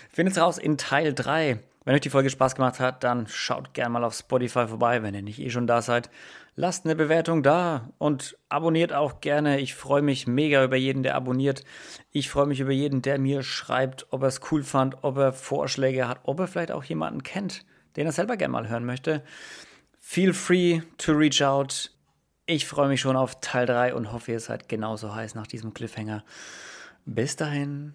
Findet 0.09 0.35
es 0.35 0.41
raus 0.41 0.57
in 0.57 0.79
Teil 0.79 1.13
3. 1.13 1.59
Wenn 1.85 1.93
euch 1.93 2.01
die 2.01 2.09
Folge 2.09 2.31
Spaß 2.31 2.55
gemacht 2.55 2.79
hat, 2.79 3.03
dann 3.03 3.27
schaut 3.27 3.75
gerne 3.75 3.91
mal 3.91 4.03
auf 4.03 4.15
Spotify 4.15 4.67
vorbei, 4.67 5.03
wenn 5.03 5.13
ihr 5.13 5.21
nicht 5.21 5.37
eh 5.37 5.51
schon 5.51 5.67
da 5.67 5.83
seid. 5.83 6.09
Lasst 6.55 6.85
eine 6.85 6.95
Bewertung 6.95 7.43
da 7.43 7.91
und 7.99 8.39
abonniert 8.49 8.91
auch 8.91 9.21
gerne. 9.21 9.59
Ich 9.59 9.75
freue 9.75 10.01
mich 10.01 10.25
mega 10.25 10.63
über 10.63 10.77
jeden, 10.77 11.03
der 11.03 11.13
abonniert. 11.13 11.63
Ich 12.11 12.31
freue 12.31 12.47
mich 12.47 12.59
über 12.59 12.71
jeden, 12.71 13.03
der 13.03 13.19
mir 13.19 13.43
schreibt, 13.43 14.07
ob 14.09 14.23
er 14.23 14.29
es 14.29 14.41
cool 14.51 14.63
fand, 14.63 15.03
ob 15.03 15.17
er 15.17 15.31
Vorschläge 15.31 16.07
hat, 16.07 16.21
ob 16.23 16.39
er 16.39 16.47
vielleicht 16.47 16.71
auch 16.71 16.85
jemanden 16.85 17.21
kennt, 17.21 17.65
den 17.97 18.07
er 18.07 18.13
selber 18.13 18.35
gerne 18.35 18.53
mal 18.53 18.67
hören 18.67 18.83
möchte. 18.83 19.21
Feel 20.09 20.33
free 20.33 20.83
to 20.99 21.11
reach 21.11 21.43
out. 21.43 21.91
Ich 22.45 22.65
freue 22.65 22.87
mich 22.87 23.01
schon 23.01 23.17
auf 23.17 23.41
Teil 23.41 23.65
3 23.65 23.93
und 23.93 24.13
hoffe, 24.13 24.31
ihr 24.31 24.39
seid 24.39 24.69
genauso 24.69 25.13
heiß 25.13 25.35
nach 25.35 25.47
diesem 25.47 25.73
Cliffhanger. 25.73 26.23
Bis 27.03 27.35
dahin. 27.35 27.93